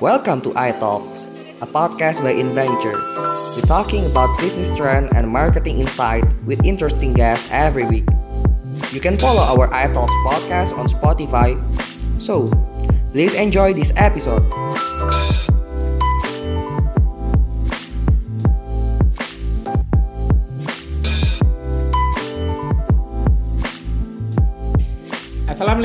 Welcome 0.00 0.40
to 0.42 0.50
iTalks, 0.54 1.26
a 1.58 1.66
podcast 1.66 2.22
by 2.22 2.30
InVenture. 2.30 2.94
We're 3.58 3.66
talking 3.66 4.06
about 4.06 4.30
business 4.38 4.70
trend 4.78 5.10
and 5.16 5.26
marketing 5.26 5.80
insight 5.80 6.22
with 6.46 6.62
interesting 6.62 7.14
guests 7.14 7.50
every 7.50 7.84
week. 7.84 8.06
You 8.92 9.00
can 9.00 9.18
follow 9.18 9.42
our 9.42 9.66
iTalks 9.74 10.14
podcast 10.22 10.78
on 10.78 10.86
Spotify. 10.86 11.58
So, 12.22 12.46
please 13.10 13.34
enjoy 13.34 13.72
this 13.74 13.92
episode. 13.96 14.46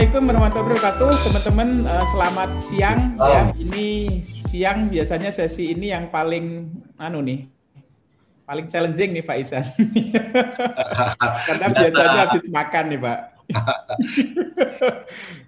Assalamualaikum 0.03 0.35
warahmatullahi 0.35 0.67
wabarakatuh, 0.67 1.11
teman-teman. 1.23 1.69
Uh, 1.87 2.05
selamat 2.11 2.49
siang. 2.67 2.99
Oh. 3.15 3.31
Ya, 3.31 3.41
ini 3.55 3.87
siang 4.27 4.91
biasanya 4.91 5.31
sesi 5.31 5.71
ini 5.71 5.95
yang 5.95 6.11
paling 6.11 6.75
anu 6.99 7.23
nih, 7.23 7.47
paling 8.43 8.67
challenging 8.67 9.15
nih 9.15 9.23
Pak 9.23 9.37
Isan. 9.39 9.63
Karena 11.47 11.65
biasanya 11.71 12.19
habis 12.19 12.43
makan 12.51 12.83
nih 12.91 12.99
Pak. 12.99 13.19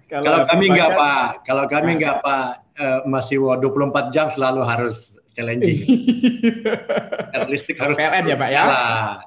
kalau, 0.08 0.24
kalau 0.24 0.42
kami 0.48 0.64
enggak 0.72 0.90
Pak, 0.96 1.26
kalau 1.44 1.64
kami 1.68 1.90
enggak 2.00 2.16
Pak, 2.24 2.48
uh, 2.80 3.00
masih 3.04 3.36
24 3.60 4.08
jam 4.08 4.32
selalu 4.32 4.64
harus 4.64 5.20
challenging. 5.36 5.84
listrik 7.52 7.76
harus 7.76 8.00
PLN 8.00 8.24
ya 8.24 8.36
Pak 8.40 8.48
ya. 8.48 8.64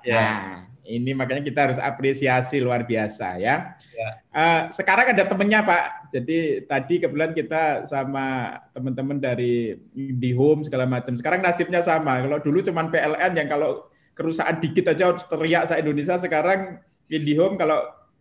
ya. 0.01 0.17
Nah 0.17 0.68
ini 0.89 1.13
makanya 1.13 1.45
kita 1.45 1.59
harus 1.69 1.79
apresiasi 1.79 2.57
luar 2.57 2.81
biasa 2.81 3.37
ya. 3.37 3.77
ya. 3.93 4.09
Uh, 4.33 4.61
sekarang 4.73 5.13
ada 5.13 5.29
temennya 5.29 5.61
Pak. 5.61 6.09
Jadi 6.09 6.65
tadi 6.65 6.97
kebetulan 6.97 7.37
kita 7.37 7.85
sama 7.85 8.57
teman-teman 8.73 9.21
dari 9.21 9.77
Home 10.33 10.65
segala 10.65 10.89
macam. 10.89 11.13
Sekarang 11.13 11.45
nasibnya 11.45 11.85
sama. 11.85 12.25
Kalau 12.25 12.41
dulu 12.41 12.65
cuma 12.65 12.89
PLN 12.89 13.37
yang 13.37 13.47
kalau 13.47 13.85
kerusakan 14.17 14.57
dikit 14.57 14.89
aja 14.89 15.13
harus 15.13 15.23
teriak 15.29 15.69
se 15.69 15.77
Indonesia. 15.77 16.17
Sekarang 16.17 16.81
Home 17.13 17.55
kalau 17.61 17.79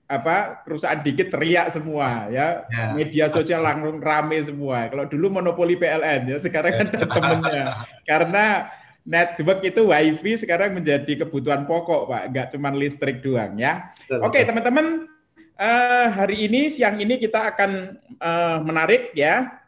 apa 0.08 0.64
kerusakan 0.64 1.04
dikit 1.04 1.32
teriak 1.32 1.72
semua 1.72 2.28
ya. 2.28 2.68
ya. 2.68 2.92
Media 2.92 3.32
sosial 3.32 3.64
langsung 3.64 4.04
rame 4.04 4.44
semua. 4.44 4.92
Kalau 4.92 5.08
dulu 5.08 5.40
monopoli 5.40 5.80
PLN 5.80 6.32
ya, 6.32 6.36
sekarang 6.36 6.84
ada 6.84 7.00
temennya. 7.08 7.64
Karena 8.08 8.68
network 9.08 9.64
itu 9.64 9.88
wifi 9.88 10.36
sekarang 10.36 10.76
menjadi 10.76 11.24
kebutuhan 11.24 11.64
pokok 11.64 12.12
pak, 12.12 12.22
nggak 12.28 12.46
cuma 12.52 12.68
listrik 12.76 13.24
doang 13.24 13.56
ya. 13.56 13.88
Oke 14.20 14.44
teman-teman, 14.44 15.08
uh, 15.56 16.06
hari 16.12 16.44
ini 16.44 16.68
siang 16.68 17.00
ini 17.00 17.16
kita 17.16 17.56
akan 17.56 17.96
uh, 18.20 18.60
menarik 18.60 19.16
ya, 19.16 19.64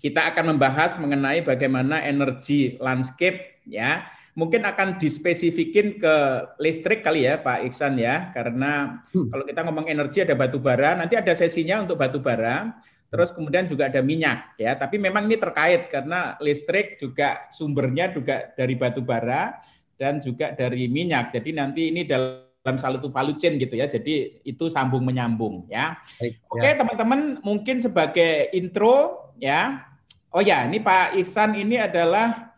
kita 0.00 0.32
akan 0.32 0.56
membahas 0.56 0.96
mengenai 0.96 1.44
bagaimana 1.44 2.00
energi 2.00 2.80
landscape 2.80 3.60
ya. 3.68 4.08
Mungkin 4.38 4.62
akan 4.62 5.02
dispesifikin 5.02 5.98
ke 5.98 6.14
listrik 6.62 7.02
kali 7.02 7.26
ya 7.26 7.42
Pak 7.42 7.68
Iksan 7.68 7.98
ya, 7.98 8.30
karena 8.30 9.02
hmm. 9.10 9.34
kalau 9.34 9.44
kita 9.44 9.60
ngomong 9.66 9.90
energi 9.90 10.22
ada 10.22 10.38
batu 10.38 10.62
bara, 10.62 10.94
nanti 10.94 11.18
ada 11.18 11.34
sesinya 11.34 11.82
untuk 11.84 11.98
batu 11.98 12.22
bara. 12.22 12.72
Terus 13.08 13.32
kemudian 13.32 13.64
juga 13.64 13.88
ada 13.88 14.04
minyak 14.04 14.60
ya, 14.60 14.76
tapi 14.76 15.00
memang 15.00 15.24
ini 15.24 15.40
terkait 15.40 15.88
karena 15.88 16.36
listrik 16.44 17.00
juga 17.00 17.48
sumbernya 17.48 18.12
juga 18.12 18.52
dari 18.52 18.76
batu 18.76 19.00
bara 19.00 19.56
dan 19.96 20.20
juga 20.20 20.52
dari 20.52 20.92
minyak. 20.92 21.32
Jadi 21.32 21.56
nanti 21.56 21.88
ini 21.88 22.04
dalam 22.04 22.76
satu 22.76 23.08
value 23.08 23.40
chain 23.40 23.56
gitu 23.56 23.80
ya. 23.80 23.88
Jadi 23.88 24.44
itu 24.44 24.68
sambung 24.68 25.08
menyambung 25.08 25.64
ya. 25.72 25.96
Baik, 26.20 26.36
Oke, 26.52 26.68
ya. 26.68 26.76
teman-teman, 26.76 27.20
mungkin 27.40 27.80
sebagai 27.80 28.52
intro 28.52 29.32
ya. 29.40 29.88
Oh 30.28 30.44
ya, 30.44 30.68
ini 30.68 30.76
Pak 30.76 31.16
Isan 31.16 31.56
ini 31.56 31.80
adalah 31.80 32.52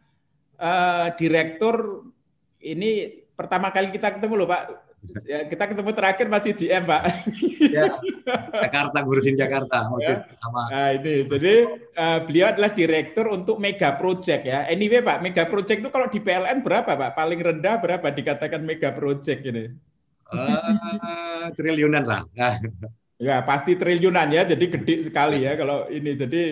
uh, 0.59 1.15
direktur 1.15 2.05
ini 2.59 3.23
pertama 3.39 3.73
kali 3.73 3.95
kita 3.95 4.19
ketemu 4.19 4.45
loh 4.45 4.49
Pak 4.51 4.90
Ya, 5.25 5.49
kita 5.49 5.65
ketemu 5.73 5.91
terakhir 5.97 6.27
masih 6.29 6.53
GM, 6.53 6.85
Pak. 6.85 7.03
Ya, 7.73 7.97
Jakarta, 8.69 9.01
ngurusin 9.01 9.33
Jakarta. 9.33 9.89
Ya. 9.97 10.29
Sama. 10.37 10.63
Nah, 10.69 10.89
ini. 10.93 11.25
Jadi 11.25 11.55
uh, 11.97 12.19
beliau 12.29 12.53
adalah 12.53 12.71
direktur 12.77 13.33
untuk 13.33 13.57
mega 13.57 13.97
project 13.97 14.45
ya. 14.45 14.69
Anyway, 14.69 15.01
Pak, 15.01 15.25
mega 15.25 15.49
project 15.49 15.81
itu 15.81 15.91
kalau 15.91 16.07
di 16.13 16.21
PLN 16.21 16.61
berapa, 16.61 16.93
Pak? 16.93 17.17
Paling 17.17 17.41
rendah 17.41 17.81
berapa 17.81 18.07
dikatakan 18.13 18.61
mega 18.61 18.93
project 18.93 19.41
ini? 19.49 19.73
Uh, 20.31 21.49
triliunan 21.57 22.05
lah. 22.05 22.23
ya, 23.17 23.41
pasti 23.41 23.81
triliunan 23.81 24.29
ya. 24.29 24.45
Jadi 24.45 24.65
gede 24.69 24.95
sekali 25.09 25.49
ya 25.49 25.57
kalau 25.57 25.89
ini. 25.89 26.13
Jadi 26.13 26.43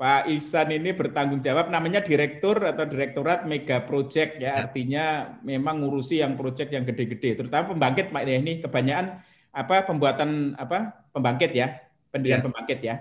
Pak 0.00 0.32
Ihsan 0.32 0.72
ini 0.72 0.96
bertanggung 0.96 1.44
jawab 1.44 1.68
namanya 1.68 2.00
direktur 2.00 2.56
atau 2.64 2.88
direktorat 2.88 3.44
mega 3.44 3.84
project 3.84 4.40
ya, 4.40 4.48
ya. 4.48 4.50
artinya 4.64 5.04
memang 5.44 5.84
ngurusi 5.84 6.24
yang 6.24 6.40
project 6.40 6.72
yang 6.72 6.88
gede-gede 6.88 7.36
terutama 7.36 7.76
pembangkit 7.76 8.08
Pak 8.08 8.24
ya 8.24 8.40
ini 8.40 8.64
kebanyakan 8.64 9.20
apa 9.52 9.84
pembuatan 9.84 10.56
apa 10.56 11.04
pembangkit 11.12 11.52
ya 11.52 11.84
pendirian 12.08 12.40
ya. 12.40 12.44
pembangkit 12.48 12.78
ya. 12.80 12.94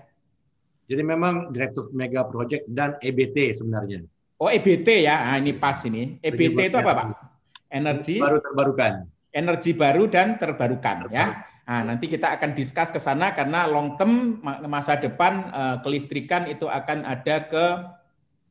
Jadi 0.90 1.02
memang 1.06 1.54
direktur 1.54 1.88
mega 1.94 2.26
project 2.26 2.66
dan 2.68 2.98
EBT 3.00 3.54
sebenarnya. 3.54 4.04
Oh 4.42 4.50
EBT 4.50 5.06
ya, 5.06 5.22
nah, 5.22 5.38
ini 5.38 5.54
pas 5.54 5.78
ini. 5.86 6.18
EBT 6.20 6.74
itu 6.74 6.78
apa 6.82 6.92
Pak? 6.96 7.06
Energi 7.70 8.18
baru 8.18 8.42
terbarukan. 8.42 8.92
Energi 9.30 9.72
baru 9.78 10.04
dan 10.10 10.36
terbarukan 10.42 11.08
ya. 11.14 11.46
Nah, 11.70 11.86
nanti 11.86 12.10
kita 12.10 12.34
akan 12.34 12.58
diskus 12.58 12.90
ke 12.90 12.98
sana 12.98 13.30
karena 13.38 13.70
long 13.70 13.94
term 13.94 14.42
masa 14.66 14.98
depan 14.98 15.54
uh, 15.54 15.78
kelistrikan 15.86 16.50
itu 16.50 16.66
akan 16.66 17.06
ada 17.06 17.46
ke 17.46 17.66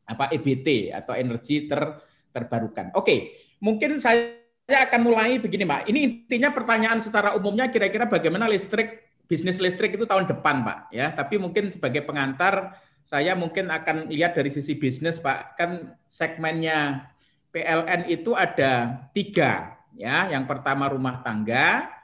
apa 0.06 0.31
EBT 0.31 0.95
atau 0.95 1.19
energi 1.19 1.67
ter, 1.67 1.99
terbarukan. 2.31 2.95
Oke, 2.95 3.34
mungkin 3.59 3.99
saya 3.99 4.39
akan 4.71 5.03
mulai 5.03 5.43
begini, 5.43 5.67
Pak. 5.67 5.91
Ini 5.91 5.99
intinya 6.06 6.55
pertanyaan 6.55 7.03
secara 7.03 7.34
umumnya 7.34 7.67
kira-kira 7.67 8.06
bagaimana 8.06 8.47
listrik 8.47 9.11
bisnis 9.27 9.59
listrik 9.59 9.99
itu 9.99 10.06
tahun 10.06 10.31
depan, 10.31 10.62
Pak. 10.62 10.79
Ya, 10.95 11.11
tapi 11.11 11.43
mungkin 11.43 11.75
sebagai 11.75 12.06
pengantar 12.06 12.79
saya 13.03 13.35
mungkin 13.35 13.67
akan 13.67 14.15
lihat 14.15 14.39
dari 14.39 14.55
sisi 14.55 14.79
bisnis, 14.79 15.19
Pak. 15.19 15.59
Kan 15.59 15.99
segmennya 16.06 17.11
PLN 17.50 18.06
itu 18.15 18.39
ada 18.39 19.03
tiga, 19.11 19.75
ya. 19.99 20.31
Yang 20.31 20.47
pertama 20.47 20.87
rumah 20.87 21.19
tangga, 21.27 21.97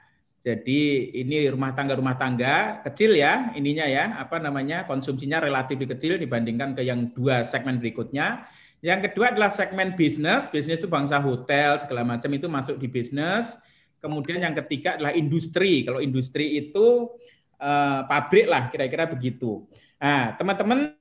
jadi 0.44 1.08
ini 1.24 1.48
rumah 1.48 1.72
tangga-rumah 1.72 2.20
tangga 2.20 2.84
kecil 2.84 3.16
ya 3.16 3.56
ininya 3.56 3.88
ya 3.88 4.20
apa 4.20 4.36
namanya 4.36 4.84
konsumsinya 4.84 5.40
relatif 5.40 5.80
kecil 5.80 6.20
dibandingkan 6.20 6.76
ke 6.76 6.84
yang 6.84 7.08
dua 7.16 7.48
segmen 7.48 7.80
berikutnya. 7.80 8.44
Yang 8.84 9.08
kedua 9.08 9.32
adalah 9.32 9.48
segmen 9.48 9.96
bisnis, 9.96 10.44
bisnis 10.52 10.76
itu 10.76 10.84
bangsa 10.84 11.16
hotel 11.16 11.80
segala 11.80 12.04
macam 12.04 12.28
itu 12.36 12.44
masuk 12.44 12.76
di 12.76 12.92
bisnis. 12.92 13.56
Kemudian 14.04 14.44
yang 14.44 14.52
ketiga 14.52 15.00
adalah 15.00 15.16
industri. 15.16 15.80
Kalau 15.80 16.04
industri 16.04 16.60
itu 16.60 17.08
eh, 17.56 18.00
pabrik 18.04 18.44
lah 18.44 18.68
kira-kira 18.68 19.08
begitu. 19.08 19.64
Nah 19.96 20.36
teman-teman 20.36 20.92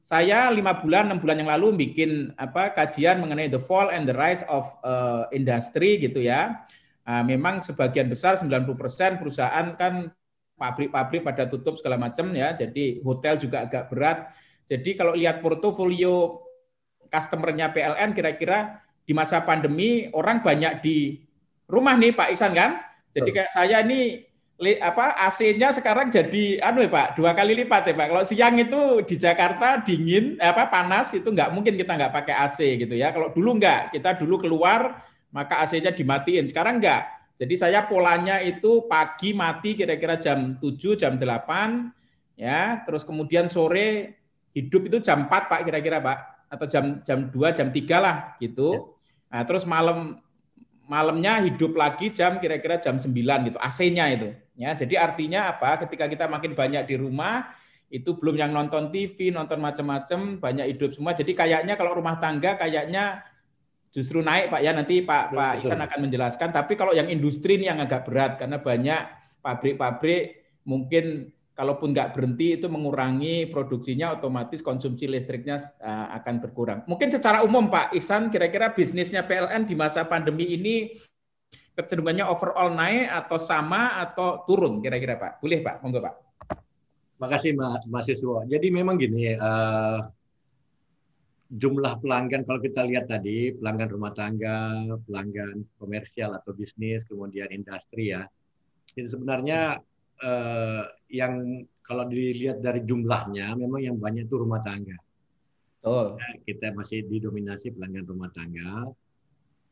saya 0.00 0.48
lima 0.48 0.80
bulan 0.80 1.12
enam 1.12 1.20
bulan 1.20 1.44
yang 1.44 1.52
lalu 1.52 1.76
bikin 1.76 2.32
apa 2.40 2.72
kajian 2.72 3.20
mengenai 3.20 3.52
the 3.52 3.60
fall 3.60 3.92
and 3.92 4.08
the 4.08 4.16
rise 4.16 4.42
of 4.50 4.64
uh, 4.82 5.30
industry 5.30 5.94
gitu 6.00 6.18
ya 6.26 6.58
Nah, 7.02 7.22
memang 7.26 7.66
sebagian 7.66 8.06
besar 8.06 8.38
90% 8.38 9.18
perusahaan 9.18 9.74
kan 9.74 10.10
pabrik-pabrik 10.54 11.26
pada 11.26 11.50
tutup 11.50 11.74
segala 11.74 11.98
macam 11.98 12.30
ya. 12.30 12.54
Jadi 12.54 13.02
hotel 13.02 13.42
juga 13.42 13.66
agak 13.66 13.90
berat. 13.90 14.30
Jadi 14.62 14.94
kalau 14.94 15.18
lihat 15.18 15.42
portofolio 15.42 16.38
customernya 17.10 17.74
PLN 17.74 18.14
kira-kira 18.14 18.78
di 19.02 19.10
masa 19.12 19.42
pandemi 19.42 20.06
orang 20.14 20.40
banyak 20.40 20.78
di 20.78 21.18
rumah 21.66 21.98
nih 21.98 22.14
Pak 22.14 22.28
Isan 22.30 22.54
kan. 22.54 22.78
Jadi 23.10 23.28
kayak 23.34 23.50
saya 23.50 23.82
ini 23.82 24.22
apa 24.78 25.18
AC-nya 25.26 25.74
sekarang 25.74 26.06
jadi 26.06 26.62
anu 26.62 26.86
ya 26.86 26.90
Pak 26.92 27.18
dua 27.18 27.34
kali 27.34 27.58
lipat 27.58 27.90
ya 27.90 27.94
Pak. 27.98 28.06
Kalau 28.14 28.22
siang 28.22 28.54
itu 28.62 29.02
di 29.02 29.18
Jakarta 29.18 29.82
dingin 29.82 30.38
apa 30.38 30.70
panas 30.70 31.10
itu 31.10 31.26
nggak 31.26 31.50
mungkin 31.50 31.74
kita 31.74 31.98
nggak 31.98 32.14
pakai 32.14 32.34
AC 32.46 32.58
gitu 32.78 32.94
ya. 32.94 33.10
Kalau 33.10 33.34
dulu 33.34 33.58
nggak 33.58 33.90
kita 33.90 34.14
dulu 34.22 34.38
keluar 34.38 35.02
maka 35.32 35.64
AC-nya 35.64 35.90
dimatiin. 35.96 36.46
Sekarang 36.46 36.78
enggak. 36.78 37.08
Jadi 37.40 37.58
saya 37.58 37.88
polanya 37.88 38.38
itu 38.38 38.86
pagi 38.86 39.32
mati 39.32 39.74
kira-kira 39.74 40.20
jam 40.20 40.60
7, 40.60 40.94
jam 40.94 41.18
8, 41.18 41.90
ya. 42.38 42.84
Terus 42.86 43.02
kemudian 43.02 43.48
sore 43.48 44.20
hidup 44.52 44.86
itu 44.86 45.00
jam 45.00 45.26
4 45.26 45.50
Pak 45.50 45.60
kira-kira 45.66 45.98
Pak 45.98 46.18
atau 46.52 46.66
jam 46.68 47.00
jam 47.02 47.32
2, 47.32 47.56
jam 47.56 47.68
3 47.72 47.96
lah 47.98 48.16
gitu. 48.38 48.76
Ya. 48.76 48.80
Nah, 49.32 49.42
terus 49.48 49.64
malam 49.64 50.20
malamnya 50.84 51.40
hidup 51.40 51.72
lagi 51.72 52.12
jam 52.12 52.36
kira-kira 52.36 52.76
jam 52.76 53.00
9 53.00 53.48
gitu. 53.48 53.58
AC-nya 53.58 54.12
itu. 54.12 54.28
Ya, 54.52 54.76
jadi 54.76 55.00
artinya 55.00 55.48
apa? 55.48 55.80
Ketika 55.80 56.04
kita 56.12 56.28
makin 56.28 56.52
banyak 56.52 56.84
di 56.84 57.00
rumah, 57.00 57.48
itu 57.88 58.12
belum 58.12 58.36
yang 58.36 58.52
nonton 58.52 58.92
TV, 58.92 59.32
nonton 59.32 59.56
macam-macam, 59.60 60.36
banyak 60.36 60.76
hidup 60.76 60.92
semua. 60.92 61.16
Jadi 61.16 61.32
kayaknya 61.32 61.80
kalau 61.80 61.96
rumah 61.96 62.20
tangga 62.20 62.60
kayaknya 62.60 63.24
justru 63.92 64.24
naik 64.24 64.48
Pak 64.48 64.60
ya 64.64 64.72
nanti 64.72 65.04
Pak 65.04 65.24
betul, 65.30 65.38
Pak 65.38 65.52
Iksan 65.60 65.80
akan 65.84 65.98
menjelaskan. 66.08 66.48
Tapi 66.50 66.72
kalau 66.74 66.96
yang 66.96 67.12
industri 67.12 67.60
ini 67.60 67.68
yang 67.68 67.78
agak 67.78 68.08
berat 68.08 68.40
karena 68.40 68.58
banyak 68.58 69.00
pabrik-pabrik 69.44 70.40
mungkin 70.64 71.28
kalaupun 71.52 71.92
nggak 71.92 72.16
berhenti 72.16 72.56
itu 72.56 72.66
mengurangi 72.72 73.52
produksinya 73.52 74.16
otomatis 74.16 74.64
konsumsi 74.64 75.04
listriknya 75.04 75.60
uh, 75.84 76.08
akan 76.16 76.40
berkurang. 76.40 76.80
Mungkin 76.88 77.12
secara 77.12 77.44
umum 77.44 77.68
Pak 77.68 77.92
Ihsan 77.92 78.32
kira-kira 78.32 78.72
bisnisnya 78.72 79.28
PLN 79.28 79.68
di 79.68 79.76
masa 79.76 80.08
pandemi 80.08 80.48
ini 80.56 80.96
kecenderungannya 81.76 82.24
overall 82.24 82.72
naik 82.72 83.12
atau 83.12 83.36
sama 83.36 84.00
atau 84.00 84.48
turun 84.48 84.80
kira-kira 84.80 85.20
Pak? 85.20 85.44
Boleh 85.44 85.60
Pak, 85.60 85.84
monggo 85.84 86.00
Pak. 86.00 86.14
Makasih 87.20 87.52
Mas 87.54 87.84
mahasiswa. 87.86 88.48
Jadi 88.48 88.66
memang 88.72 88.96
gini, 88.96 89.36
uh, 89.36 90.00
jumlah 91.52 92.00
pelanggan 92.00 92.48
kalau 92.48 92.60
kita 92.64 92.88
lihat 92.88 93.12
tadi 93.12 93.52
pelanggan 93.52 93.92
rumah 93.92 94.16
tangga, 94.16 94.88
pelanggan 95.04 95.68
komersial 95.76 96.32
atau 96.40 96.56
bisnis, 96.56 97.04
kemudian 97.04 97.52
industri 97.52 98.16
ya. 98.16 98.24
Jadi 98.96 99.08
sebenarnya 99.08 99.76
uh, 100.24 100.84
yang 101.12 101.64
kalau 101.84 102.08
dilihat 102.08 102.64
dari 102.64 102.80
jumlahnya 102.88 103.52
memang 103.58 103.84
yang 103.84 103.96
banyak 104.00 104.24
itu 104.24 104.36
rumah 104.40 104.64
tangga. 104.64 104.96
Oh. 105.84 106.14
Nah, 106.16 106.34
kita 106.46 106.72
masih 106.72 107.04
didominasi 107.10 107.74
pelanggan 107.74 108.06
rumah 108.06 108.30
tangga, 108.32 108.88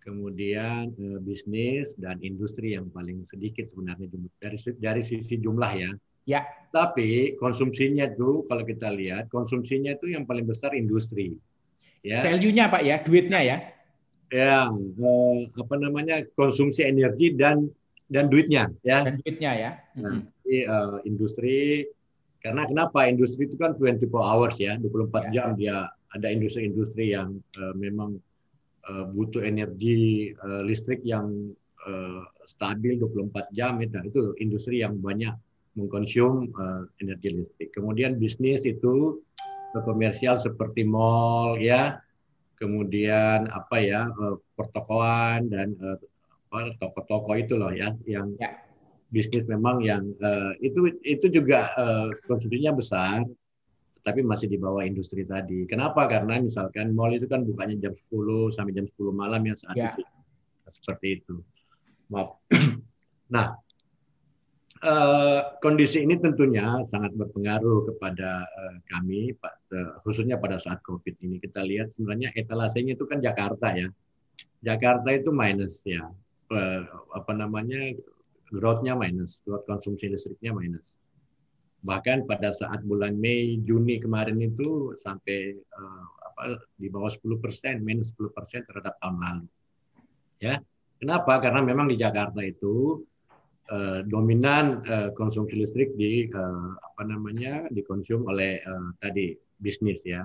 kemudian 0.04 0.92
uh, 0.92 1.18
bisnis 1.24 1.96
dan 1.96 2.20
industri 2.20 2.76
yang 2.76 2.92
paling 2.92 3.24
sedikit 3.24 3.72
sebenarnya 3.72 4.10
dari 4.36 4.58
dari 4.76 5.02
sisi 5.06 5.40
jumlah 5.40 5.72
ya. 5.72 5.90
Ya. 6.28 6.44
Tapi 6.70 7.34
konsumsinya 7.40 8.06
itu 8.06 8.46
kalau 8.46 8.62
kita 8.62 8.94
lihat 8.94 9.26
konsumsinya 9.26 9.96
itu 9.96 10.14
yang 10.14 10.28
paling 10.28 10.46
besar 10.46 10.70
industri. 10.76 11.34
Ya. 12.00 12.24
Value-nya 12.24 12.72
Pak 12.72 12.82
ya, 12.82 12.96
duitnya 13.04 13.40
ya. 13.44 13.56
Ya, 14.30 14.70
uh, 14.70 15.36
apa 15.58 15.74
namanya 15.74 16.22
konsumsi 16.38 16.86
energi 16.86 17.34
dan 17.34 17.68
dan 18.08 18.30
duitnya 18.30 18.70
ya. 18.86 19.02
Dan 19.02 19.18
duitnya 19.20 19.52
ya. 19.58 19.70
Nah, 19.98 20.22
jadi, 20.46 20.58
uh, 20.70 20.96
industri 21.02 21.86
karena 22.40 22.64
kenapa 22.64 23.04
industri 23.04 23.50
itu 23.50 23.60
kan 23.60 23.76
24 23.76 24.06
hours 24.16 24.56
ya, 24.56 24.80
24 24.80 25.28
ya. 25.28 25.30
jam 25.34 25.48
dia 25.58 25.76
ada 26.16 26.28
industri-industri 26.30 27.12
yang 27.12 27.36
uh, 27.60 27.74
memang 27.76 28.16
uh, 28.88 29.04
butuh 29.12 29.44
energi 29.44 30.32
uh, 30.40 30.64
listrik 30.64 31.04
yang 31.04 31.52
uh, 31.86 32.22
stabil 32.48 32.96
24 32.98 33.50
jam 33.54 33.78
itu, 33.84 33.98
itu 34.08 34.20
industri 34.40 34.80
yang 34.80 34.98
banyak 34.98 35.36
mengkonsum 35.78 36.50
uh, 36.56 36.82
energi 36.98 37.44
listrik. 37.44 37.70
Kemudian 37.76 38.18
bisnis 38.18 38.66
itu 38.66 39.22
komersial 39.72 40.36
seperti 40.36 40.82
mall 40.82 41.54
ya, 41.62 42.02
kemudian 42.58 43.46
apa 43.48 43.76
ya 43.78 44.10
pertokoan 44.58 45.46
dan 45.48 45.78
apa 46.50 46.74
toko-toko 46.82 47.38
itu 47.38 47.54
loh 47.54 47.70
ya 47.70 47.94
yang 48.10 48.34
ya. 48.36 48.58
bisnis 49.14 49.46
memang 49.46 49.80
yang 49.86 50.02
uh, 50.18 50.52
itu 50.58 50.98
itu 51.06 51.30
juga 51.30 51.70
uh, 51.78 52.10
konsumsinya 52.26 52.74
besar 52.74 53.22
tapi 54.00 54.24
masih 54.24 54.48
di 54.48 54.56
bawah 54.56 54.80
industri 54.80 55.28
tadi. 55.28 55.68
Kenapa? 55.68 56.08
Karena 56.08 56.40
misalkan 56.40 56.96
mall 56.96 57.12
itu 57.12 57.28
kan 57.28 57.44
bukanya 57.44 57.76
jam 57.76 57.92
10 57.92 58.48
sampai 58.48 58.72
jam 58.72 58.88
10 58.88 59.12
malam 59.12 59.44
yang 59.44 59.56
saat 59.60 59.76
ya. 59.76 59.92
itu. 59.92 60.02
Seperti 60.72 61.20
itu. 61.20 61.34
Maaf. 62.08 62.40
nah, 63.34 63.60
uh, 64.84 65.40
kondisi 65.60 66.04
ini 66.04 66.16
tentunya 66.16 66.80
sangat 66.88 67.12
berpengaruh 67.16 67.92
kepada 67.92 68.44
uh, 68.48 68.76
kami, 68.88 69.32
uh, 69.36 70.00
khususnya 70.04 70.40
pada 70.40 70.56
saat 70.56 70.80
COVID 70.84 71.20
ini. 71.24 71.36
Kita 71.40 71.60
lihat 71.64 71.92
sebenarnya 71.96 72.32
etalasenya 72.36 72.96
itu 72.96 73.04
kan 73.04 73.20
Jakarta 73.20 73.76
ya. 73.76 73.88
Jakarta 74.60 75.08
itu 75.16 75.32
minus 75.32 75.80
ya 75.88 76.04
uh, 76.52 76.80
apa 77.16 77.32
namanya 77.32 77.96
growth-nya 78.52 78.96
minus, 78.96 79.40
growth 79.44 79.64
konsumsi 79.68 80.10
listriknya 80.10 80.52
minus. 80.52 80.96
Bahkan 81.80 82.28
pada 82.28 82.52
saat 82.52 82.84
bulan 82.84 83.16
Mei, 83.16 83.56
Juni 83.64 83.96
kemarin 83.96 84.36
itu 84.36 84.92
sampai 85.00 85.56
apa 86.20 86.60
di 86.76 86.92
bawah 86.92 87.08
10 87.08 87.40
persen, 87.40 87.80
minus 87.80 88.12
10 88.20 88.36
persen 88.36 88.60
terhadap 88.68 89.00
tahun 89.00 89.16
lalu. 89.16 89.46
Ya, 90.44 90.60
kenapa? 91.00 91.40
Karena 91.40 91.64
memang 91.64 91.88
di 91.88 91.96
Jakarta 91.96 92.44
itu 92.44 93.00
uh, 93.68 94.00
dominan 94.08 94.80
uh, 94.88 95.12
konsumsi 95.12 95.60
listrik 95.60 95.92
di 96.00 96.26
uh, 96.32 96.72
apa 96.80 97.02
namanya 97.04 97.68
dikonsum 97.68 98.24
oleh 98.24 98.62
uh, 98.64 98.90
tadi 99.04 99.36
bisnis 99.60 100.00
ya, 100.08 100.24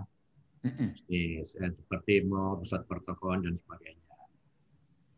bisnis 0.63 1.53
seperti 1.59 2.23
mall, 2.23 2.63
pusat 2.63 2.87
pertokoan 2.87 3.43
dan 3.43 3.59
sebagainya. 3.59 4.05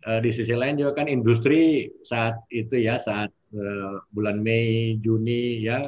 Uh, 0.08 0.20
di 0.24 0.32
sisi 0.32 0.54
lain 0.56 0.80
juga 0.80 1.04
kan 1.04 1.08
industri 1.12 1.92
saat 2.02 2.40
itu 2.50 2.80
ya 2.80 2.98
saat 2.98 3.30
uh, 3.54 4.02
bulan 4.14 4.40
Mei 4.40 4.96
Juni 5.04 5.62
ya 5.62 5.84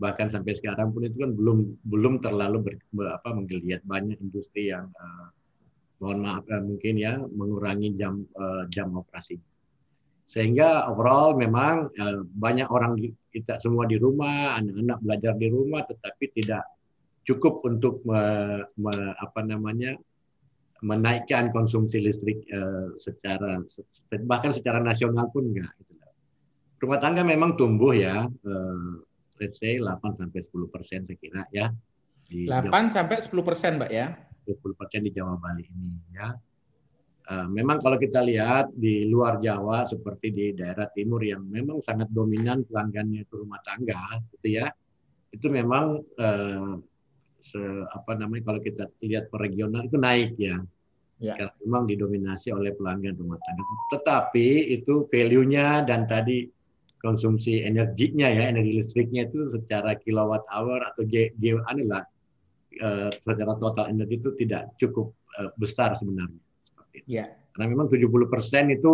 bahkan 0.00 0.32
sampai 0.32 0.56
sekarang 0.56 0.96
pun 0.96 1.04
itu 1.04 1.20
kan 1.20 1.36
belum 1.36 1.76
belum 1.84 2.24
terlalu 2.24 2.72
ber, 2.72 2.74
apa 3.12 3.36
menggeliat 3.36 3.84
banyak 3.84 4.16
industri 4.24 4.72
yang 4.72 4.88
uh, 4.96 5.28
mohon 6.00 6.24
maaf 6.24 6.48
mungkin 6.64 6.96
ya 6.96 7.20
mengurangi 7.20 7.92
jam 8.00 8.24
uh, 8.40 8.64
jam 8.72 8.96
operasi 8.96 9.36
sehingga 10.30 10.86
overall 10.86 11.34
memang 11.34 11.90
uh, 11.90 12.22
banyak 12.22 12.70
orang 12.70 12.94
kita 13.34 13.58
semua 13.58 13.90
di 13.90 13.98
rumah 13.98 14.54
anak-anak 14.62 14.98
belajar 15.02 15.34
di 15.34 15.50
rumah 15.50 15.82
tetapi 15.82 16.30
tidak 16.38 16.62
cukup 17.26 17.66
untuk 17.66 17.98
me, 18.06 18.22
me, 18.78 18.94
apa 19.18 19.42
namanya 19.42 19.98
menaikkan 20.86 21.50
konsumsi 21.50 21.98
listrik 21.98 22.46
uh, 22.54 22.94
secara 22.94 23.58
bahkan 24.22 24.54
secara 24.54 24.78
nasional 24.78 25.26
pun 25.34 25.50
enggak. 25.50 25.74
Gitu. 25.82 25.92
Rumah 26.80 26.98
tangga 27.02 27.26
memang 27.26 27.58
tumbuh 27.58 27.92
ya, 27.92 28.24
uh, 28.24 28.90
let's 29.42 29.58
say 29.58 29.76
8 29.76 30.00
sampai 30.14 30.40
10 30.40 30.72
persen 30.72 31.04
saya 31.10 31.18
kira 31.18 31.42
ya. 31.50 31.74
Di 32.30 32.46
8 32.46 32.70
Jawa, 32.70 32.88
sampai 32.88 33.16
10 33.18 33.28
persen, 33.42 33.72
Mbak 33.82 33.90
ya. 33.90 34.06
10 34.46 34.78
persen 34.78 35.00
di 35.04 35.10
Jawa 35.10 35.34
Bali 35.36 35.66
ini 35.66 35.92
ya. 36.14 36.32
Uh, 37.30 37.46
memang 37.46 37.78
kalau 37.78 37.94
kita 37.94 38.26
lihat 38.26 38.74
di 38.74 39.06
luar 39.06 39.38
Jawa 39.38 39.86
seperti 39.86 40.34
di 40.34 40.46
daerah 40.50 40.90
timur 40.90 41.22
yang 41.22 41.46
memang 41.46 41.78
sangat 41.78 42.10
dominan 42.10 42.66
pelanggannya 42.66 43.22
itu 43.22 43.38
rumah 43.38 43.62
tangga, 43.62 44.18
gitu 44.34 44.58
ya, 44.58 44.66
itu 45.30 45.46
memang 45.46 46.02
se, 47.38 47.60
apa 47.94 48.18
namanya 48.18 48.50
kalau 48.50 48.58
kita 48.58 48.90
lihat 49.06 49.30
per 49.30 49.46
regional 49.46 49.86
itu 49.86 49.94
naik 49.94 50.34
ya. 50.42 50.58
Ya. 51.20 51.36
Karena 51.36 51.54
memang 51.62 51.84
didominasi 51.86 52.48
oleh 52.50 52.74
pelanggan 52.74 53.14
rumah 53.14 53.38
tangga. 53.44 53.62
Tetapi 53.94 54.72
itu 54.72 55.06
value-nya 55.06 55.86
dan 55.86 56.08
tadi 56.10 56.48
konsumsi 56.98 57.62
energinya 57.62 58.26
ya, 58.26 58.50
energi 58.50 58.80
listriknya 58.80 59.28
itu 59.28 59.46
secara 59.52 59.94
kilowatt 60.00 60.48
hour 60.50 60.80
atau 60.82 61.04
G, 61.06 61.30
G 61.36 61.60
anilah 61.68 62.02
uh, 62.82 63.12
secara 63.22 63.52
total 63.60 63.92
energi 63.92 64.18
itu 64.18 64.32
tidak 64.34 64.72
cukup 64.80 65.12
uh, 65.38 65.52
besar 65.60 65.92
sebenarnya. 65.94 66.40
Ya. 67.06 67.34
Karena 67.54 67.66
memang 67.70 67.86
70% 67.90 68.76
itu 68.76 68.92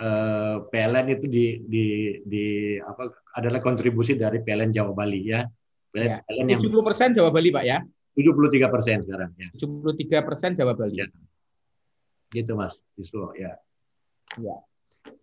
uh, 0.00 0.04
eh, 0.04 0.56
PLN 0.68 1.06
itu 1.12 1.26
di, 1.28 1.44
di, 1.64 1.86
di 2.24 2.46
apa 2.80 3.08
adalah 3.36 3.60
kontribusi 3.62 4.16
dari 4.16 4.40
PLN 4.40 4.72
Jawa 4.72 4.92
Bali 4.96 5.20
ya. 5.28 5.44
PLN, 5.90 6.46
ya. 6.46 6.56
yang 6.56 6.60
70% 6.62 7.16
Jawa 7.16 7.30
Bali 7.30 7.50
Pak 7.52 7.64
ya. 7.64 7.78
73 8.16 8.74
persen 8.74 8.96
sekarang 9.06 9.30
ya. 9.38 9.48
73 9.54 10.26
persen 10.26 10.50
Jawa 10.56 10.72
Bali. 10.74 10.98
Ya. 10.98 11.06
Gitu 12.30 12.52
Mas 12.54 12.78
Yuswo 12.98 13.34
ya. 13.34 13.54
Ya. 14.38 14.56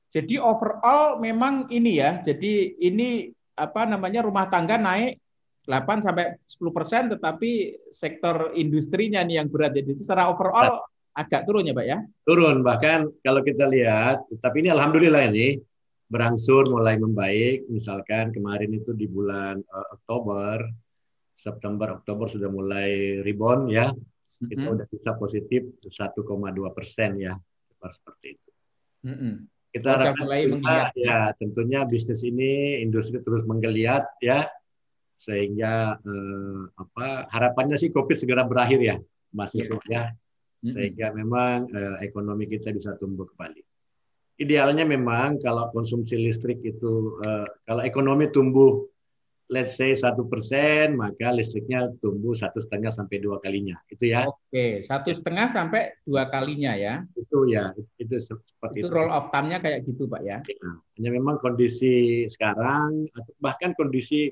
Jadi 0.07 0.39
overall 0.39 1.19
memang 1.19 1.67
ini 1.71 1.99
ya. 1.99 2.19
Jadi 2.23 2.79
ini 2.79 3.27
apa 3.57 3.83
namanya 3.89 4.23
rumah 4.23 4.47
tangga 4.47 4.79
naik 4.79 5.19
8 5.67 5.99
sampai 5.99 6.39
10 6.47 6.71
persen, 6.71 7.03
tetapi 7.11 7.51
sektor 7.91 8.55
industrinya 8.55 9.19
nih 9.19 9.43
yang 9.43 9.51
berat. 9.51 9.75
Jadi 9.75 9.99
secara 9.99 10.31
overall 10.31 10.79
nah. 10.79 10.96
Agak 11.17 11.49
turun 11.49 11.65
ya, 11.65 11.73
Pak 11.73 11.85
ya? 11.89 11.97
Turun 12.21 12.61
bahkan 12.61 13.09
kalau 13.25 13.41
kita 13.41 13.65
lihat, 13.65 14.21
tapi 14.37 14.61
ini 14.61 14.69
alhamdulillah 14.69 15.33
ini 15.33 15.57
berangsur 16.05 16.69
mulai 16.69 17.01
membaik. 17.01 17.65
Misalkan 17.73 18.29
kemarin 18.29 18.77
itu 18.77 18.93
di 18.93 19.09
bulan 19.09 19.57
uh, 19.57 19.87
Oktober, 19.97 20.61
September, 21.33 21.97
Oktober 21.97 22.29
sudah 22.29 22.53
mulai 22.53 23.19
rebound 23.25 23.73
ya. 23.73 23.89
Kita 24.37 24.53
mm 24.53 24.61
-hmm. 24.69 24.75
udah 24.77 24.85
bisa 24.85 25.17
positif 25.17 25.65
1,2 25.81 26.77
persen 26.77 27.17
ya, 27.17 27.33
seperti 27.81 28.37
itu. 28.37 28.49
Mm 29.09 29.17
-hmm. 29.17 29.33
Kita 29.67 29.87
harapkan 29.93 30.25
mulai 30.25 30.41
tentunya, 30.45 30.85
ya 30.95 31.19
tentunya 31.37 31.79
bisnis 31.85 32.21
ini 32.21 32.81
industri 32.81 33.19
terus 33.21 33.43
menggeliat 33.45 34.05
ya, 34.21 34.45
sehingga 35.17 35.97
eh, 36.01 36.61
apa 36.77 37.29
harapannya 37.33 37.77
sih 37.77 37.89
COVID 37.89 38.17
segera 38.17 38.45
berakhir 38.45 38.79
ya, 38.79 38.95
Mas 39.33 39.53
yeah. 39.53 39.81
ya, 39.89 40.03
sehingga 40.67 41.15
memang 41.15 41.71
eh, 41.71 41.97
ekonomi 42.03 42.45
kita 42.47 42.75
bisa 42.75 42.95
tumbuh 42.99 43.27
kembali. 43.33 43.63
Idealnya 44.37 44.85
memang 44.85 45.41
kalau 45.41 45.73
konsumsi 45.73 46.13
listrik 46.13 46.61
itu 46.61 47.17
uh, 47.25 47.49
kalau 47.65 47.81
ekonomi 47.81 48.29
tumbuh 48.29 48.85
let's 49.49 49.79
say 49.79 49.95
satu 49.97 50.27
persen 50.29 50.93
maka 50.93 51.33
listriknya 51.33 51.89
tumbuh 52.03 52.37
satu 52.37 52.61
setengah 52.61 52.93
sampai 52.93 53.17
dua 53.17 53.41
kalinya. 53.41 53.81
Itu 53.89 54.13
ya. 54.13 54.29
Oke 54.29 54.85
satu 54.85 55.09
setengah 55.09 55.49
sampai 55.49 55.97
dua 56.05 56.29
kalinya 56.29 56.77
ya. 56.77 57.01
Itu 57.17 57.49
ya 57.49 57.73
itu 57.97 58.13
seperti 58.21 58.85
itu, 58.85 58.85
itu. 58.85 58.93
roll 58.93 59.09
of 59.09 59.33
time-nya 59.33 59.57
kayak 59.57 59.89
gitu 59.89 60.05
pak 60.05 60.21
ya, 60.21 60.37
ya 60.45 60.71
hanya 61.01 61.09
memang 61.09 61.41
kondisi 61.41 62.27
sekarang 62.29 63.09
bahkan 63.41 63.73
kondisi 63.73 64.29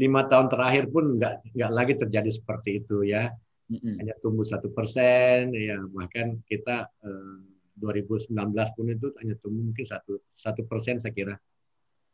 lima 0.00 0.24
tahun 0.32 0.48
terakhir 0.48 0.88
pun 0.88 1.20
nggak 1.20 1.52
nggak 1.52 1.72
lagi 1.76 1.94
terjadi 2.00 2.30
seperti 2.32 2.80
itu 2.80 3.04
ya. 3.04 3.28
Mm-hmm. 3.72 3.94
Hanya 4.04 4.14
tumbuh 4.20 4.44
satu 4.44 4.68
persen, 4.68 5.56
ya 5.56 5.80
bahkan 5.96 6.36
kita 6.44 6.92
eh, 7.00 7.36
2019 7.80 8.36
pun 8.76 8.86
itu 8.92 9.08
hanya 9.24 9.34
tumbuh 9.40 9.72
mungkin 9.72 9.86
satu 9.88 10.20
satu 10.36 10.68
persen 10.68 11.00
saya 11.00 11.16
kira. 11.16 11.34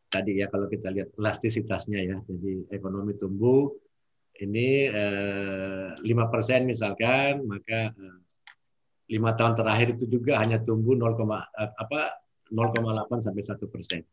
Tadi 0.09 0.41
ya 0.41 0.47
kalau 0.49 0.71
kita 0.71 0.89
lihat 0.95 1.19
elastisitasnya 1.19 2.01
ya, 2.01 2.17
jadi 2.25 2.71
ekonomi 2.71 3.19
tumbuh 3.19 3.75
ini 4.39 4.87
eh, 4.87 5.89
lima 6.07 6.25
eh, 6.27 6.31
persen 6.31 6.71
misalkan, 6.71 7.43
maka 7.43 7.91
eh, 7.91 8.19
lima 9.11 9.35
tahun 9.35 9.59
terakhir 9.59 9.99
itu 9.99 10.07
juga 10.07 10.39
hanya 10.39 10.63
tumbuh 10.63 10.95
0, 10.95 11.19
eh, 11.59 11.71
apa 11.75 12.23
0,8 12.55 13.19
sampai 13.19 13.43
satu 13.43 13.67
persen. 13.67 14.07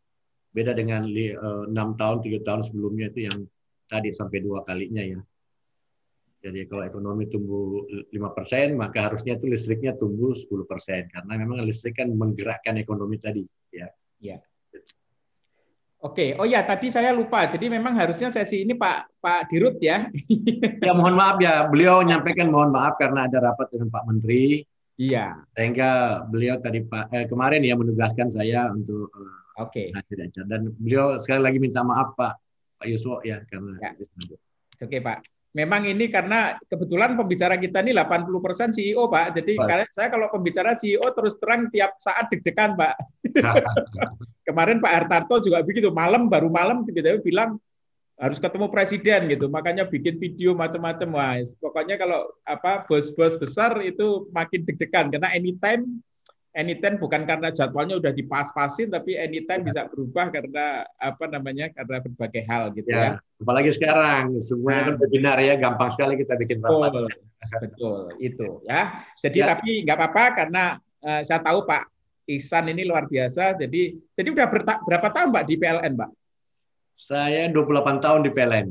Beda 0.49 0.71
dengan 0.71 1.03
enam 1.67 1.99
tahun, 1.99 2.23
tiga 2.23 2.39
tahun 2.47 2.63
sebelumnya 2.63 3.11
itu 3.11 3.27
yang 3.27 3.37
tadi 3.91 4.15
sampai 4.15 4.39
dua 4.39 4.63
kalinya 4.63 5.03
ya. 5.03 5.19
Jadi 6.45 6.69
kalau 6.69 6.85
ekonomi 6.85 7.25
tumbuh 7.25 7.89
5%, 8.13 8.77
maka 8.77 9.09
harusnya 9.09 9.33
itu 9.33 9.49
listriknya 9.49 9.97
tumbuh 9.97 10.37
10%. 10.37 11.09
Karena 11.09 11.33
memang 11.41 11.65
listrik 11.65 11.97
kan 11.97 12.13
menggerakkan 12.13 12.77
ekonomi 12.77 13.17
tadi. 13.17 13.41
Ya. 13.73 13.89
ya. 14.21 14.37
Oke, 16.05 16.37
oh 16.37 16.45
ya 16.45 16.61
tadi 16.61 16.93
saya 16.93 17.09
lupa. 17.17 17.49
Jadi 17.49 17.65
memang 17.65 17.97
harusnya 17.97 18.29
sesi 18.29 18.61
ini 18.61 18.77
Pak 18.77 19.17
Pak 19.17 19.49
Dirut 19.49 19.81
ya. 19.81 20.05
ya 20.85 20.93
mohon 20.93 21.17
maaf 21.17 21.41
ya, 21.41 21.65
beliau 21.65 22.05
menyampaikan 22.05 22.53
mohon 22.53 22.69
maaf 22.69 22.93
karena 23.01 23.25
ada 23.25 23.41
rapat 23.41 23.73
dengan 23.73 23.89
Pak 23.89 24.05
Menteri. 24.05 24.61
Iya. 25.01 25.41
Sehingga 25.57 26.21
beliau 26.29 26.61
tadi 26.61 26.85
Pak 26.85 27.09
eh, 27.09 27.25
kemarin 27.25 27.65
ya 27.65 27.73
menugaskan 27.73 28.29
saya 28.29 28.69
untuk 28.69 29.09
uh, 29.17 29.65
Oke. 29.65 29.89
Okay. 29.89 30.29
Dan 30.45 30.77
beliau 30.77 31.17
sekali 31.17 31.41
lagi 31.41 31.57
minta 31.57 31.81
maaf 31.81 32.13
Pak 32.13 32.33
Pak 32.77 32.85
Yuswo 32.85 33.25
ya 33.25 33.41
karena 33.49 33.81
ya. 33.81 33.91
Oke 34.83 35.01
Pak. 35.01 35.34
Memang 35.55 35.87
ini 35.87 36.11
karena 36.11 36.59
kebetulan 36.67 37.15
pembicara 37.15 37.55
kita 37.55 37.79
ini 37.79 37.95
80% 37.95 38.75
CEO 38.75 39.07
Pak. 39.07 39.39
Jadi 39.39 39.55
Pak. 39.55 39.87
saya 39.95 40.11
kalau 40.11 40.27
pembicara 40.27 40.75
CEO 40.75 41.07
terus 41.15 41.39
terang 41.39 41.71
tiap 41.71 41.95
saat 41.95 42.27
deg-degan 42.27 42.75
Pak. 42.75 42.99
Kemarin 44.51 44.83
Pak 44.83 44.91
Hartarto 44.91 45.39
juga 45.39 45.63
begitu, 45.63 45.95
malam 45.95 46.27
baru 46.27 46.51
malam 46.51 46.83
tiba-tiba 46.83 47.23
bilang 47.23 47.49
harus 48.19 48.35
ketemu 48.35 48.67
presiden 48.67 49.31
gitu. 49.31 49.47
Makanya 49.47 49.87
bikin 49.87 50.19
video 50.19 50.51
macam-macam. 50.59 51.07
Wah, 51.15 51.39
pokoknya 51.63 51.95
kalau 51.95 52.35
apa 52.43 52.83
bos-bos 52.83 53.39
besar 53.39 53.79
itu 53.79 54.27
makin 54.35 54.59
deg-degan 54.67 55.07
karena 55.07 55.31
anytime 55.31 56.03
anytime 56.55 56.95
bukan 56.95 57.27
karena 57.27 57.51
jadwalnya 57.51 57.99
udah 57.99 58.15
dipas-pasin 58.15 58.87
tapi 58.87 59.19
anytime 59.19 59.61
ya. 59.61 59.65
bisa 59.67 59.81
berubah 59.91 60.31
karena 60.31 60.87
apa 60.95 61.25
namanya 61.27 61.67
karena 61.75 61.99
berbagai 61.99 62.43
hal 62.47 62.71
gitu 62.71 62.89
ya. 62.89 63.19
ya. 63.19 63.43
Apalagi 63.43 63.75
sekarang 63.75 64.39
semuanya 64.39 64.81
kan 64.89 64.95
webinar 65.03 65.37
ya 65.43 65.59
gampang 65.59 65.91
sekali 65.91 66.15
kita 66.15 66.39
bikin 66.39 66.63
rapat. 66.63 66.95
Betul, 66.95 67.05
betul 67.59 67.99
itu 68.23 68.49
ya. 68.65 69.03
Jadi 69.19 69.39
ya. 69.43 69.45
tapi 69.51 69.71
nggak 69.83 69.97
apa-apa 69.99 70.23
karena 70.33 70.63
uh, 71.03 71.21
saya 71.21 71.43
tahu 71.43 71.67
Pak 71.67 71.91
Ihsan 72.25 72.71
ini 72.71 72.87
luar 72.87 73.05
biasa. 73.05 73.59
Jadi 73.59 73.99
jadi 74.15 74.27
udah 74.31 74.47
berapa 74.87 75.07
tahun 75.11 75.29
Pak 75.35 75.43
di 75.45 75.55
PLN 75.59 75.93
Pak? 75.99 76.09
Saya 76.95 77.51
28 77.51 77.99
tahun 77.99 78.23
di 78.23 78.31
PLN. 78.31 78.67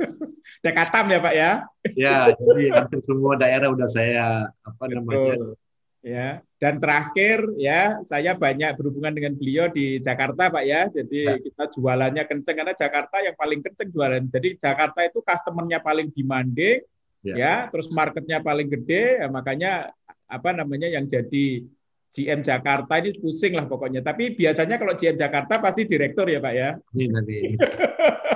Dekatam 0.64 1.08
ya 1.08 1.18
Pak 1.24 1.34
ya? 1.34 1.50
Ya, 1.96 2.16
jadi 2.36 2.64
hampir 2.76 3.00
semua 3.08 3.36
daerah 3.40 3.72
udah 3.72 3.88
saya 3.88 4.48
apa 4.64 4.84
Betul. 4.84 4.96
namanya 5.00 5.56
ya 6.04 6.44
dan 6.64 6.80
terakhir 6.80 7.44
ya 7.60 8.00
saya 8.04 8.32
banyak 8.32 8.72
berhubungan 8.76 9.12
dengan 9.12 9.36
beliau 9.36 9.68
di 9.68 10.00
Jakarta 10.00 10.48
Pak 10.48 10.64
ya. 10.64 10.88
Jadi 10.88 11.20
ya. 11.28 11.36
kita 11.36 11.68
jualannya 11.76 12.24
kenceng 12.24 12.56
karena 12.56 12.72
Jakarta 12.72 13.20
yang 13.20 13.36
paling 13.36 13.60
kenceng 13.60 13.92
jualan. 13.92 14.24
Jadi 14.32 14.56
Jakarta 14.56 15.04
itu 15.04 15.20
customernya 15.20 15.84
paling 15.84 16.08
demanding 16.16 16.80
ya. 17.20 17.34
ya 17.36 17.54
terus 17.68 17.92
marketnya 17.92 18.40
paling 18.40 18.72
gede 18.72 19.20
ya, 19.20 19.28
makanya 19.28 19.92
apa 20.24 20.56
namanya 20.56 20.88
yang 20.88 21.04
jadi 21.04 21.68
GM 22.14 22.40
Jakarta 22.40 22.96
ini 22.96 23.12
pusing 23.20 23.60
lah 23.60 23.68
pokoknya. 23.68 24.00
Tapi 24.00 24.32
biasanya 24.32 24.80
kalau 24.80 24.96
GM 24.96 25.20
Jakarta 25.20 25.60
pasti 25.60 25.84
direktur 25.84 26.32
ya 26.32 26.40
Pak 26.40 26.54
ya. 26.56 26.80
Ini 26.96 27.04
nanti 27.12 27.36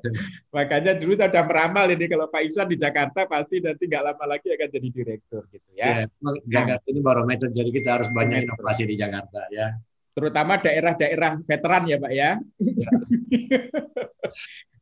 Makanya 0.56 0.92
dulu 0.96 1.12
saya 1.14 1.28
sudah 1.30 1.44
meramal 1.46 1.86
ini 1.92 2.04
kalau 2.08 2.26
Pak 2.26 2.42
Isan 2.44 2.66
di 2.68 2.76
Jakarta 2.76 3.28
pasti 3.28 3.60
nanti 3.60 3.86
nggak 3.86 4.04
lama 4.04 4.24
lagi 4.36 4.48
akan 4.50 4.68
jadi 4.68 4.88
direktur 4.88 5.42
gitu 5.52 5.68
ya. 5.76 6.04
ya 6.04 6.32
Jakarta 6.48 6.86
ini 6.88 7.00
barometer 7.00 7.48
jadi 7.52 7.70
kita 7.70 7.88
harus 8.00 8.08
banyak 8.10 8.48
inovasi 8.48 8.82
di 8.88 8.96
Jakarta 8.96 9.40
ya. 9.52 9.76
Terutama 10.10 10.58
daerah-daerah 10.58 11.32
veteran 11.46 11.82
ya 11.86 11.96
Pak 12.00 12.12
ya. 12.12 12.30
ya. 12.60 12.90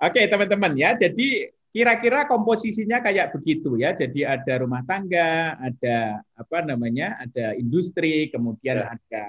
Oke 0.06 0.20
teman-teman 0.30 0.72
ya 0.78 0.94
jadi 0.94 1.52
kira-kira 1.68 2.26
komposisinya 2.26 2.98
kayak 3.04 3.36
begitu 3.36 3.76
ya. 3.78 3.92
Jadi 3.94 4.24
ada 4.24 4.54
rumah 4.58 4.82
tangga, 4.82 5.54
ada 5.60 6.24
apa 6.34 6.58
namanya, 6.64 7.20
ada 7.20 7.54
industri, 7.54 8.32
kemudian 8.32 8.82
ya. 8.82 8.96
ada 8.96 9.22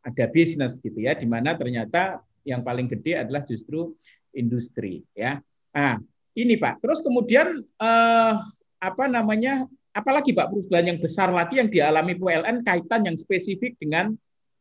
ada 0.00 0.24
bisnis 0.32 0.80
gitu 0.80 0.96
ya, 0.96 1.12
di 1.12 1.28
mana 1.28 1.52
ternyata 1.60 2.24
yang 2.48 2.64
paling 2.64 2.88
gede 2.88 3.20
adalah 3.20 3.44
justru 3.44 3.92
industri 4.34 5.02
ya. 5.14 5.38
Nah, 5.70 5.98
ini 6.34 6.54
Pak. 6.58 6.82
Terus 6.82 7.02
kemudian 7.02 7.60
eh, 7.62 8.34
apa 8.80 9.04
namanya? 9.10 9.66
Apalagi 9.90 10.30
Pak 10.30 10.54
perubahan 10.54 10.86
yang 10.86 11.00
besar 11.02 11.34
lagi 11.34 11.58
yang 11.58 11.66
dialami 11.66 12.14
PLN 12.14 12.62
kaitan 12.62 13.02
yang 13.10 13.18
spesifik 13.18 13.74
dengan 13.82 14.14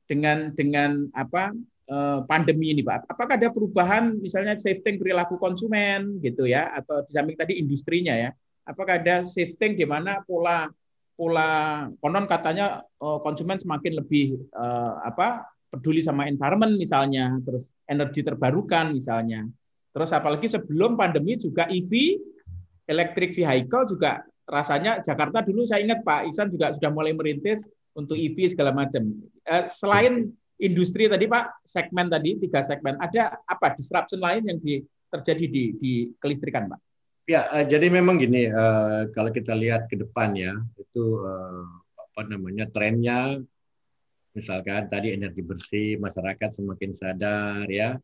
dengan 0.10 0.50
dengan 0.58 1.06
apa 1.14 1.54
eh, 1.86 2.20
pandemi 2.26 2.74
ini 2.74 2.82
Pak. 2.82 3.10
Apakah 3.10 3.38
ada 3.38 3.54
perubahan 3.54 4.18
misalnya 4.18 4.58
shifting 4.58 4.98
perilaku 4.98 5.38
konsumen 5.38 6.18
gitu 6.26 6.50
ya 6.50 6.74
atau 6.74 7.06
di 7.06 7.12
samping 7.14 7.38
tadi 7.38 7.62
industrinya 7.62 8.18
ya. 8.18 8.30
Apakah 8.66 9.02
ada 9.02 9.26
shifting 9.26 9.78
di 9.78 9.86
mana 9.86 10.22
pola 10.26 10.70
pola 11.14 11.86
konon 12.02 12.26
katanya 12.26 12.82
eh, 12.82 13.20
konsumen 13.22 13.62
semakin 13.62 14.02
lebih 14.02 14.40
eh, 14.50 14.94
apa 15.06 15.46
peduli 15.70 16.02
sama 16.02 16.26
environment 16.26 16.76
misalnya, 16.76 17.38
terus 17.46 17.70
energi 17.86 18.26
terbarukan 18.26 18.94
misalnya. 18.94 19.46
Terus 19.94 20.10
apalagi 20.14 20.50
sebelum 20.50 20.98
pandemi 20.98 21.38
juga 21.38 21.70
EV, 21.70 22.18
electric 22.90 23.38
vehicle 23.38 23.86
juga 23.86 24.26
rasanya 24.50 24.98
Jakarta 25.06 25.46
dulu 25.46 25.62
saya 25.70 25.86
ingat 25.86 26.02
Pak 26.02 26.26
Isan 26.26 26.50
juga 26.50 26.74
sudah 26.74 26.90
mulai 26.90 27.14
merintis 27.14 27.70
untuk 27.94 28.18
EV 28.18 28.50
segala 28.50 28.74
macam. 28.74 29.14
Eh, 29.46 29.66
selain 29.70 30.34
industri 30.60 31.08
tadi 31.08 31.26
Pak, 31.30 31.64
segmen 31.64 32.12
tadi 32.12 32.36
tiga 32.42 32.60
segmen, 32.66 33.00
ada 33.00 33.40
apa 33.48 33.74
disruption 33.78 34.20
lain 34.20 34.44
yang 34.46 34.60
di, 34.60 34.84
terjadi 35.10 35.46
di, 35.48 35.64
di 35.80 35.94
kelistrikan 36.20 36.68
Pak? 36.68 36.80
Ya, 37.30 37.46
uh, 37.54 37.62
jadi 37.62 37.94
memang 37.94 38.18
gini, 38.18 38.50
uh, 38.50 39.06
kalau 39.14 39.30
kita 39.30 39.54
lihat 39.54 39.86
ke 39.86 39.96
depan 40.02 40.34
ya, 40.34 40.58
itu 40.82 41.22
uh, 41.22 41.66
apa 41.94 42.26
namanya 42.26 42.66
trennya, 42.74 43.38
misalkan 44.40 44.88
tadi 44.88 45.12
energi 45.12 45.44
bersih, 45.44 46.00
masyarakat 46.00 46.50
semakin 46.56 46.92
sadar 46.96 47.68
ya, 47.68 48.00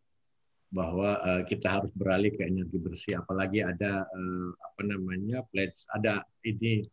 bahwa 0.68 1.16
uh, 1.24 1.42
kita 1.48 1.80
harus 1.80 1.92
beralih 1.96 2.36
ke 2.36 2.44
energi 2.44 2.76
bersih. 2.76 3.24
Apalagi 3.24 3.64
ada 3.64 4.04
uh, 4.04 4.50
apa 4.52 4.82
namanya 4.84 5.48
pledge 5.48 5.88
ada 5.96 6.28
ini 6.44 6.84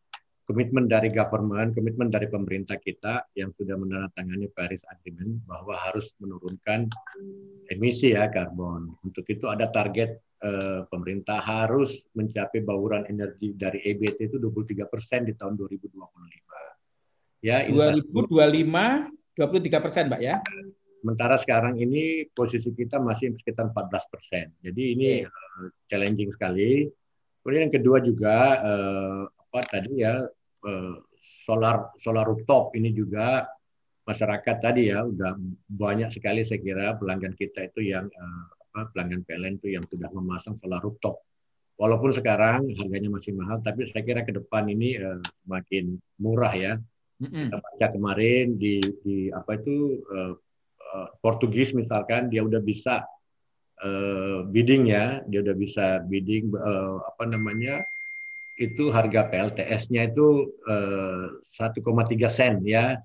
komitmen 0.46 0.86
dari 0.90 1.10
government 1.10 1.74
komitmen 1.74 2.10
dari 2.10 2.26
pemerintah 2.30 2.78
kita 2.78 3.26
yang 3.38 3.50
sudah 3.54 3.78
menandatangani 3.78 4.50
Paris 4.54 4.86
Agreement 4.86 5.42
bahwa 5.46 5.74
harus 5.74 6.14
menurunkan 6.22 6.86
emisi 7.74 8.14
ya 8.14 8.30
karbon. 8.30 8.94
Untuk 9.02 9.26
itu 9.26 9.50
ada 9.50 9.66
target 9.74 10.22
uh, 10.46 10.86
pemerintah 10.86 11.42
harus 11.42 12.06
mencapai 12.14 12.62
bauran 12.62 13.02
energi 13.10 13.58
dari 13.58 13.82
EBT 13.82 14.30
itu 14.30 14.38
23 14.38 14.86
persen 14.86 15.26
di 15.26 15.34
tahun 15.34 15.58
2025 15.58 15.98
ya 17.42 17.66
2025 17.66 18.14
23 19.36 19.84
persen 19.84 20.06
mbak 20.12 20.22
ya 20.22 20.36
Sementara 21.02 21.34
sekarang 21.34 21.82
ini 21.82 22.30
posisi 22.30 22.70
kita 22.70 23.02
masih 23.02 23.34
sekitar 23.34 23.74
14 23.74 24.06
persen. 24.06 24.54
Jadi 24.62 24.82
ini 24.94 25.10
uh, 25.26 25.66
challenging 25.90 26.30
sekali. 26.30 26.86
Kemudian 27.42 27.66
yang 27.66 27.74
kedua 27.74 27.98
juga 27.98 28.36
uh, 28.62 29.26
apa 29.26 29.60
tadi 29.66 29.98
ya 29.98 30.22
uh, 30.62 30.94
solar 31.18 31.90
solar 31.98 32.22
rooftop 32.22 32.78
ini 32.78 32.94
juga 32.94 33.50
masyarakat 34.06 34.56
tadi 34.62 34.94
ya 34.94 35.02
udah 35.02 35.34
banyak 35.66 36.14
sekali 36.14 36.46
saya 36.46 36.62
kira 36.62 36.94
pelanggan 36.94 37.34
kita 37.34 37.66
itu 37.66 37.90
yang 37.90 38.06
uh, 38.06 38.44
apa, 38.70 38.94
pelanggan 38.94 39.26
PLN 39.26 39.58
itu 39.58 39.74
yang 39.74 39.82
sudah 39.90 40.06
memasang 40.14 40.54
solar 40.62 40.78
rooftop. 40.78 41.18
Walaupun 41.82 42.14
sekarang 42.14 42.70
harganya 42.78 43.10
masih 43.10 43.34
mahal, 43.34 43.58
tapi 43.58 43.90
saya 43.90 44.06
kira 44.06 44.22
ke 44.22 44.38
depan 44.38 44.70
ini 44.70 45.02
uh, 45.02 45.18
makin 45.50 45.98
murah 46.22 46.54
ya. 46.54 46.78
Kita 47.30 47.58
baca 47.62 47.86
kemarin 47.92 48.58
di, 48.58 48.82
di 49.02 49.30
apa 49.30 49.54
itu 49.60 50.02
uh, 50.10 50.34
Eh, 50.92 51.08
Portugis 51.24 51.72
misalkan 51.72 52.28
dia 52.28 52.44
udah 52.44 52.60
bisa 52.60 53.00
uh, 53.80 54.44
bidding 54.44 54.92
ya, 54.92 55.24
dia 55.24 55.40
udah 55.40 55.56
bisa 55.56 56.04
bidding 56.04 56.52
uh, 56.52 57.00
apa 57.08 57.32
namanya 57.32 57.80
itu 58.60 58.92
harga 58.92 59.24
PLTS-nya 59.32 60.12
itu 60.12 60.52
uh, 60.68 61.40
1,3 61.40 61.80
sen 62.28 62.60
ya. 62.68 63.00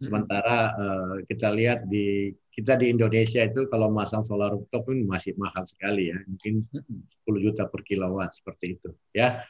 Sementara 0.00 0.72
uh, 0.76 1.16
kita 1.28 1.52
lihat 1.52 1.84
di 1.84 2.32
kita 2.56 2.80
di 2.80 2.88
Indonesia 2.88 3.44
itu 3.44 3.68
kalau 3.68 3.92
masang 3.92 4.24
solar 4.24 4.56
rooftop 4.56 4.88
pun 4.88 5.04
masih 5.04 5.36
mahal 5.36 5.68
sekali 5.68 6.08
ya, 6.08 6.16
mungkin 6.24 6.64
10 6.64 7.44
juta 7.44 7.68
per 7.68 7.84
kilowatt 7.84 8.32
seperti 8.32 8.80
itu 8.80 8.96
ya. 9.12 9.44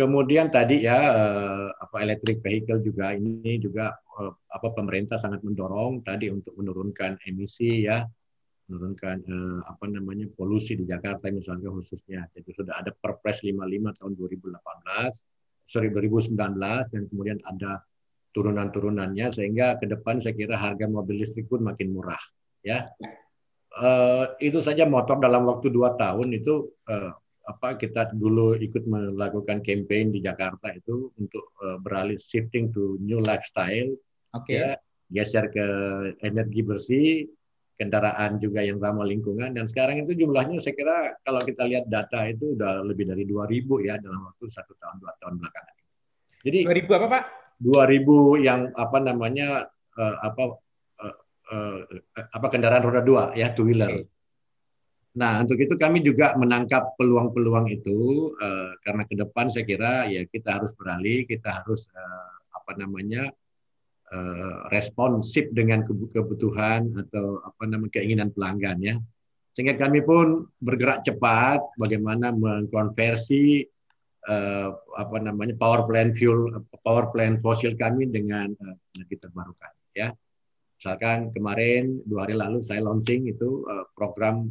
Kemudian 0.00 0.48
tadi 0.48 0.88
ya 0.88 0.96
uh, 0.96 1.68
apa 1.76 2.00
electric 2.00 2.40
vehicle 2.40 2.80
juga 2.80 3.12
ini 3.12 3.60
juga 3.60 3.92
uh, 4.16 4.32
apa 4.48 4.72
pemerintah 4.72 5.20
sangat 5.20 5.44
mendorong 5.44 6.00
tadi 6.00 6.32
untuk 6.32 6.56
menurunkan 6.56 7.20
emisi 7.28 7.84
ya, 7.84 8.00
menurunkan 8.72 9.16
uh, 9.28 9.60
apa 9.68 9.84
namanya 9.92 10.24
polusi 10.32 10.72
di 10.72 10.88
Jakarta 10.88 11.28
misalnya 11.28 11.68
khususnya. 11.68 12.24
Jadi 12.32 12.48
sudah 12.56 12.80
ada 12.80 12.96
Perpres 12.96 13.44
55 13.44 14.00
tahun 14.00 14.12
2018, 14.16 15.68
sorry 15.68 15.92
2019 15.92 16.32
dan 16.96 17.02
kemudian 17.12 17.38
ada 17.44 17.84
turunan-turunannya 18.32 19.36
sehingga 19.36 19.76
ke 19.76 19.90
depan 19.90 20.22
saya 20.22 20.32
kira 20.32 20.56
harga 20.56 20.86
mobil 20.86 21.20
listrik 21.20 21.50
pun 21.50 21.66
makin 21.66 21.90
murah 21.90 22.20
ya 22.62 22.86
uh, 23.78 24.38
itu 24.38 24.62
saja 24.62 24.86
motor 24.86 25.18
dalam 25.18 25.46
waktu 25.50 25.70
dua 25.70 25.98
tahun 25.98 26.30
itu 26.38 26.70
uh, 26.86 27.10
apa 27.48 27.80
kita 27.80 28.12
dulu 28.12 28.54
ikut 28.58 28.84
melakukan 28.84 29.64
campaign 29.64 30.12
di 30.12 30.20
Jakarta 30.20 30.70
itu 30.76 31.08
untuk 31.16 31.56
uh, 31.64 31.80
beralih 31.80 32.20
shifting 32.20 32.68
to 32.70 33.00
new 33.00 33.18
lifestyle 33.22 33.90
okay. 34.36 34.60
ya 34.60 34.70
geser 35.10 35.50
ke 35.50 35.66
energi 36.22 36.60
bersih 36.62 37.26
kendaraan 37.80 38.36
juga 38.36 38.60
yang 38.60 38.76
ramah 38.76 39.08
lingkungan 39.08 39.56
dan 39.56 39.64
sekarang 39.64 40.04
itu 40.04 40.12
jumlahnya 40.12 40.60
saya 40.60 40.76
kira 40.76 41.16
kalau 41.24 41.40
kita 41.40 41.64
lihat 41.64 41.88
data 41.88 42.28
itu 42.28 42.52
udah 42.52 42.84
lebih 42.84 43.08
dari 43.08 43.24
2000 43.24 43.88
ya 43.88 43.96
dalam 43.96 44.28
waktu 44.28 44.44
satu 44.52 44.76
tahun 44.76 45.00
dua 45.00 45.16
tahun 45.16 45.40
belakangan. 45.40 45.74
Jadi 46.44 46.58
2000 46.68 46.98
apa 47.00 47.06
Pak? 47.08 47.24
2000 47.64 48.44
yang 48.44 48.60
apa 48.76 48.98
namanya 49.00 49.48
uh, 49.96 50.16
apa 50.20 50.44
uh, 51.00 51.16
uh, 51.56 51.78
apa 52.36 52.46
kendaraan 52.52 52.84
roda 52.84 53.00
dua 53.00 53.22
ya 53.32 53.48
two 53.56 53.64
wheeler. 53.64 54.04
Nah 55.18 55.42
untuk 55.42 55.58
itu 55.58 55.74
kami 55.74 56.06
juga 56.06 56.38
menangkap 56.38 56.94
peluang-peluang 56.94 57.66
itu 57.70 58.30
uh, 58.38 58.78
karena 58.86 59.02
ke 59.08 59.14
depan 59.18 59.50
saya 59.50 59.66
kira 59.66 60.06
ya 60.06 60.22
kita 60.26 60.60
harus 60.62 60.70
beralih, 60.76 61.26
kita 61.26 61.62
harus 61.62 61.86
uh, 61.90 62.34
apa 62.54 62.78
namanya 62.78 63.26
uh, 64.14 64.70
responsif 64.70 65.50
dengan 65.50 65.82
kebutuhan 65.88 66.94
atau 66.94 67.42
apa 67.42 67.62
namanya 67.66 67.98
keinginan 67.98 68.30
pelanggan 68.30 68.78
ya. 68.78 68.94
Sehingga 69.50 69.74
kami 69.74 70.06
pun 70.06 70.46
bergerak 70.62 71.02
cepat 71.02 71.58
bagaimana 71.74 72.30
mengkonversi 72.30 73.66
uh, 74.28 74.68
apa 74.94 75.16
namanya 75.18 75.56
power 75.56 75.88
plant 75.88 76.12
fuel 76.14 76.60
power 76.84 77.08
plant 77.14 77.40
fosil 77.40 77.74
kami 77.78 78.10
dengan 78.10 78.52
energi 78.92 79.16
terbarukan 79.16 79.72
ya 79.96 80.12
misalkan 80.76 81.32
kemarin 81.32 82.00
dua 82.04 82.24
hari 82.24 82.36
lalu 82.36 82.60
saya 82.60 82.84
launching 82.84 83.28
itu 83.28 83.64
uh, 83.68 83.84
program 83.96 84.48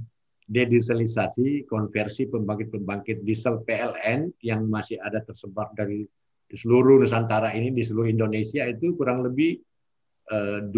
dedieselisasi 0.50 1.70
konversi 1.70 2.26
pembangkit-pembangkit 2.26 3.22
diesel 3.22 3.62
PLN 3.62 4.34
yang 4.42 4.66
masih 4.66 4.98
ada 4.98 5.22
tersebar 5.22 5.70
dari 5.78 6.02
di 6.50 6.56
seluruh 6.58 7.06
Nusantara 7.06 7.54
ini 7.54 7.70
di 7.70 7.86
seluruh 7.86 8.10
Indonesia 8.10 8.66
itu 8.66 8.98
kurang 8.98 9.22
lebih 9.22 9.62
uh, 10.34 10.66
2000 10.66 10.74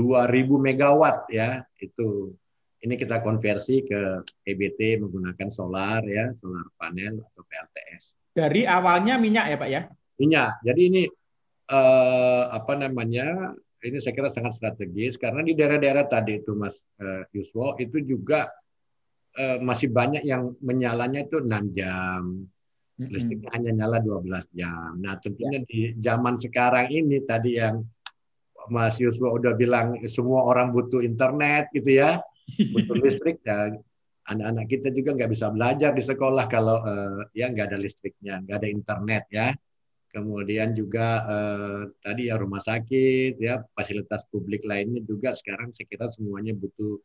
megawatt 0.60 1.32
ya 1.32 1.64
itu 1.80 2.36
ini 2.84 3.00
kita 3.00 3.24
konversi 3.24 3.88
ke 3.88 4.28
EBT 4.44 5.00
menggunakan 5.00 5.48
solar 5.48 6.04
ya 6.04 6.36
solar 6.36 6.68
panel 6.76 7.24
atau 7.24 7.44
PLTS 7.48 8.22
dari 8.32 8.64
awalnya 8.64 9.20
minyak 9.20 9.46
ya 9.52 9.58
Pak 9.60 9.70
ya? 9.70 9.82
Minyak. 10.20 10.52
Jadi 10.64 10.82
ini 10.88 11.04
eh, 11.68 12.44
apa 12.48 12.74
namanya? 12.80 13.52
Ini 13.82 13.98
saya 13.98 14.14
kira 14.14 14.30
sangat 14.30 14.54
strategis 14.54 15.18
karena 15.18 15.42
di 15.42 15.58
daerah-daerah 15.58 16.06
tadi 16.06 16.38
itu 16.38 16.54
Mas 16.54 16.86
eh, 17.02 17.26
Yuswo 17.34 17.76
itu 17.82 17.98
juga 18.06 18.48
eh, 19.38 19.58
masih 19.62 19.92
banyak 19.92 20.24
yang 20.26 20.56
menyalanya 20.60 21.24
itu 21.24 21.40
6 21.40 21.72
jam. 21.76 22.48
Listriknya 23.02 23.50
mm 23.50 23.58
-hmm. 23.58 23.66
hanya 23.66 23.72
nyala 23.86 23.98
12 24.04 24.46
jam. 24.54 24.92
Nah, 25.02 25.18
tentunya 25.18 25.60
ya. 25.62 25.66
di 25.66 25.80
zaman 25.98 26.36
sekarang 26.38 26.92
ini 26.94 27.24
tadi 27.26 27.58
yang 27.58 27.82
Mas 28.70 29.02
Yuswo 29.02 29.34
udah 29.34 29.58
bilang 29.58 29.98
semua 30.06 30.46
orang 30.46 30.70
butuh 30.70 31.02
internet 31.02 31.74
gitu 31.74 31.98
ya, 31.98 32.22
butuh 32.74 32.94
listrik 33.02 33.42
ya 33.42 33.74
anak-anak 34.32 34.66
kita 34.70 34.88
juga 34.94 35.18
nggak 35.18 35.32
bisa 35.34 35.50
belajar 35.50 35.92
di 35.92 36.04
sekolah 36.04 36.46
kalau 36.46 36.78
uh, 36.82 37.26
ya 37.34 37.50
nggak 37.50 37.74
ada 37.74 37.80
listriknya, 37.82 38.40
nggak 38.46 38.58
ada 38.62 38.70
internet 38.70 39.24
ya. 39.34 39.48
Kemudian 40.12 40.76
juga 40.76 41.24
uh, 41.24 41.82
tadi 42.04 42.28
ya 42.28 42.36
rumah 42.36 42.60
sakit, 42.60 43.40
ya 43.40 43.64
fasilitas 43.72 44.28
publik 44.28 44.68
lainnya 44.68 45.00
juga 45.08 45.32
sekarang 45.32 45.72
kira 45.72 46.12
semuanya 46.12 46.52
butuh 46.52 47.00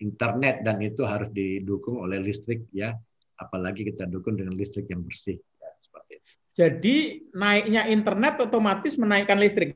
internet 0.00 0.64
dan 0.64 0.80
itu 0.80 1.02
harus 1.04 1.28
didukung 1.34 2.00
oleh 2.00 2.22
listrik 2.22 2.64
ya. 2.72 2.96
Apalagi 3.36 3.82
kita 3.88 4.06
dukung 4.06 4.38
dengan 4.38 4.54
listrik 4.54 4.86
yang 4.88 5.02
bersih. 5.02 5.36
Ya, 5.36 5.70
seperti 5.82 6.12
itu. 6.22 6.30
Jadi 6.52 6.96
naiknya 7.34 7.88
internet 7.90 8.38
otomatis 8.44 8.94
menaikkan 9.00 9.40
listrik, 9.40 9.74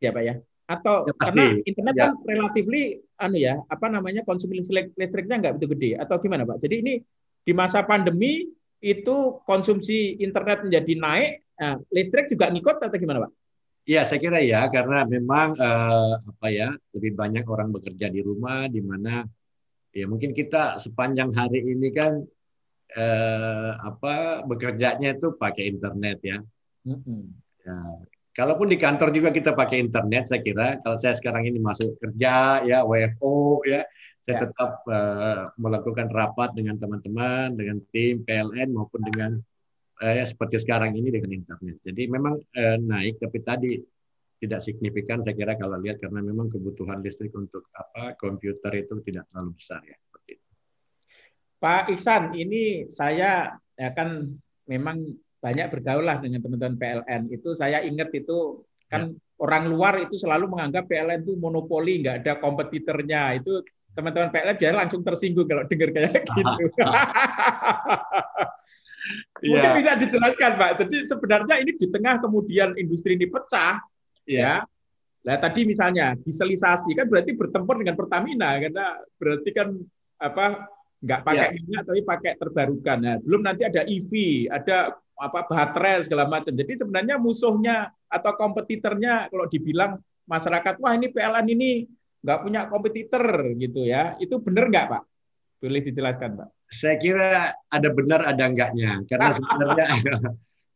ya 0.00 0.10
Pak 0.10 0.24
ya? 0.24 0.34
atau 0.64 1.04
ya, 1.04 1.12
karena 1.20 1.44
internet 1.60 1.94
ya. 1.94 2.04
kan 2.08 2.12
relatif 2.24 2.64
anu 3.20 3.36
ya 3.36 3.60
apa 3.68 3.86
namanya 3.92 4.24
konsumsi 4.24 4.64
listrik, 4.64 4.96
listriknya 4.96 5.36
nggak 5.36 5.54
begitu 5.60 5.68
gede 5.76 5.90
atau 6.00 6.16
gimana 6.16 6.48
pak 6.48 6.56
jadi 6.56 6.80
ini 6.80 6.94
di 7.44 7.52
masa 7.52 7.84
pandemi 7.84 8.48
itu 8.80 9.16
konsumsi 9.44 10.16
internet 10.24 10.64
menjadi 10.64 10.92
naik 10.96 11.30
nah, 11.60 11.76
listrik 11.92 12.32
juga 12.32 12.48
ngikut 12.48 12.80
atau 12.80 12.98
gimana 12.98 13.28
pak 13.28 13.32
Ya 13.84 14.00
saya 14.00 14.16
kira 14.16 14.40
ya 14.40 14.64
karena 14.72 15.04
memang 15.04 15.60
eh, 15.60 16.14
apa 16.16 16.48
ya 16.48 16.72
lebih 16.96 17.20
banyak 17.20 17.44
orang 17.44 17.68
bekerja 17.68 18.08
di 18.08 18.24
rumah 18.24 18.64
di 18.64 18.80
mana 18.80 19.28
ya 19.94 20.04
mungkin 20.10 20.34
kita 20.34 20.76
sepanjang 20.82 21.30
hari 21.32 21.62
ini 21.62 21.88
kan 21.94 22.20
eh, 22.98 23.72
apa 23.78 24.42
bekerjanya 24.44 25.14
itu 25.14 25.38
pakai 25.38 25.70
internet 25.70 26.18
ya. 26.20 26.38
Mm 26.84 26.98
-hmm. 27.00 27.22
ya 27.64 27.78
Kalaupun 28.34 28.66
di 28.66 28.74
kantor 28.74 29.14
juga 29.14 29.30
kita 29.30 29.54
pakai 29.54 29.78
internet, 29.78 30.26
saya 30.26 30.42
kira 30.42 30.82
kalau 30.82 30.98
saya 30.98 31.14
sekarang 31.14 31.46
ini 31.46 31.62
masuk 31.62 31.94
kerja 32.02 32.66
ya 32.66 32.82
WFO 32.82 33.62
ya, 33.62 33.86
saya 34.26 34.34
ya. 34.34 34.42
tetap 34.42 34.82
uh, 34.90 35.54
melakukan 35.54 36.10
rapat 36.10 36.50
dengan 36.58 36.74
teman-teman, 36.74 37.54
dengan 37.54 37.78
tim 37.94 38.26
PLN 38.26 38.74
maupun 38.74 39.06
dengan 39.06 39.38
uh, 40.02 40.12
ya, 40.18 40.26
seperti 40.26 40.66
sekarang 40.66 40.98
ini 40.98 41.14
dengan 41.14 41.30
internet. 41.30 41.78
Jadi 41.86 42.02
memang 42.10 42.34
uh, 42.42 42.76
naik, 42.82 43.22
tapi 43.22 43.38
tadi 43.46 43.78
tidak 44.44 44.60
signifikan 44.60 45.24
saya 45.24 45.32
kira 45.32 45.56
kalau 45.56 45.80
lihat 45.80 45.96
karena 45.96 46.20
memang 46.20 46.52
kebutuhan 46.52 47.00
listrik 47.00 47.32
untuk 47.32 47.72
apa 47.72 48.12
komputer 48.20 48.84
itu 48.84 49.00
tidak 49.00 49.24
terlalu 49.32 49.56
besar 49.56 49.80
ya 49.88 49.96
seperti 49.96 50.36
itu. 50.36 50.48
Pak 51.56 51.84
Iksan, 51.96 52.36
ini 52.36 52.84
saya 52.92 53.56
akan 53.80 54.36
memang 54.68 55.16
banyak 55.40 55.66
bergaul 55.72 56.04
lah 56.04 56.20
dengan 56.20 56.44
teman-teman 56.44 56.76
PLN. 56.76 57.32
Itu 57.32 57.56
saya 57.56 57.80
ingat 57.80 58.12
itu 58.12 58.60
kan 58.92 59.12
ya. 59.12 59.16
orang 59.40 59.72
luar 59.72 59.96
itu 60.04 60.20
selalu 60.20 60.52
menganggap 60.52 60.84
PLN 60.92 61.24
itu 61.24 61.40
monopoli, 61.40 62.04
nggak 62.04 62.20
ada 62.20 62.32
kompetitornya. 62.36 63.40
Itu 63.40 63.64
teman-teman 63.96 64.28
PLN 64.28 64.56
biar 64.60 64.74
langsung 64.76 65.00
tersinggung 65.00 65.48
kalau 65.48 65.64
dengar 65.64 65.88
kayak 65.88 66.28
gitu. 66.36 66.52
Mungkin 69.44 69.70
ya. 69.72 69.76
bisa 69.76 69.92
dijelaskan, 70.00 70.52
Pak. 70.56 70.70
Jadi 70.84 70.96
sebenarnya 71.04 71.54
ini 71.60 71.76
di 71.76 71.86
tengah 71.92 72.24
kemudian 72.24 72.72
industri 72.80 73.20
ini 73.20 73.28
pecah, 73.28 73.84
ya. 74.28 74.40
ya. 74.40 74.54
Nah, 75.24 75.36
tadi 75.40 75.64
misalnya 75.64 76.12
dieselisasi 76.20 76.92
kan 76.92 77.08
berarti 77.08 77.32
bertempur 77.32 77.80
dengan 77.80 77.96
Pertamina 77.96 78.60
karena 78.60 79.00
berarti 79.16 79.50
kan 79.56 79.72
apa 80.20 80.68
nggak 81.00 81.20
pakai 81.24 81.48
ya. 81.48 81.52
minyak 81.56 81.82
tapi 81.88 82.00
pakai 82.04 82.32
terbarukan. 82.36 82.98
Nah, 83.00 83.16
belum 83.24 83.40
nanti 83.40 83.62
ada 83.64 83.88
EV, 83.88 84.12
ada 84.52 84.92
apa 85.16 85.40
baterai 85.48 86.04
segala 86.04 86.28
macam. 86.28 86.52
Jadi 86.52 86.72
sebenarnya 86.76 87.16
musuhnya 87.16 87.88
atau 88.08 88.32
kompetitornya 88.36 89.32
kalau 89.32 89.48
dibilang 89.48 89.96
masyarakat 90.28 90.80
wah 90.80 90.92
ini 90.92 91.08
PLN 91.08 91.46
ini 91.56 91.70
nggak 92.24 92.40
punya 92.44 92.60
kompetitor 92.68 93.24
gitu 93.56 93.80
ya. 93.88 94.20
Itu 94.20 94.44
benar 94.44 94.68
nggak 94.68 94.86
Pak? 94.92 95.02
Boleh 95.64 95.80
dijelaskan 95.80 96.36
Pak? 96.36 96.48
Saya 96.68 97.00
kira 97.00 97.52
ada 97.52 97.88
benar 97.92 98.28
ada 98.28 98.44
enggaknya 98.44 99.00
karena 99.08 99.32
sebenarnya 99.36 99.84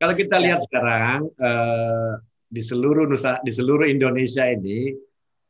kalau 0.00 0.14
kita 0.16 0.36
lihat 0.40 0.60
sekarang 0.64 1.28
eh, 1.36 2.12
di 2.48 2.64
seluruh 2.64 3.04
Nusa 3.04 3.44
di 3.44 3.52
seluruh 3.52 3.84
Indonesia 3.84 4.48
ini 4.48 4.92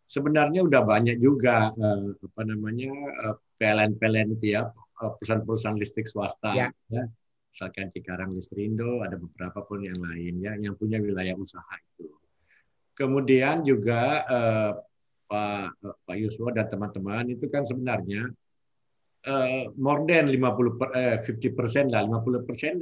sebenarnya 0.05 0.67
udah 0.67 0.83
banyak 0.83 1.17
juga 1.23 1.71
eh, 1.71 2.09
apa 2.15 2.43
namanya 2.43 2.91
eh, 3.31 3.37
PLN-PLN 3.59 4.39
itu 4.39 4.59
ya 4.59 4.67
perusahaan-perusahaan 4.99 5.79
listrik 5.79 6.11
swasta 6.11 6.55
ya. 6.55 6.69
ya 6.91 7.07
misalkan 7.59 7.91
Cikarang 7.91 8.31
Listrindo, 8.39 9.03
ada 9.03 9.19
beberapa 9.19 9.67
pun 9.67 9.83
yang 9.83 9.99
lain 9.99 10.39
ya, 10.39 10.55
yang 10.61 10.79
punya 10.79 11.03
wilayah 11.03 11.35
usaha 11.35 11.75
itu. 11.75 12.07
Kemudian 12.95 13.67
juga 13.67 14.23
eh, 14.27 14.73
Pak 15.27 15.83
Pak 16.07 16.17
Yuswo 16.19 16.55
dan 16.55 16.71
teman-teman 16.71 17.27
itu 17.35 17.51
kan 17.51 17.67
sebenarnya 17.67 18.31
eh, 19.27 19.67
more 19.75 20.07
than 20.07 20.31
50 20.31 20.79
per, 20.79 20.89
eh, 20.95 21.17
50 21.27 21.59
persen 21.59 21.85
lah, 21.91 22.07
50 22.07 22.47
persen 22.47 22.79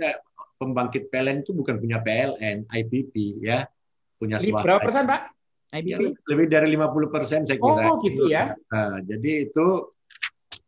pembangkit 0.60 1.08
PLN 1.08 1.40
itu 1.40 1.52
bukan 1.52 1.76
punya 1.80 2.00
PLN, 2.00 2.68
IPP 2.68 3.44
ya, 3.44 3.64
punya 4.16 4.40
swasta. 4.40 4.64
Berapa 4.64 4.80
persen 4.84 5.04
Pak? 5.08 5.20
IBP? 5.74 5.90
Ya, 5.90 5.98
lebih 6.30 6.46
dari 6.46 6.66
50 6.78 7.14
persen 7.14 7.40
saya 7.42 7.58
kira. 7.58 7.84
Oh 7.90 7.98
gitu 8.00 8.22
ya. 8.30 8.54
Nah, 8.70 9.02
jadi 9.02 9.50
itu 9.50 9.66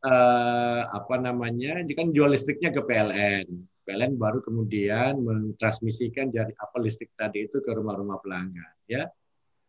uh, 0.04 0.82
apa 0.90 1.14
namanya? 1.22 1.80
Ini 1.82 1.92
kan 1.94 2.10
jual 2.10 2.34
listriknya 2.34 2.74
ke 2.74 2.82
PLN. 2.82 3.46
PLN 3.86 4.20
baru 4.20 4.44
kemudian 4.44 5.22
mentransmisikan 5.22 6.28
dari 6.28 6.52
apa 6.52 6.76
listrik 6.82 7.14
tadi 7.16 7.48
itu 7.48 7.64
ke 7.64 7.70
rumah-rumah 7.72 8.20
pelanggan, 8.20 8.74
ya. 8.84 9.08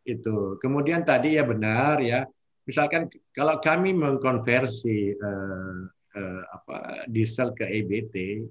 Itu. 0.04 0.60
Kemudian 0.60 1.06
tadi 1.06 1.38
ya 1.40 1.46
benar 1.46 2.02
ya. 2.04 2.26
Misalkan 2.68 3.08
kalau 3.32 3.58
kami 3.64 3.96
mengkonversi 3.96 5.14
uh, 5.16 5.82
uh, 6.20 6.44
apa 6.52 7.08
diesel 7.08 7.56
ke 7.56 7.66
EBT, 7.66 8.44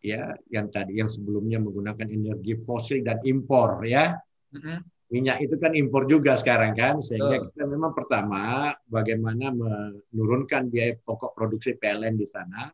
ya, 0.00 0.32
yang 0.48 0.70
tadi 0.72 0.98
yang 0.98 1.10
sebelumnya 1.10 1.60
menggunakan 1.60 2.08
energi 2.08 2.56
fosil 2.62 3.04
dan 3.04 3.20
impor, 3.26 3.84
ya. 3.84 4.16
Minyak 5.12 5.44
itu 5.44 5.60
kan 5.60 5.76
impor 5.76 6.08
juga 6.08 6.40
sekarang 6.40 6.72
kan 6.72 6.96
sehingga 7.04 7.44
kita 7.52 7.68
memang 7.68 7.92
pertama 7.92 8.72
bagaimana 8.88 9.52
menurunkan 9.52 10.72
biaya 10.72 10.96
pokok 10.96 11.36
produksi 11.36 11.76
PLN 11.76 12.16
di 12.16 12.24
sana 12.24 12.72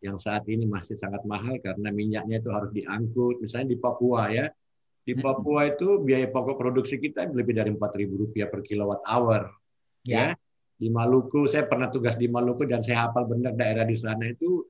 yang 0.00 0.16
saat 0.16 0.48
ini 0.48 0.64
masih 0.64 0.96
sangat 0.96 1.24
mahal 1.28 1.60
karena 1.60 1.92
minyaknya 1.92 2.40
itu 2.40 2.48
harus 2.48 2.72
diangkut. 2.72 3.44
Misalnya 3.44 3.76
di 3.76 3.78
Papua 3.80 4.32
ya 4.32 4.48
di 5.06 5.14
Papua 5.14 5.68
itu 5.70 6.02
biaya 6.02 6.26
pokok 6.32 6.56
produksi 6.58 6.98
kita 6.98 7.28
lebih 7.30 7.54
dari 7.54 7.70
empat 7.70 7.92
ribu 7.94 8.26
rupiah 8.26 8.50
per 8.50 8.64
kilowatt 8.64 9.04
hour 9.06 9.52
ya. 10.02 10.32
ya. 10.32 10.40
Di 10.76 10.92
Maluku 10.92 11.48
saya 11.48 11.64
pernah 11.64 11.88
tugas 11.88 12.20
di 12.20 12.28
Maluku 12.28 12.68
dan 12.68 12.84
saya 12.84 13.08
hafal 13.08 13.24
benar 13.24 13.56
daerah 13.56 13.84
di 13.88 13.96
sana 13.96 14.28
itu 14.28 14.64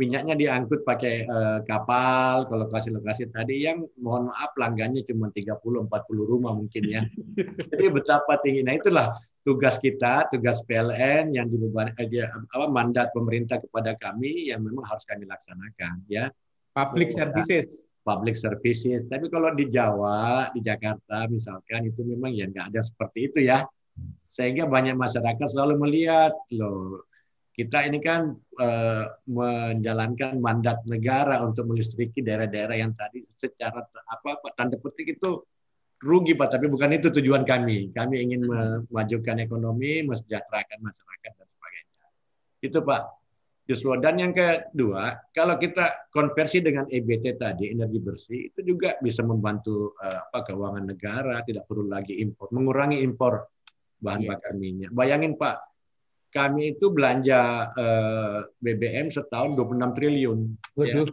minyaknya 0.00 0.32
diangkut 0.32 0.80
pakai 0.80 1.28
uh, 1.28 1.60
kapal 1.68 2.48
ke 2.48 2.54
lokasi-lokasi 2.56 3.28
tadi 3.28 3.68
yang 3.68 3.84
mohon 4.00 4.32
maaf 4.32 4.56
pelanggannya 4.56 5.04
cuma 5.04 5.28
30-40 5.28 5.60
rumah 6.24 6.56
mungkin 6.56 6.88
ya. 6.88 7.04
Jadi 7.70 7.84
betapa 7.92 8.40
tinggi. 8.40 8.64
Nah 8.64 8.80
itulah 8.80 9.12
tugas 9.44 9.76
kita, 9.76 10.24
tugas 10.32 10.64
PLN 10.64 11.36
yang 11.36 11.52
dibebani 11.52 11.92
eh, 12.00 12.24
apa 12.32 12.66
mandat 12.72 13.12
pemerintah 13.12 13.60
kepada 13.60 13.92
kami 14.00 14.48
yang 14.48 14.64
memang 14.64 14.88
harus 14.88 15.04
kami 15.04 15.28
laksanakan 15.28 16.08
ya. 16.08 16.32
Public 16.72 17.12
services. 17.12 17.84
Public 18.00 18.40
services. 18.40 19.04
Tapi 19.04 19.28
kalau 19.28 19.52
di 19.52 19.68
Jawa, 19.68 20.48
di 20.56 20.64
Jakarta 20.64 21.28
misalkan 21.28 21.92
itu 21.92 22.00
memang 22.08 22.32
ya 22.32 22.48
nggak 22.48 22.72
ada 22.72 22.80
seperti 22.80 23.28
itu 23.28 23.38
ya. 23.44 23.68
Sehingga 24.32 24.64
banyak 24.64 24.96
masyarakat 24.96 25.44
selalu 25.52 25.76
melihat 25.84 26.32
loh 26.56 27.04
kita 27.60 27.84
ini 27.84 28.00
kan 28.00 28.32
uh, 28.56 29.04
menjalankan 29.28 30.40
mandat 30.40 30.80
negara 30.88 31.44
untuk 31.44 31.68
melistriki 31.68 32.24
daerah-daerah 32.24 32.72
yang 32.80 32.96
tadi 32.96 33.20
secara 33.36 33.84
apa, 33.84 34.40
apa 34.40 34.48
tanda 34.56 34.80
petik 34.80 35.20
itu 35.20 35.44
rugi 36.00 36.32
Pak, 36.32 36.56
tapi 36.56 36.72
bukan 36.72 36.96
itu 36.96 37.12
tujuan 37.12 37.44
kami. 37.44 37.92
Kami 37.92 38.16
ingin 38.24 38.48
memajukan 38.48 39.36
ekonomi, 39.44 40.00
mesejahterakan 40.08 40.80
masyarakat 40.80 41.32
dan 41.36 41.46
sebagainya. 41.52 42.04
Itu 42.64 42.80
Pak. 42.80 43.02
Justru 43.68 43.94
dan 44.00 44.18
yang 44.18 44.32
kedua, 44.34 45.30
kalau 45.30 45.54
kita 45.60 46.10
konversi 46.10 46.58
dengan 46.58 46.90
EBT 46.90 47.38
tadi 47.38 47.70
energi 47.70 48.02
bersih 48.02 48.50
itu 48.50 48.66
juga 48.66 48.98
bisa 48.98 49.22
membantu 49.22 49.94
uh, 50.00 50.26
apa 50.26 50.48
keuangan 50.48 50.90
negara, 50.90 51.44
tidak 51.44 51.68
perlu 51.68 51.86
lagi 51.86 52.18
impor, 52.18 52.50
mengurangi 52.50 52.98
impor 53.04 53.46
bahan 54.00 54.24
yeah. 54.24 54.30
bakar 54.34 54.52
minyak. 54.56 54.90
Bayangin 54.90 55.38
Pak, 55.38 55.69
kami 56.30 56.78
itu 56.78 56.94
belanja 56.94 57.70
eh, 57.74 58.38
BBM 58.62 59.10
setahun 59.10 59.58
26 59.58 59.96
triliun. 59.98 60.38
Ya. 60.78 61.04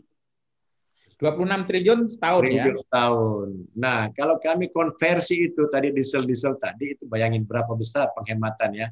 26 1.18 1.66
triliun 1.66 2.00
setahun 2.06 2.42
ya? 2.46 2.46
triliun 2.46 2.78
ya. 2.78 2.82
setahun. 2.86 3.50
Nah, 3.74 4.00
kalau 4.14 4.38
kami 4.38 4.70
konversi 4.70 5.50
itu 5.50 5.66
tadi 5.74 5.90
diesel-diesel 5.90 6.62
tadi 6.62 6.94
itu 6.94 7.10
bayangin 7.10 7.44
berapa 7.44 7.74
besar 7.74 8.14
penghematan 8.14 8.72
ya. 8.78 8.88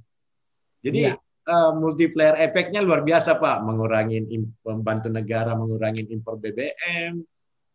Jadi 0.81 1.13
ya. 1.13 1.17
uh, 1.49 1.77
multiplier 1.77 2.33
efeknya 2.41 2.81
luar 2.81 3.05
biasa 3.05 3.37
Pak, 3.37 3.61
mengurangi 3.61 4.25
membantu 4.65 5.13
negara 5.13 5.53
mengurangi 5.53 6.09
impor 6.09 6.41
BBM, 6.41 7.21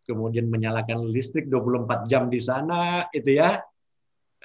kemudian 0.02 0.50
menyalakan 0.50 1.06
listrik 1.06 1.46
24 1.46 2.10
jam 2.10 2.26
di 2.26 2.42
sana 2.42 3.06
itu 3.14 3.38
ya 3.38 3.62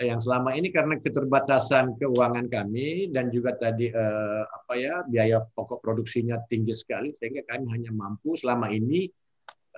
yang 0.04 0.20
selama 0.20 0.52
ini 0.52 0.76
karena 0.76 1.00
keterbatasan 1.00 1.96
keuangan 1.96 2.52
kami 2.52 3.08
dan 3.16 3.32
juga 3.32 3.56
tadi 3.56 3.88
eh, 3.88 4.44
apa 4.44 4.74
ya 4.76 5.08
biaya 5.08 5.40
pokok 5.40 5.80
produksinya 5.80 6.36
tinggi 6.52 6.76
sekali 6.76 7.16
sehingga 7.16 7.48
kami 7.48 7.72
hanya 7.72 7.96
mampu 7.96 8.36
selama 8.36 8.68
ini 8.76 9.08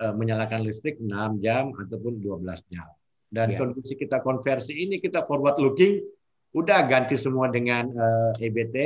eh, 0.02 0.14
menyalakan 0.18 0.66
listrik 0.66 0.98
6 0.98 1.38
jam 1.38 1.70
ataupun 1.70 2.18
12 2.18 2.42
jam. 2.74 2.90
Dan 3.30 3.54
ya. 3.54 3.62
kondisi 3.62 3.94
kita 3.94 4.18
konversi 4.18 4.74
ini 4.74 4.98
kita 4.98 5.22
forward 5.22 5.62
looking 5.62 6.02
udah 6.50 6.82
ganti 6.90 7.14
semua 7.14 7.46
dengan 7.54 7.86
eh, 7.86 8.46
EBT 8.50 8.76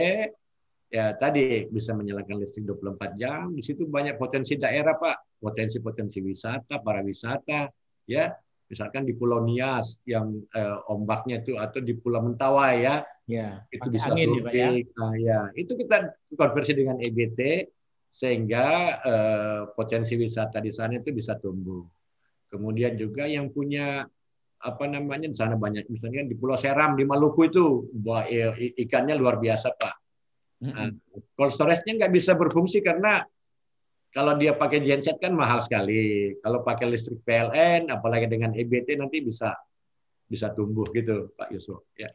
ya 0.93 1.17
tadi 1.17 1.65
bisa 1.73 1.97
menyalakan 1.97 2.45
listrik 2.45 2.69
24 2.69 3.17
jam. 3.17 3.57
Di 3.57 3.65
situ 3.65 3.89
banyak 3.89 4.21
potensi 4.21 4.61
daerah 4.61 5.01
Pak, 5.01 5.41
potensi-potensi 5.41 6.21
wisata, 6.21 6.77
para 6.85 7.01
wisata 7.01 7.73
ya 8.05 8.29
misalkan 8.73 9.05
di 9.05 9.13
Pulau 9.13 9.45
Nias 9.45 10.01
yang 10.09 10.33
eh, 10.57 10.79
ombaknya 10.89 11.45
itu 11.45 11.61
atau 11.61 11.85
di 11.85 11.93
Pulau 11.93 12.25
Mentawai 12.25 12.75
ya, 12.81 13.05
ya 13.29 13.61
itu 13.69 13.85
bisa 13.93 14.09
angin 14.09 14.41
ya, 14.49 14.73
Nah, 14.97 15.13
ya 15.21 15.41
itu 15.53 15.77
kita 15.77 16.17
konversi 16.33 16.73
dengan 16.73 16.97
EBT 16.97 17.69
sehingga 18.09 18.67
eh, 19.05 19.61
potensi 19.77 20.17
wisata 20.17 20.65
di 20.65 20.73
sana 20.73 20.97
itu 20.97 21.13
bisa 21.13 21.37
tumbuh. 21.37 21.85
Kemudian 22.49 22.97
juga 22.97 23.29
yang 23.29 23.53
punya 23.53 24.09
apa 24.63 24.85
namanya 24.89 25.29
di 25.29 25.37
sana 25.37 25.61
banyak 25.61 25.93
misalnya 25.93 26.25
di 26.25 26.33
Pulau 26.33 26.57
Seram 26.57 26.97
di 26.97 27.05
Maluku 27.05 27.53
itu 27.53 27.93
ikannya 28.81 29.21
luar 29.21 29.37
biasa 29.37 29.69
pak. 29.77 29.95
Nah, 30.63 30.95
cold 31.35 31.51
storage-nya 31.51 31.99
nggak 31.99 32.13
bisa 32.15 32.39
berfungsi 32.39 32.81
karena 32.81 33.27
kalau 34.13 34.37
dia 34.37 34.53
pakai 34.53 34.85
genset 34.85 35.17
kan 35.17 35.33
mahal 35.33 35.65
sekali. 35.65 36.37
Kalau 36.45 36.61
pakai 36.61 36.87
listrik 36.93 37.25
PLN, 37.25 37.89
apalagi 37.89 38.29
dengan 38.29 38.53
EBT 38.53 39.01
nanti 39.01 39.25
bisa 39.25 39.57
bisa 40.29 40.53
tumbuh 40.53 40.85
gitu, 40.93 41.33
Pak 41.33 41.49
Yusuf. 41.49 41.81
Ya. 41.97 42.13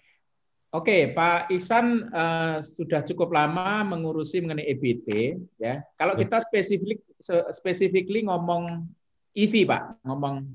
Oke, 0.77 1.10
Pak 1.10 1.49
Isan 1.49 2.13
uh, 2.13 2.62
sudah 2.62 3.01
cukup 3.01 3.33
lama 3.33 3.81
mengurusi 3.81 4.38
mengenai 4.45 4.69
EBT, 4.77 5.41
ya. 5.57 5.81
Kalau 5.97 6.13
ya. 6.13 6.21
kita 6.21 6.38
spesifik 6.45 7.01
specifically 7.49 8.21
ngomong 8.29 8.86
EV, 9.33 9.65
Pak, 9.65 10.05
ngomong 10.05 10.45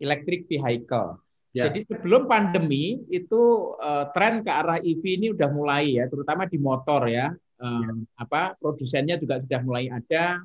electric 0.00 0.48
vehicle. 0.48 1.20
Ya. 1.52 1.68
Jadi 1.68 1.88
sebelum 1.88 2.24
pandemi 2.28 3.04
itu 3.12 3.74
uh, 3.80 4.08
tren 4.16 4.44
ke 4.44 4.52
arah 4.52 4.80
EV 4.80 5.02
ini 5.02 5.26
udah 5.32 5.48
mulai 5.52 6.00
ya, 6.00 6.08
terutama 6.08 6.48
di 6.48 6.56
motor 6.56 7.04
ya. 7.08 7.32
Um, 7.56 8.04
ya. 8.06 8.22
Apa 8.24 8.56
produsennya 8.56 9.20
juga 9.20 9.40
sudah 9.44 9.60
mulai 9.60 9.92
ada, 9.92 10.40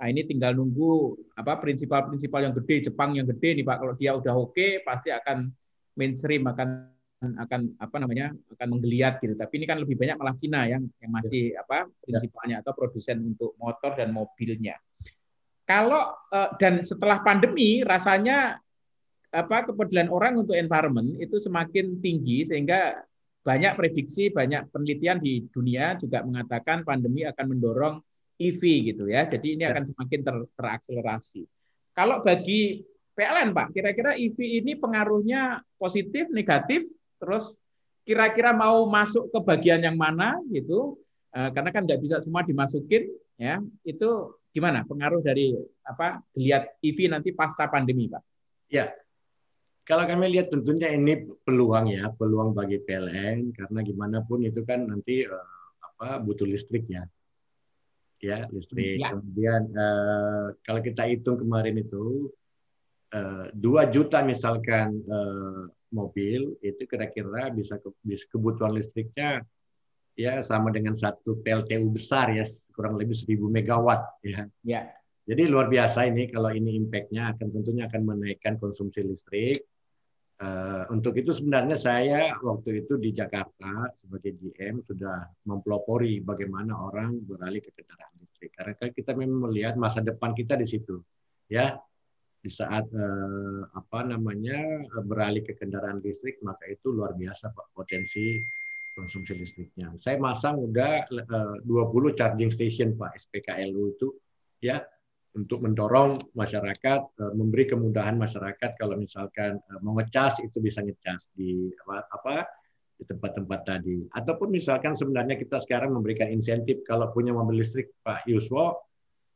Nah, 0.00 0.08
ini 0.08 0.24
tinggal 0.24 0.56
nunggu 0.56 1.12
apa 1.36 1.60
prinsipal-prinsipal 1.60 2.40
yang 2.40 2.56
gede, 2.56 2.88
Jepang 2.88 3.12
yang 3.12 3.28
gede 3.28 3.60
nih 3.60 3.64
Pak. 3.68 3.76
Kalau 3.84 3.94
dia 4.00 4.16
udah 4.16 4.32
oke, 4.32 4.56
okay, 4.56 4.80
pasti 4.80 5.12
akan 5.12 5.52
mainstream 5.92 6.48
akan 6.48 6.88
akan 7.20 7.76
apa 7.76 7.96
namanya 8.00 8.32
akan 8.56 8.68
menggeliat 8.72 9.20
gitu. 9.20 9.36
Tapi 9.36 9.60
ini 9.60 9.68
kan 9.68 9.76
lebih 9.76 10.00
banyak 10.00 10.16
malah 10.16 10.32
Cina 10.40 10.64
yang 10.64 10.88
yang 11.04 11.12
masih 11.12 11.52
ya. 11.52 11.60
apa 11.60 11.84
prinsipalnya 12.00 12.64
atau 12.64 12.72
produsen 12.72 13.20
untuk 13.20 13.52
motor 13.60 13.92
dan 13.92 14.08
mobilnya. 14.08 14.80
Kalau 15.68 16.16
eh, 16.32 16.50
dan 16.56 16.80
setelah 16.80 17.20
pandemi 17.20 17.84
rasanya 17.84 18.56
apa 19.30 19.68
kepedulian 19.68 20.08
orang 20.08 20.40
untuk 20.40 20.56
environment 20.56 21.20
itu 21.20 21.36
semakin 21.36 22.00
tinggi 22.00 22.48
sehingga 22.48 23.04
banyak 23.44 23.76
prediksi, 23.76 24.32
banyak 24.32 24.72
penelitian 24.72 25.20
di 25.20 25.44
dunia 25.48 25.96
juga 26.00 26.24
mengatakan 26.24 26.88
pandemi 26.88 27.24
akan 27.28 27.46
mendorong 27.52 27.94
EV 28.40 28.62
gitu 28.88 29.04
ya. 29.06 29.28
Jadi 29.28 29.60
ini 29.60 29.62
ya. 29.68 29.76
akan 29.76 29.84
semakin 29.92 30.20
ter, 30.24 30.36
terakselerasi. 30.56 31.44
Kalau 31.92 32.24
bagi 32.24 32.80
PLN 33.12 33.52
Pak, 33.52 33.76
kira-kira 33.76 34.16
EV 34.16 34.64
ini 34.64 34.72
pengaruhnya 34.80 35.60
positif, 35.76 36.32
negatif, 36.32 36.88
terus 37.20 37.60
kira-kira 38.08 38.56
mau 38.56 38.88
masuk 38.88 39.28
ke 39.28 39.38
bagian 39.44 39.84
yang 39.84 40.00
mana 40.00 40.40
gitu? 40.48 40.96
Eh, 41.36 41.50
karena 41.52 41.68
kan 41.68 41.84
nggak 41.84 42.00
bisa 42.00 42.16
semua 42.24 42.40
dimasukin, 42.40 43.12
ya. 43.36 43.60
Itu 43.84 44.40
gimana 44.50 44.82
pengaruh 44.88 45.20
dari 45.20 45.52
apa 45.84 46.24
geliat 46.32 46.80
EV 46.80 47.12
nanti 47.12 47.36
pasca 47.36 47.68
pandemi, 47.68 48.08
Pak? 48.08 48.24
Ya, 48.72 48.88
kalau 49.84 50.06
kami 50.08 50.32
lihat 50.32 50.48
tentunya 50.48 50.88
ini 50.94 51.28
peluang 51.44 51.92
ya, 51.92 52.08
peluang 52.14 52.56
bagi 52.56 52.80
PLN 52.80 53.52
karena 53.52 53.80
gimana 53.84 54.24
pun 54.24 54.40
itu 54.40 54.64
kan 54.64 54.86
nanti 54.86 55.28
uh, 55.28 55.44
apa 55.82 56.22
butuh 56.22 56.48
listrik 56.48 56.88
ya 56.88 57.04
ya 58.20 58.44
listrik. 58.52 59.00
Ya. 59.00 59.16
Kemudian 59.16 59.62
uh, 59.72 60.54
kalau 60.62 60.80
kita 60.84 61.08
hitung 61.08 61.40
kemarin 61.40 61.80
itu 61.80 62.28
eh, 63.10 63.50
dua 63.56 63.88
uh, 63.88 63.90
juta 63.90 64.22
misalkan 64.22 65.02
uh, 65.08 65.66
mobil 65.90 66.54
itu 66.62 66.86
kira-kira 66.86 67.50
bisa, 67.50 67.80
ke, 67.82 67.90
bisa 68.06 68.28
kebutuhan 68.30 68.78
listriknya 68.78 69.42
ya 70.14 70.38
sama 70.44 70.70
dengan 70.70 70.94
satu 70.94 71.40
PLTU 71.42 71.90
besar 71.90 72.30
ya 72.30 72.44
kurang 72.76 73.00
lebih 73.00 73.16
1000 73.16 73.40
megawatt 73.40 74.20
ya. 74.22 74.46
Ya. 74.62 74.82
Jadi 75.24 75.46
luar 75.46 75.70
biasa 75.70 76.10
ini 76.10 76.26
kalau 76.26 76.50
ini 76.50 76.74
impactnya 76.74 77.34
akan 77.36 77.46
tentunya 77.54 77.86
akan 77.86 78.02
menaikkan 78.02 78.58
konsumsi 78.58 79.06
listrik. 79.06 79.62
Uh, 80.40 80.88
untuk 80.88 81.20
itu 81.20 81.36
sebenarnya 81.36 81.76
saya 81.76 82.32
waktu 82.40 82.80
itu 82.80 82.96
di 82.96 83.12
Jakarta 83.12 83.92
sebagai 83.92 84.40
GM 84.40 84.80
sudah 84.80 85.28
mempelopori 85.44 86.24
bagaimana 86.24 86.80
orang 86.80 87.20
beralih 87.20 87.60
ke 87.60 87.76
kendaraan 87.76 88.16
listrik. 88.16 88.56
Karena 88.56 88.72
kan 88.72 88.88
kita 88.88 89.12
memang 89.12 89.52
melihat 89.52 89.76
masa 89.76 90.00
depan 90.00 90.32
kita 90.32 90.56
di 90.56 90.64
situ, 90.64 90.96
ya 91.44 91.76
di 92.40 92.48
saat 92.48 92.88
uh, 92.88 93.68
apa 93.76 94.00
namanya 94.08 94.88
beralih 95.04 95.44
ke 95.44 95.60
kendaraan 95.60 96.00
listrik 96.00 96.40
maka 96.40 96.64
itu 96.72 96.88
luar 96.88 97.12
biasa 97.12 97.52
potensi 97.76 98.40
konsumsi 98.96 99.36
listriknya. 99.36 99.92
Saya 100.00 100.16
masang 100.16 100.56
udah 100.56 101.04
uh, 101.20 101.56
20 101.68 102.16
charging 102.16 102.48
station 102.48 102.96
pak 102.96 103.12
SPKLU 103.20 103.92
itu 103.92 104.08
ya 104.64 104.80
untuk 105.38 105.62
mendorong 105.62 106.18
masyarakat 106.34 107.00
uh, 107.22 107.32
memberi 107.38 107.70
kemudahan 107.70 108.18
masyarakat 108.18 108.74
kalau 108.74 108.98
misalkan 108.98 109.62
uh, 109.70 109.78
mau 109.82 109.94
ngecas 109.98 110.42
itu 110.42 110.58
bisa 110.58 110.82
ngecas 110.82 111.30
di 111.34 111.70
apa, 111.86 112.06
apa 112.10 112.34
di 112.98 113.04
tempat-tempat 113.06 113.60
tadi 113.62 114.04
ataupun 114.10 114.50
misalkan 114.50 114.98
sebenarnya 114.98 115.38
kita 115.38 115.62
sekarang 115.62 115.94
memberikan 115.94 116.28
insentif 116.28 116.82
kalau 116.82 117.08
punya 117.14 117.30
mobil 117.30 117.62
listrik 117.62 117.94
Pak 118.02 118.26
Yuswo 118.26 118.90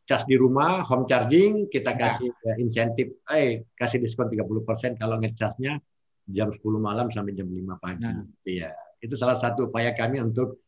cas 0.04 0.28
di 0.28 0.36
rumah, 0.36 0.84
home 0.84 1.08
charging, 1.08 1.72
kita 1.72 1.96
ya. 1.96 1.98
kasih 2.00 2.28
ya. 2.28 2.54
insentif, 2.60 3.24
eh 3.32 3.64
kasih 3.72 4.04
diskon 4.04 4.28
30% 4.28 5.00
kalau 5.00 5.16
ngecasnya 5.16 5.80
jam 6.28 6.48
10 6.52 6.60
malam 6.76 7.08
sampai 7.08 7.32
jam 7.32 7.48
5 7.48 7.80
pagi. 7.80 8.04
Nah. 8.04 8.24
Ya, 8.44 8.76
itu 9.00 9.16
salah 9.16 9.36
satu 9.36 9.72
upaya 9.72 9.96
kami 9.96 10.20
untuk 10.20 10.60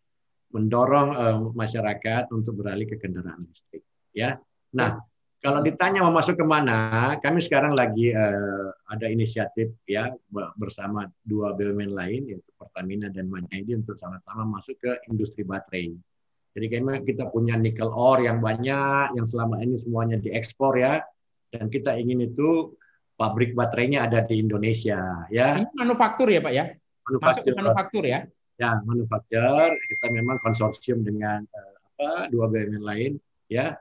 mendorong 0.57 1.11
uh, 1.13 1.39
masyarakat 1.53 2.33
untuk 2.33 2.65
beralih 2.65 2.89
ke 2.89 2.97
kendaraan 2.97 3.45
listrik. 3.45 3.85
Ya, 4.17 4.41
nah 4.73 5.05
kalau 5.45 5.61
ditanya 5.63 6.03
mau 6.03 6.15
masuk 6.17 6.41
ke 6.41 6.45
mana, 6.47 7.15
kami 7.21 7.39
sekarang 7.39 7.77
lagi 7.77 8.11
uh, 8.11 8.73
ada 8.89 9.07
inisiatif 9.07 9.77
ya 9.87 10.11
bersama 10.57 11.07
dua 11.23 11.53
BUMN 11.55 11.93
lain 11.93 12.23
yaitu 12.35 12.51
Pertamina 12.57 13.13
dan 13.13 13.29
Manyaidi 13.31 13.77
untuk 13.77 13.95
sama-sama 14.01 14.59
masuk 14.59 14.81
ke 14.81 14.93
industri 15.07 15.45
baterai. 15.47 15.95
Jadi 16.57 16.67
kayaknya 16.73 17.05
kita 17.05 17.25
punya 17.29 17.53
nikel 17.61 17.93
ore 17.93 18.25
yang 18.25 18.41
banyak, 18.41 19.13
yang 19.13 19.27
selama 19.29 19.61
ini 19.61 19.77
semuanya 19.77 20.17
diekspor 20.17 20.81
ya, 20.81 21.05
dan 21.53 21.69
kita 21.69 21.93
ingin 22.01 22.33
itu 22.33 22.73
pabrik 23.17 23.53
baterainya 23.53 24.09
ada 24.09 24.25
di 24.25 24.41
Indonesia 24.41 25.29
ya. 25.29 25.61
Ini 25.61 25.77
manufaktur 25.77 26.33
ya 26.33 26.41
Pak 26.41 26.53
ya? 26.57 26.65
Manufaktur. 27.07 27.53
Masuk 27.53 27.61
manufaktur 27.61 28.05
ya? 28.09 28.21
Ya, 28.57 28.73
manufaktur. 28.89 29.69
Kita 29.77 30.07
memang 30.09 30.41
konsorsium 30.41 31.05
dengan 31.05 31.45
uh, 31.45 31.77
apa 31.97 32.33
dua 32.33 32.49
BUMN 32.49 32.81
lain 32.81 33.21
ya, 33.53 33.77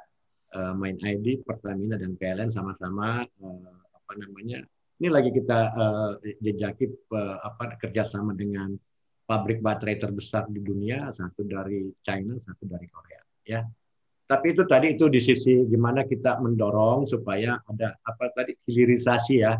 uh, 0.55 0.73
Main 0.79 0.95
ID, 1.03 1.43
Pertamina 1.43 1.99
dan 1.99 2.15
PLN 2.15 2.49
sama-sama 2.49 3.27
uh, 3.27 3.75
apa 3.91 4.13
namanya? 4.15 4.63
Ini 4.95 5.11
lagi 5.11 5.35
kita 5.35 5.59
uh, 5.75 6.11
jejaki 6.39 6.87
uh, 7.11 7.43
apa 7.43 7.75
kerjasama 7.75 8.31
dengan 8.31 8.71
pabrik 9.27 9.59
baterai 9.59 9.99
terbesar 9.99 10.47
di 10.47 10.63
dunia, 10.63 11.11
satu 11.11 11.43
dari 11.43 11.91
China, 11.99 12.39
satu 12.39 12.63
dari 12.63 12.87
Korea. 12.87 13.21
Ya, 13.45 13.61
tapi 14.25 14.57
itu 14.57 14.65
tadi 14.65 14.97
itu 14.97 15.05
di 15.05 15.21
sisi 15.21 15.69
gimana 15.69 16.01
kita 16.01 16.41
mendorong 16.41 17.05
supaya 17.05 17.61
ada 17.69 17.93
apa 18.01 18.33
tadi 18.33 18.57
hilirisasi 18.65 19.45
ya 19.45 19.53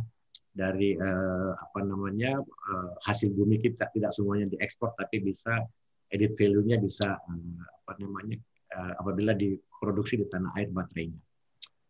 dari 0.49 0.97
eh, 0.97 1.51
apa 1.53 1.79
namanya 1.85 2.41
eh, 2.41 2.89
hasil 3.05 3.29
bumi 3.29 3.61
kita 3.61 3.85
tidak 3.93 4.09
semuanya 4.09 4.49
diekspor 4.49 4.97
tapi 4.97 5.21
bisa 5.21 5.61
edit 6.09 6.33
value-nya 6.33 6.81
bisa 6.81 7.13
eh, 7.13 7.61
apa 7.61 7.93
namanya 8.01 8.41
eh, 8.73 8.93
apabila 8.97 9.37
diproduksi 9.85 10.17
di 10.17 10.25
tanah 10.25 10.57
air 10.57 10.73
baterainya. 10.73 11.21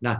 Nah, 0.04 0.20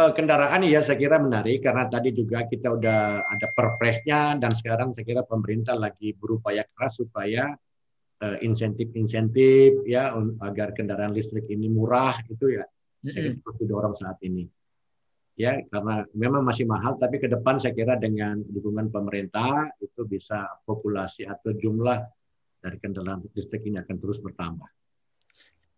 uh, 0.00 0.12
kendaraan 0.16 0.64
ya 0.64 0.80
saya 0.80 0.96
kira 0.96 1.20
menarik 1.20 1.60
karena 1.60 1.84
tadi 1.92 2.16
juga 2.16 2.48
kita 2.48 2.72
udah 2.72 3.28
ada 3.28 3.52
perpresnya 3.52 4.40
dan 4.40 4.48
sekarang 4.56 4.96
saya 4.96 5.04
kira 5.04 5.22
pemerintah 5.28 5.76
lagi 5.76 6.16
berupaya 6.16 6.64
keras 6.72 6.96
supaya 6.96 7.52
uh, 8.24 8.36
insentif-insentif 8.40 9.84
ya 9.84 10.16
agar 10.40 10.72
kendaraan 10.72 11.12
listrik 11.12 11.44
ini 11.52 11.68
murah 11.68 12.16
itu 12.32 12.56
ya 12.56 12.64
mm-hmm. 12.64 13.12
saya 13.12 13.22
kira 13.36 13.52
didorong 13.60 13.92
saat 13.92 14.16
ini 14.24 14.48
ya 15.36 15.60
karena 15.68 16.00
memang 16.16 16.40
masih 16.40 16.64
mahal 16.64 16.96
tapi 16.96 17.20
ke 17.20 17.28
depan 17.28 17.60
saya 17.60 17.76
kira 17.76 18.00
dengan 18.00 18.40
dukungan 18.40 18.88
pemerintah 18.88 19.68
itu 19.84 20.08
bisa 20.08 20.48
populasi 20.64 21.28
atau 21.28 21.52
jumlah 21.52 22.00
dari 22.56 22.80
kendaraan 22.80 23.20
listrik 23.36 23.68
ini 23.68 23.78
akan 23.78 23.96
terus 24.00 24.18
bertambah. 24.18 24.66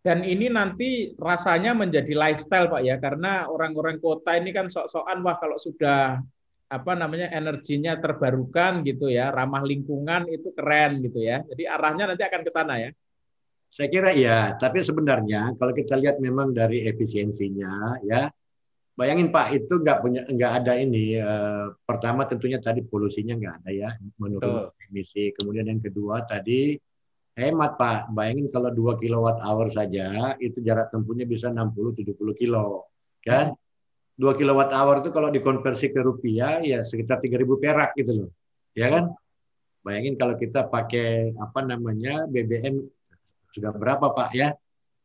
Dan 0.09 0.25
ini 0.25 0.49
nanti 0.49 1.13
rasanya 1.21 1.77
menjadi 1.77 2.17
lifestyle 2.17 2.73
Pak 2.73 2.81
ya, 2.81 2.97
karena 2.97 3.45
orang-orang 3.45 4.01
kota 4.01 4.41
ini 4.41 4.57
kan 4.57 4.73
sok-sokan 4.73 5.21
wah 5.21 5.37
kalau 5.37 5.61
sudah 5.61 6.25
apa 6.69 6.93
namanya 6.97 7.29
energinya 7.29 7.93
terbarukan 8.01 8.81
gitu 8.89 9.13
ya, 9.13 9.29
ramah 9.29 9.61
lingkungan 9.61 10.25
itu 10.33 10.49
keren 10.57 11.05
gitu 11.05 11.21
ya. 11.21 11.45
Jadi 11.45 11.69
arahnya 11.69 12.09
nanti 12.09 12.25
akan 12.25 12.41
ke 12.41 12.49
sana 12.49 12.81
ya. 12.81 12.91
Saya 13.69 13.93
kira 13.93 14.17
iya, 14.17 14.57
tapi 14.57 14.81
sebenarnya 14.81 15.53
kalau 15.61 15.77
kita 15.77 16.01
lihat 16.01 16.25
memang 16.25 16.57
dari 16.57 16.89
efisiensinya 16.89 18.01
ya, 18.01 18.33
bayangin 18.97 19.29
Pak 19.29 19.61
itu 19.61 19.77
nggak 19.77 19.99
punya 20.01 20.25
nggak 20.25 20.53
ada 20.65 20.73
ini. 20.81 21.21
Eh, 21.21 21.67
pertama 21.85 22.25
tentunya 22.25 22.57
tadi 22.57 22.81
polusinya 22.81 23.37
nggak 23.37 23.55
ada 23.61 23.71
ya, 23.77 23.91
menurut 24.17 24.73
emisi. 24.89 25.37
Kemudian 25.37 25.69
yang 25.69 25.85
kedua 25.85 26.25
tadi 26.25 26.81
Hemat 27.39 27.79
Pak, 27.79 28.11
bayangin 28.11 28.51
kalau 28.51 28.75
2 28.75 28.99
kilowatt 28.99 29.39
hour 29.39 29.71
saja 29.71 30.35
itu 30.43 30.59
jarak 30.59 30.91
tempuhnya 30.91 31.23
bisa 31.23 31.55
60-70 31.55 32.19
kilo. 32.35 32.91
Kan? 33.23 33.55
2 34.19 34.35
kilowatt 34.35 34.75
hour 34.75 34.99
itu 34.99 35.15
kalau 35.15 35.31
dikonversi 35.31 35.95
ke 35.95 36.03
rupiah 36.03 36.59
ya 36.59 36.83
sekitar 36.83 37.23
3000 37.23 37.63
perak 37.63 37.95
gitu 37.95 38.27
loh. 38.27 38.31
Ya 38.75 38.91
kan? 38.91 39.15
Bayangin 39.87 40.19
kalau 40.19 40.35
kita 40.35 40.67
pakai 40.67 41.39
apa 41.39 41.63
namanya 41.63 42.27
BBM 42.27 42.83
sudah 43.55 43.71
berapa 43.71 44.11
Pak 44.11 44.31
ya? 44.35 44.59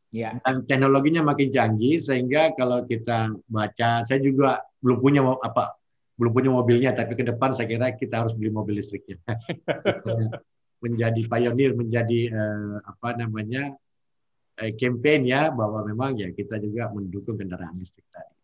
Ya. 0.10 0.34
Dan 0.42 0.66
teknologinya 0.66 1.22
makin 1.22 1.54
canggih 1.54 2.02
sehingga 2.02 2.58
kalau 2.58 2.82
kita 2.90 3.30
baca, 3.46 4.02
saya 4.02 4.18
juga 4.18 4.66
belum 4.82 4.98
punya 4.98 5.22
apa, 5.22 5.78
belum 6.18 6.34
punya 6.34 6.50
mobilnya, 6.50 6.98
tapi 6.98 7.14
ke 7.14 7.30
depan 7.30 7.54
saya 7.54 7.70
kira 7.70 7.94
kita 7.94 8.26
harus 8.26 8.34
beli 8.34 8.50
mobil 8.50 8.82
listriknya. 8.82 9.22
menjadi 10.84 11.22
pionir, 11.24 11.72
menjadi 11.72 12.20
uh, 12.36 12.78
apa 12.84 13.16
namanya 13.16 13.72
uh, 14.60 14.72
campaign 14.76 15.24
ya 15.24 15.48
bahwa 15.48 15.88
memang 15.88 16.20
ya 16.20 16.30
kita 16.36 16.60
juga 16.60 16.92
mendukung 16.92 17.40
kendaraan 17.40 17.80
listrik 17.80 18.04
tadi. 18.12 18.36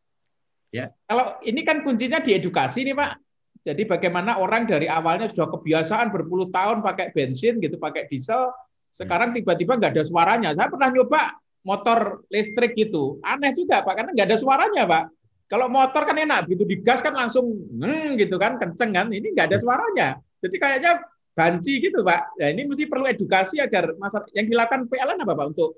Ya. 0.71 0.93
Kalau 1.09 1.35
ini 1.43 1.61
kan 1.67 1.83
kuncinya 1.83 2.23
di 2.23 2.39
edukasi 2.39 2.87
nih 2.87 2.95
Pak. 2.95 3.11
Jadi 3.59 3.83
bagaimana 3.83 4.39
orang 4.39 4.63
dari 4.63 4.87
awalnya 4.87 5.27
sudah 5.27 5.51
kebiasaan 5.51 6.15
berpuluh 6.15 6.47
tahun 6.47 6.79
pakai 6.79 7.11
bensin 7.11 7.59
gitu, 7.59 7.75
pakai 7.75 8.07
diesel, 8.07 8.55
sekarang 8.95 9.35
tiba-tiba 9.35 9.75
nggak 9.75 9.99
ada 9.99 10.03
suaranya. 10.07 10.49
Saya 10.55 10.71
pernah 10.71 10.87
nyoba 10.87 11.35
motor 11.67 12.23
listrik 12.31 12.71
gitu, 12.79 13.19
aneh 13.19 13.51
juga 13.51 13.83
Pak, 13.83 13.93
karena 13.99 14.11
nggak 14.15 14.27
ada 14.31 14.37
suaranya 14.39 14.83
Pak. 14.87 15.03
Kalau 15.49 15.67
motor 15.67 16.07
kan 16.07 16.15
enak, 16.15 16.47
begitu 16.47 16.63
digas 16.77 17.03
kan 17.03 17.11
langsung 17.11 17.51
hmm, 17.51 18.15
gitu 18.15 18.39
kan, 18.39 18.55
kenceng 18.61 18.95
kan. 18.95 19.11
Ini 19.11 19.27
nggak 19.33 19.51
ada 19.51 19.57
suaranya. 19.59 20.07
Jadi 20.39 20.55
kayaknya 20.55 21.03
banci 21.39 21.79
gitu 21.79 22.03
Pak. 22.03 22.35
Ya 22.35 22.51
ini 22.51 22.67
mesti 22.67 22.83
perlu 22.83 23.07
edukasi 23.07 23.63
agar 23.63 23.95
masyarakat 23.95 24.35
yang 24.35 24.47
dilakukan 24.51 24.91
PLN 24.91 25.23
apa 25.23 25.33
Pak 25.39 25.47
untuk 25.55 25.69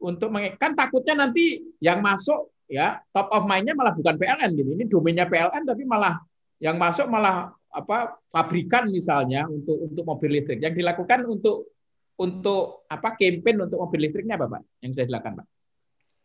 untuk 0.00 0.32
kan 0.56 0.72
takutnya 0.72 1.28
nanti 1.28 1.60
yang 1.84 2.00
masuk 2.00 2.56
ya 2.64 2.96
top 3.12 3.28
of 3.28 3.44
mind-nya 3.44 3.76
malah 3.76 3.92
bukan 3.92 4.16
PLN 4.16 4.50
gitu. 4.56 4.70
Ini 4.72 4.84
domainnya 4.88 5.28
PLN 5.28 5.68
tapi 5.68 5.84
malah 5.84 6.16
yang 6.56 6.80
masuk 6.80 7.04
malah 7.12 7.52
apa 7.68 8.16
pabrikan 8.32 8.88
misalnya 8.88 9.44
untuk 9.44 9.76
untuk 9.76 10.08
mobil 10.08 10.40
listrik. 10.40 10.64
Yang 10.64 10.80
dilakukan 10.80 11.28
untuk 11.28 11.68
untuk 12.16 12.88
apa 12.88 13.12
campaign 13.16 13.68
untuk 13.68 13.84
mobil 13.84 14.08
listriknya 14.08 14.40
apa 14.40 14.56
Pak? 14.56 14.62
Yang 14.80 14.90
sudah 14.96 15.06
dilakukan 15.12 15.34
Pak? 15.44 15.46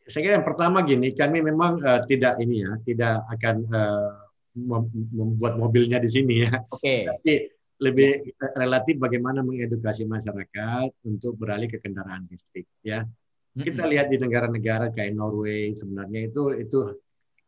Saya 0.05 0.21
kira 0.21 0.34
yang 0.38 0.45
pertama 0.45 0.86
gini, 0.86 1.17
kami 1.17 1.41
memang 1.41 1.81
uh, 1.81 2.05
tidak 2.05 2.38
ini 2.38 2.62
ya, 2.62 2.77
tidak 2.86 3.25
akan 3.25 3.55
uh, 3.73 4.13
membuat 4.55 5.58
mobilnya 5.58 5.97
di 5.97 6.10
sini 6.13 6.45
ya. 6.45 6.62
Oke. 6.69 6.79
Okay. 6.79 6.99
Tapi 7.10 7.34
lebih 7.86 8.34
relatif 8.58 8.98
bagaimana 8.98 9.45
mengedukasi 9.45 10.10
masyarakat 10.10 10.89
untuk 11.06 11.38
beralih 11.38 11.69
ke 11.69 11.78
kendaraan 11.78 12.26
listrik 12.26 12.65
ya. 12.82 13.06
Kita 13.56 13.88
lihat 13.88 14.12
di 14.12 14.19
negara-negara 14.19 14.91
kayak 14.91 15.15
Norway 15.15 15.71
sebenarnya 15.71 16.28
itu 16.28 16.52
itu 16.60 16.80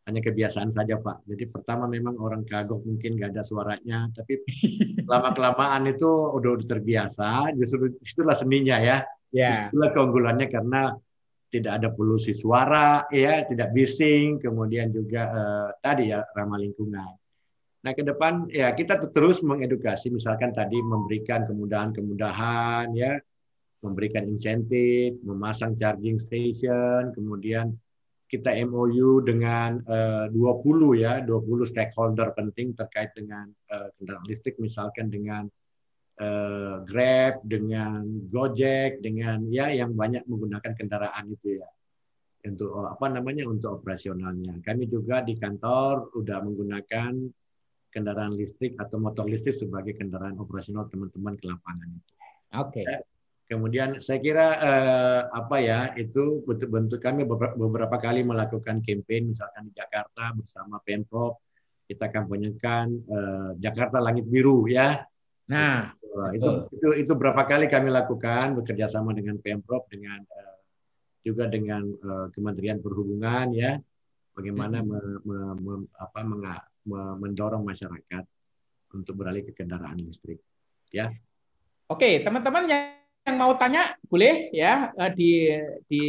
hanya 0.08 0.24
kebiasaan 0.24 0.72
saja 0.72 0.96
Pak. 0.96 1.28
Jadi 1.28 1.44
pertama 1.52 1.84
memang 1.84 2.16
orang 2.16 2.48
kagok 2.48 2.80
mungkin 2.80 3.20
nggak 3.20 3.36
ada 3.36 3.44
suaranya, 3.44 4.08
tapi 4.16 4.40
lama 5.12 5.36
kelamaan 5.36 5.84
itu 5.92 6.08
udah, 6.08 6.56
udah 6.56 6.66
terbiasa. 6.66 7.52
Justru 7.52 7.92
itulah 8.00 8.32
seninya 8.32 8.80
ya. 8.80 9.04
Yeah. 9.28 9.68
Itulah 9.68 9.92
keunggulannya 9.92 10.48
karena 10.48 10.96
tidak 11.52 11.72
ada 11.80 11.88
polusi 11.92 12.32
suara, 12.32 13.04
ya, 13.12 13.44
tidak 13.44 13.72
bising, 13.76 14.40
kemudian 14.40 14.88
juga 14.88 15.28
eh, 15.28 15.68
tadi 15.84 16.08
ya 16.08 16.24
ramah 16.32 16.56
lingkungan. 16.56 17.12
Nah, 17.78 17.92
ke 17.94 18.02
depan 18.02 18.50
ya 18.50 18.74
kita 18.74 18.98
terus 19.14 19.38
mengedukasi 19.38 20.10
misalkan 20.10 20.50
tadi 20.50 20.82
memberikan 20.82 21.46
kemudahan-kemudahan 21.46 22.90
ya, 22.98 23.14
memberikan 23.86 24.26
insentif, 24.26 25.14
memasang 25.22 25.78
charging 25.78 26.18
station, 26.18 27.14
kemudian 27.14 27.78
kita 28.28 28.52
MOU 28.66 29.22
dengan 29.24 29.78
uh, 29.86 30.26
20 30.28 31.00
ya, 31.00 31.22
20 31.22 31.70
stakeholder 31.70 32.34
penting 32.34 32.74
terkait 32.74 33.14
dengan 33.14 33.48
uh, 33.72 33.88
kendaraan 33.96 34.26
listrik 34.26 34.58
misalkan 34.58 35.08
dengan 35.08 35.46
uh, 36.20 36.84
Grab, 36.84 37.40
dengan 37.46 38.04
Gojek, 38.28 39.00
dengan 39.00 39.46
ya 39.48 39.70
yang 39.72 39.94
banyak 39.94 40.26
menggunakan 40.26 40.74
kendaraan 40.76 41.24
itu 41.30 41.62
ya. 41.62 41.68
Untuk 42.44 42.70
apa 42.84 43.06
namanya? 43.10 43.48
untuk 43.48 43.82
operasionalnya. 43.82 44.60
Kami 44.62 44.86
juga 44.90 45.24
di 45.24 45.34
kantor 45.34 46.12
udah 46.14 46.38
menggunakan 46.44 47.12
kendaraan 47.88 48.36
listrik 48.36 48.76
atau 48.76 49.00
motor 49.00 49.24
listrik 49.24 49.56
sebagai 49.56 49.96
kendaraan 49.96 50.36
operasional 50.36 50.86
teman-teman 50.88 51.34
ke 51.36 51.44
lapangan 51.48 51.88
itu. 51.88 52.12
Oke. 52.56 52.82
Okay. 52.84 53.00
Kemudian 53.48 54.04
saya 54.04 54.20
kira 54.20 54.46
eh, 54.60 55.22
apa 55.32 55.56
ya 55.56 55.96
itu 55.96 56.44
bentuk-bentuk 56.44 57.00
kami 57.00 57.24
beberapa 57.56 57.96
kali 57.96 58.20
melakukan 58.20 58.84
campaign 58.84 59.32
misalkan 59.32 59.72
di 59.72 59.72
Jakarta 59.72 60.36
bersama 60.36 60.76
Pemprov 60.84 61.40
kita 61.88 62.12
kampanyekan 62.12 62.92
eh, 63.08 63.50
Jakarta 63.56 64.04
Langit 64.04 64.28
Biru 64.28 64.68
ya. 64.68 65.00
Nah, 65.48 65.96
itu, 66.36 66.68
itu 66.76 67.08
itu 67.08 67.12
berapa 67.16 67.40
kali 67.48 67.72
kami 67.72 67.88
lakukan 67.88 68.52
bekerja 68.60 68.84
sama 68.92 69.16
dengan 69.16 69.40
Pemprov 69.40 69.88
dengan 69.88 70.20
eh, 70.20 70.56
juga 71.24 71.48
dengan 71.48 71.88
eh, 71.88 72.26
Kementerian 72.36 72.84
Perhubungan 72.84 73.48
ya 73.56 73.80
bagaimana 74.38 74.86
me, 74.86 74.98
me, 75.26 75.38
me, 75.58 75.74
apa, 75.98 76.22
menga, 76.22 76.54
me, 76.54 76.67
mendorong 76.86 77.64
masyarakat 77.64 78.24
untuk 78.94 79.14
beralih 79.18 79.44
ke 79.44 79.52
kendaraan 79.52 80.00
listrik 80.00 80.40
ya. 80.92 81.12
Oke, 81.88 82.20
teman-teman 82.20 82.68
yang 82.68 83.36
mau 83.36 83.52
tanya 83.60 83.92
boleh 84.08 84.48
ya 84.56 84.88
eh, 84.96 85.12
di 85.12 85.32
di 85.84 86.02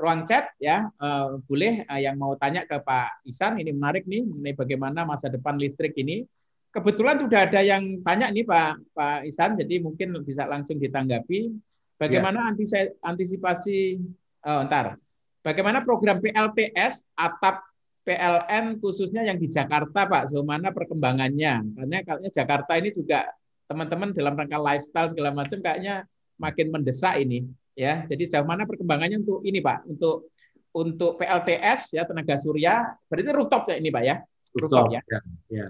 ruang 0.00 0.24
chat 0.24 0.56
ya 0.56 0.88
eh, 0.88 1.28
boleh 1.44 1.84
eh, 1.84 2.00
yang 2.00 2.16
mau 2.16 2.32
tanya 2.40 2.64
ke 2.64 2.80
Pak 2.80 3.28
Isan 3.28 3.60
ini 3.60 3.76
menarik 3.76 4.08
nih 4.08 4.24
mengenai 4.24 4.56
bagaimana 4.56 5.04
masa 5.04 5.28
depan 5.28 5.60
listrik 5.60 5.92
ini 6.00 6.24
kebetulan 6.72 7.20
sudah 7.20 7.44
ada 7.44 7.60
yang 7.60 8.00
tanya 8.00 8.32
nih 8.32 8.48
Pak 8.48 8.96
Pak 8.96 9.28
Isan 9.28 9.60
jadi 9.60 9.84
mungkin 9.84 10.16
bisa 10.24 10.48
langsung 10.48 10.80
ditanggapi 10.80 11.52
bagaimana 12.00 12.56
ya. 12.56 12.88
antisipasi 13.04 14.00
oh, 14.48 14.60
ntar 14.64 14.96
bagaimana 15.44 15.84
program 15.84 16.24
PLTS 16.24 17.04
atap 17.20 17.60
PLN 18.06 18.78
khususnya 18.78 19.26
yang 19.26 19.34
di 19.34 19.50
Jakarta 19.50 20.06
Pak 20.06 20.30
bagaimana 20.30 20.70
perkembangannya 20.70 21.74
karena 21.74 21.96
kayaknya 22.06 22.30
Jakarta 22.30 22.78
ini 22.78 22.94
juga 22.94 23.26
teman-teman 23.66 24.14
dalam 24.14 24.38
rangka 24.38 24.62
lifestyle 24.62 25.10
segala 25.10 25.34
macam 25.34 25.58
kayaknya 25.58 26.06
makin 26.38 26.70
mendesak 26.70 27.18
ini 27.18 27.42
ya. 27.74 28.06
Jadi 28.06 28.30
sejauh 28.30 28.46
mana 28.46 28.62
perkembangannya 28.64 29.26
untuk 29.26 29.42
ini 29.42 29.58
Pak, 29.58 29.90
untuk 29.90 30.30
untuk 30.76 31.18
PLTS 31.18 31.98
ya 31.98 32.06
tenaga 32.06 32.38
surya, 32.38 32.94
berarti 33.10 33.32
rooftop 33.34 33.62
ya 33.72 33.76
ini 33.80 33.90
Pak 33.90 34.02
ya. 34.06 34.16
Rooftop, 34.56 34.94
ya. 34.94 35.02
ya. 35.10 35.20
ya. 35.50 35.66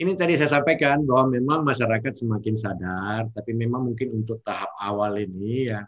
Ini 0.00 0.16
tadi 0.16 0.32
saya 0.40 0.56
sampaikan 0.56 1.04
bahwa 1.04 1.36
memang 1.36 1.60
masyarakat 1.60 2.16
semakin 2.16 2.56
sadar, 2.56 3.28
tapi 3.36 3.52
memang 3.52 3.92
mungkin 3.92 4.24
untuk 4.24 4.40
tahap 4.40 4.72
awal 4.80 5.20
ini 5.20 5.68
ya 5.68 5.84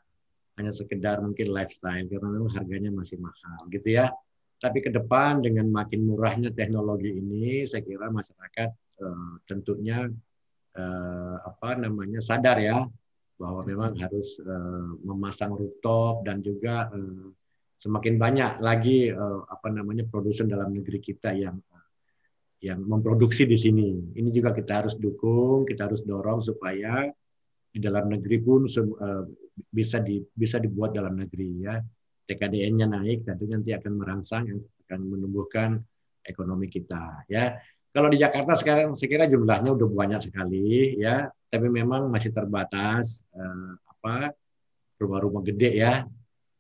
hanya 0.61 0.69
sekedar 0.69 1.25
mungkin 1.25 1.49
lifestyle 1.49 2.05
karena 2.05 2.29
memang 2.29 2.53
harganya 2.53 2.93
masih 2.93 3.17
mahal 3.17 3.65
gitu 3.73 3.89
ya. 3.89 4.13
Tapi 4.63 4.79
ke 4.79 4.95
depan 4.95 5.43
dengan 5.43 5.67
makin 5.75 6.07
murahnya 6.07 6.55
teknologi 6.55 7.11
ini, 7.19 7.67
saya 7.67 7.83
kira 7.83 8.07
masyarakat 8.15 8.71
uh, 9.03 9.35
tentunya 9.43 10.07
uh, 10.79 11.37
apa 11.43 11.83
namanya 11.83 12.23
sadar 12.23 12.63
ya 12.63 12.87
bahwa 13.43 13.67
memang 13.67 13.99
harus 13.99 14.39
uh, 14.39 14.95
memasang 15.03 15.59
rooftop 15.59 16.23
dan 16.23 16.47
juga 16.47 16.87
uh, 16.95 17.35
semakin 17.83 18.15
banyak 18.15 18.63
lagi 18.63 19.11
uh, 19.11 19.43
apa 19.51 19.67
namanya 19.75 20.07
produsen 20.07 20.47
dalam 20.47 20.71
negeri 20.71 21.03
kita 21.03 21.35
yang 21.35 21.59
yang 22.63 22.79
memproduksi 22.79 23.43
di 23.43 23.59
sini. 23.59 24.15
Ini 24.15 24.31
juga 24.31 24.55
kita 24.55 24.87
harus 24.87 24.95
dukung, 24.95 25.67
kita 25.67 25.91
harus 25.91 26.07
dorong 26.07 26.39
supaya 26.39 27.11
di 27.67 27.83
dalam 27.83 28.07
negeri 28.07 28.39
pun 28.39 28.71
uh, 28.71 29.27
bisa 29.75 29.99
di 29.99 30.23
bisa 30.31 30.63
dibuat 30.63 30.95
dalam 30.95 31.19
negeri 31.19 31.49
ya. 31.59 31.83
TKDN-nya 32.27 32.87
naik, 32.87 33.27
tentu 33.27 33.45
nanti 33.51 33.75
akan 33.75 33.93
merangsang 33.99 34.45
akan 34.87 35.01
menumbuhkan 35.09 35.81
ekonomi 36.23 36.71
kita 36.71 37.27
ya. 37.27 37.59
Kalau 37.93 38.09
di 38.09 38.17
Jakarta 38.17 38.57
sekarang 38.57 38.97
saya 38.97 39.09
kira 39.09 39.25
jumlahnya 39.29 39.77
udah 39.77 39.89
banyak 39.93 40.21
sekali 40.33 40.97
ya, 40.97 41.29
tapi 41.53 41.69
memang 41.69 42.09
masih 42.09 42.33
terbatas 42.33 43.21
eh, 43.37 43.73
apa 43.85 44.33
rumah-rumah 44.97 45.43
gede 45.45 45.71
ya. 45.77 46.07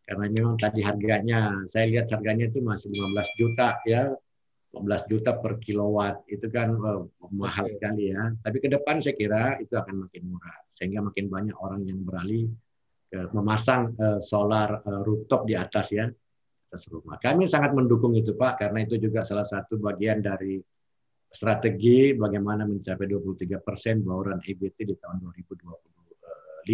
Karena 0.02 0.28
memang 0.28 0.58
tadi 0.58 0.82
harganya 0.82 1.62
saya 1.70 1.88
lihat 1.88 2.10
harganya 2.10 2.50
itu 2.50 2.60
masih 2.60 2.90
15 2.92 3.38
juta 3.38 3.78
ya. 3.86 4.10
15 4.72 5.04
juta 5.04 5.36
per 5.36 5.60
kilowatt 5.60 6.24
itu 6.32 6.48
kan 6.48 6.72
uh, 6.72 7.04
mahal 7.28 7.68
sekali 7.68 8.12
ya. 8.12 8.32
Tapi 8.40 8.56
ke 8.56 8.68
depan 8.72 9.04
saya 9.04 9.14
kira 9.14 9.42
itu 9.60 9.76
akan 9.76 10.08
makin 10.08 10.32
murah 10.32 10.56
sehingga 10.76 11.04
makin 11.04 11.28
banyak 11.28 11.56
orang 11.60 11.84
yang 11.84 12.00
beralih 12.02 12.48
memasang 13.12 13.92
uh, 14.00 14.20
solar 14.24 14.80
uh, 14.80 15.00
rooftop 15.04 15.44
di 15.44 15.52
atas 15.52 15.92
ya 15.92 16.08
atas 16.72 16.88
rumah. 16.88 17.20
Kami 17.20 17.44
sangat 17.44 17.76
mendukung 17.76 18.16
itu 18.16 18.32
Pak 18.32 18.64
karena 18.64 18.80
itu 18.88 18.96
juga 18.96 19.20
salah 19.28 19.44
satu 19.44 19.76
bagian 19.76 20.24
dari 20.24 20.56
strategi 21.28 22.16
bagaimana 22.16 22.64
mencapai 22.64 23.04
23 23.04 23.60
persen 23.60 24.00
bauran 24.00 24.40
EBT 24.40 24.88
di 24.88 24.96
tahun 24.96 25.20
2025. 25.28 26.64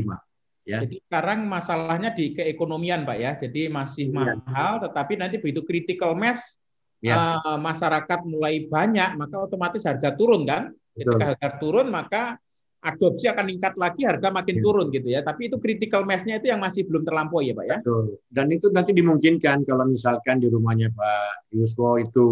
Ya. 0.69 0.85
Jadi 0.85 1.01
sekarang 1.01 1.49
masalahnya 1.49 2.13
di 2.13 2.37
keekonomian, 2.37 3.03
Pak 3.03 3.19
ya. 3.19 3.33
Jadi 3.41 3.73
masih 3.73 4.13
ya. 4.13 4.37
mahal, 4.39 4.85
tetapi 4.85 5.19
nanti 5.19 5.41
begitu 5.41 5.65
critical 5.65 6.13
mass 6.15 6.61
ya. 7.03 7.41
uh, 7.43 7.59
masyarakat 7.59 8.21
mulai 8.29 8.69
banyak, 8.71 9.17
maka 9.19 9.35
otomatis 9.43 9.83
harga 9.83 10.15
turun 10.15 10.45
kan. 10.45 10.71
Betul. 10.93 11.17
Ketika 11.17 11.25
harga 11.35 11.49
turun, 11.59 11.87
maka 11.89 12.37
adopsi 12.79 13.27
akan 13.27 13.45
meningkat 13.51 13.75
lagi, 13.75 14.07
harga 14.07 14.29
makin 14.31 14.57
ya. 14.59 14.63
turun 14.63 14.87
gitu 14.95 15.09
ya. 15.11 15.21
Tapi 15.27 15.51
itu 15.51 15.57
critical 15.59 16.07
mass-nya 16.07 16.39
itu 16.39 16.51
yang 16.51 16.63
masih 16.63 16.87
belum 16.87 17.03
terlampaui 17.03 17.51
ya 17.51 17.55
Pak 17.59 17.67
ya. 17.67 17.77
Betul. 17.83 18.05
Dan 18.31 18.47
itu 18.55 18.67
nanti 18.71 18.91
dimungkinkan 18.95 19.67
kalau 19.67 19.85
misalkan 19.91 20.39
di 20.39 20.47
rumahnya 20.47 20.95
Pak 20.95 21.53
Yuswo 21.55 21.99
itu 21.99 22.27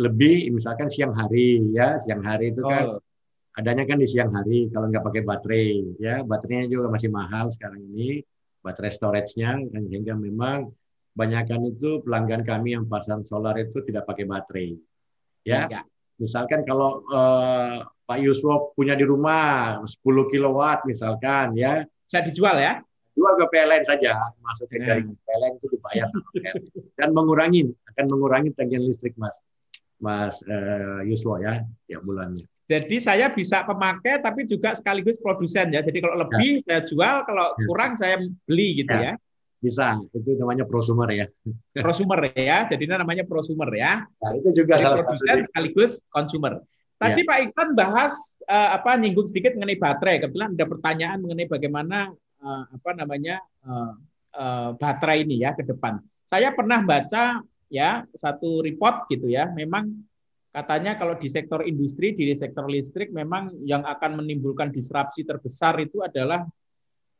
lebih 0.00 0.48
misalkan 0.50 0.88
siang 0.88 1.12
hari 1.12 1.60
ya 1.70 2.00
siang 2.00 2.24
hari 2.24 2.56
itu 2.56 2.64
kan 2.64 2.96
oh. 2.96 3.00
adanya 3.60 3.84
kan 3.84 4.00
di 4.00 4.08
siang 4.08 4.32
hari 4.32 4.72
kalau 4.72 4.88
nggak 4.88 5.04
pakai 5.04 5.22
baterai 5.22 5.68
ya 6.00 6.24
baterainya 6.24 6.72
juga 6.72 6.88
masih 6.88 7.12
mahal 7.12 7.52
sekarang 7.52 7.84
ini 7.92 8.24
baterai 8.64 8.88
storage-nya 8.88 9.60
kan 9.68 9.82
sehingga 9.84 10.16
memang 10.16 10.72
banyakkan 11.12 11.60
itu 11.68 12.00
pelanggan 12.00 12.40
kami 12.40 12.72
yang 12.72 12.88
pasang 12.88 13.20
solar 13.28 13.52
itu 13.60 13.84
tidak 13.84 14.08
pakai 14.08 14.24
baterai 14.24 14.70
ya, 15.44 15.68
ya. 15.68 15.84
Misalkan 16.22 16.62
kalau 16.62 17.02
uh, 17.10 17.82
Pak 18.06 18.18
Yuswo 18.22 18.70
punya 18.78 18.94
di 18.94 19.02
rumah 19.02 19.82
10 19.82 19.98
kilowatt 20.30 20.86
misalkan 20.86 21.58
ya 21.58 21.82
bisa 21.82 22.22
dijual 22.22 22.62
ya 22.62 22.78
jual 23.12 23.34
ke 23.36 23.46
PLN 23.50 23.82
saja 23.82 24.16
masuk 24.40 24.70
ke 24.70 24.78
dari. 24.78 25.02
PLN 25.02 25.52
itu 25.58 25.66
dibayar 25.74 26.08
dan 26.98 27.10
mengurangi 27.10 27.68
akan 27.92 28.04
mengurangi 28.06 28.54
tagihan 28.54 28.86
listrik 28.86 29.18
mas 29.18 29.34
Mas 30.02 30.42
uh, 30.50 31.02
Yuswo 31.06 31.38
ya 31.38 31.62
tiap 31.86 32.02
bulannya. 32.02 32.42
Jadi 32.66 32.96
saya 32.98 33.30
bisa 33.30 33.62
pemakai 33.62 34.18
tapi 34.18 34.48
juga 34.50 34.74
sekaligus 34.74 35.20
produsen 35.22 35.70
ya. 35.70 35.78
Jadi 35.78 36.02
kalau 36.02 36.26
lebih 36.26 36.62
ya. 36.66 36.66
saya 36.66 36.80
jual, 36.88 37.16
kalau 37.28 37.46
ya. 37.54 37.66
kurang 37.70 37.92
saya 37.94 38.16
beli 38.48 38.82
gitu 38.82 38.90
ya. 38.90 39.14
ya. 39.14 39.21
Bisa, 39.62 39.94
itu 40.10 40.34
namanya 40.34 40.66
prosumer 40.66 41.06
ya. 41.14 41.26
Prosumer 41.70 42.34
ya, 42.34 42.66
jadi 42.66 42.98
namanya 42.98 43.22
prosumer 43.22 43.70
ya. 43.78 44.02
Nah, 44.18 44.32
itu 44.34 44.50
juga 44.50 44.74
jadi 44.74 44.90
salah 44.90 44.98
produsen 45.06 45.46
sekaligus 45.46 45.92
konsumer. 46.10 46.58
Tadi 46.98 47.22
ya. 47.22 47.26
Pak 47.30 47.38
Iksan 47.46 47.68
bahas 47.78 48.14
uh, 48.50 48.74
apa 48.74 48.98
nyinggung 48.98 49.30
sedikit 49.30 49.54
mengenai 49.54 49.78
baterai. 49.78 50.18
Kebetulan 50.18 50.58
ada 50.58 50.66
pertanyaan 50.66 51.18
mengenai 51.22 51.46
bagaimana 51.46 52.10
uh, 52.42 52.64
apa 52.74 52.90
namanya 52.98 53.38
uh, 53.62 53.94
uh, 54.34 54.70
baterai 54.74 55.22
ini 55.22 55.46
ya 55.46 55.54
ke 55.54 55.62
depan. 55.62 56.02
Saya 56.26 56.50
pernah 56.50 56.82
baca 56.82 57.42
ya 57.72 58.04
satu 58.12 58.60
report 58.60 59.08
gitu 59.08 59.32
ya 59.32 59.48
memang 59.48 59.88
katanya 60.52 61.00
kalau 61.00 61.16
di 61.16 61.32
sektor 61.32 61.64
industri 61.64 62.12
di 62.12 62.28
sektor 62.36 62.68
listrik 62.68 63.08
memang 63.08 63.56
yang 63.64 63.80
akan 63.80 64.20
menimbulkan 64.20 64.68
disrupsi 64.68 65.24
terbesar 65.24 65.80
itu 65.80 66.04
adalah 66.04 66.44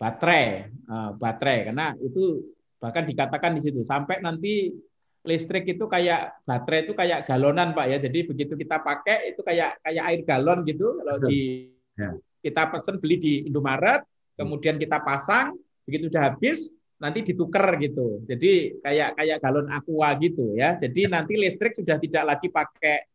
baterai 0.02 0.66
uh, 0.90 1.14
baterai 1.14 1.70
karena 1.70 1.94
itu 2.02 2.42
bahkan 2.82 3.06
dikatakan 3.06 3.54
di 3.54 3.62
situ 3.62 3.86
sampai 3.86 4.18
nanti 4.18 4.74
listrik 5.22 5.70
itu 5.70 5.86
kayak 5.86 6.42
baterai 6.42 6.90
itu 6.90 6.98
kayak 6.98 7.22
galonan 7.30 7.70
pak 7.70 7.86
ya 7.86 8.02
jadi 8.02 8.26
begitu 8.26 8.58
kita 8.58 8.82
pakai 8.82 9.30
itu 9.30 9.46
kayak 9.46 9.78
kayak 9.86 10.04
air 10.10 10.20
galon 10.26 10.66
gitu 10.66 10.98
kalau 10.98 11.22
di 11.22 11.70
ya. 11.94 12.10
kita 12.42 12.74
pesen 12.74 12.98
beli 12.98 13.22
di 13.22 13.34
Indomaret 13.46 14.02
kemudian 14.34 14.82
kita 14.82 14.98
pasang 14.98 15.54
begitu 15.86 16.10
sudah 16.10 16.34
habis 16.34 16.74
nanti 17.02 17.26
ditukar 17.26 17.82
gitu. 17.82 18.22
Jadi 18.30 18.78
kayak 18.78 19.18
kayak 19.18 19.38
galon 19.42 19.66
aqua 19.74 20.14
gitu 20.22 20.54
ya. 20.54 20.78
Jadi 20.78 21.10
nanti 21.10 21.34
listrik 21.34 21.74
sudah 21.74 21.98
tidak 21.98 22.22
lagi 22.22 22.46
pakai 22.46 23.10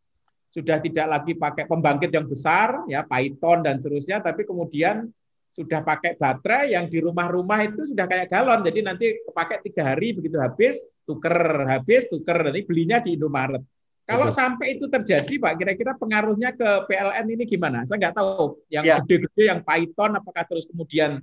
sudah 0.51 0.83
tidak 0.83 1.07
lagi 1.07 1.33
pakai 1.39 1.63
pembangkit 1.63 2.11
yang 2.11 2.27
besar 2.27 2.83
ya 2.91 3.03
Python 3.07 3.63
dan 3.63 3.79
seterusnya 3.79 4.23
tapi 4.23 4.47
kemudian 4.47 5.11
sudah 5.57 5.81
pakai 5.81 6.13
baterai 6.21 6.77
yang 6.77 6.85
di 6.85 7.01
rumah-rumah 7.01 7.65
itu 7.65 7.89
sudah 7.89 8.05
kayak 8.05 8.29
galon 8.29 8.61
jadi 8.61 8.79
nanti 8.85 9.17
pakai 9.33 9.65
tiga 9.65 9.89
hari 9.89 10.13
begitu 10.13 10.37
habis 10.37 10.77
tuker 11.01 11.65
habis 11.65 12.05
tuker 12.11 12.37
nanti 12.45 12.61
belinya 12.67 13.01
di 13.01 13.17
Indomaret. 13.17 13.65
Kalau 14.07 14.31
Betul. 14.31 14.39
sampai 14.39 14.67
itu 14.79 14.87
terjadi, 14.87 15.33
Pak, 15.35 15.53
kira-kira 15.59 15.91
pengaruhnya 15.99 16.55
ke 16.55 16.87
PLN 16.87 17.27
ini 17.27 17.43
gimana? 17.43 17.83
Saya 17.83 18.07
nggak 18.07 18.15
tahu. 18.15 18.63
Yang 18.71 18.83
ya. 18.87 18.95
gede-gede, 19.03 19.43
yang 19.51 19.59
Python, 19.67 20.15
apakah 20.15 20.47
terus 20.47 20.63
kemudian 20.63 21.19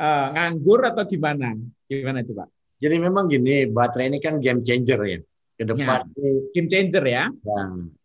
uh, 0.00 0.26
nganggur 0.32 0.80
atau 0.80 1.04
gimana? 1.04 1.52
Gimana 1.84 2.24
itu, 2.24 2.32
Pak? 2.32 2.48
Jadi 2.80 2.96
memang 2.96 3.28
gini, 3.28 3.68
baterai 3.68 4.08
ini 4.08 4.16
kan 4.16 4.40
game 4.40 4.64
changer 4.64 5.00
ya. 5.04 5.20
Ke 5.60 5.68
depan 5.68 6.08
ya, 6.16 6.28
game 6.56 6.68
changer 6.72 7.04
ya. 7.04 7.24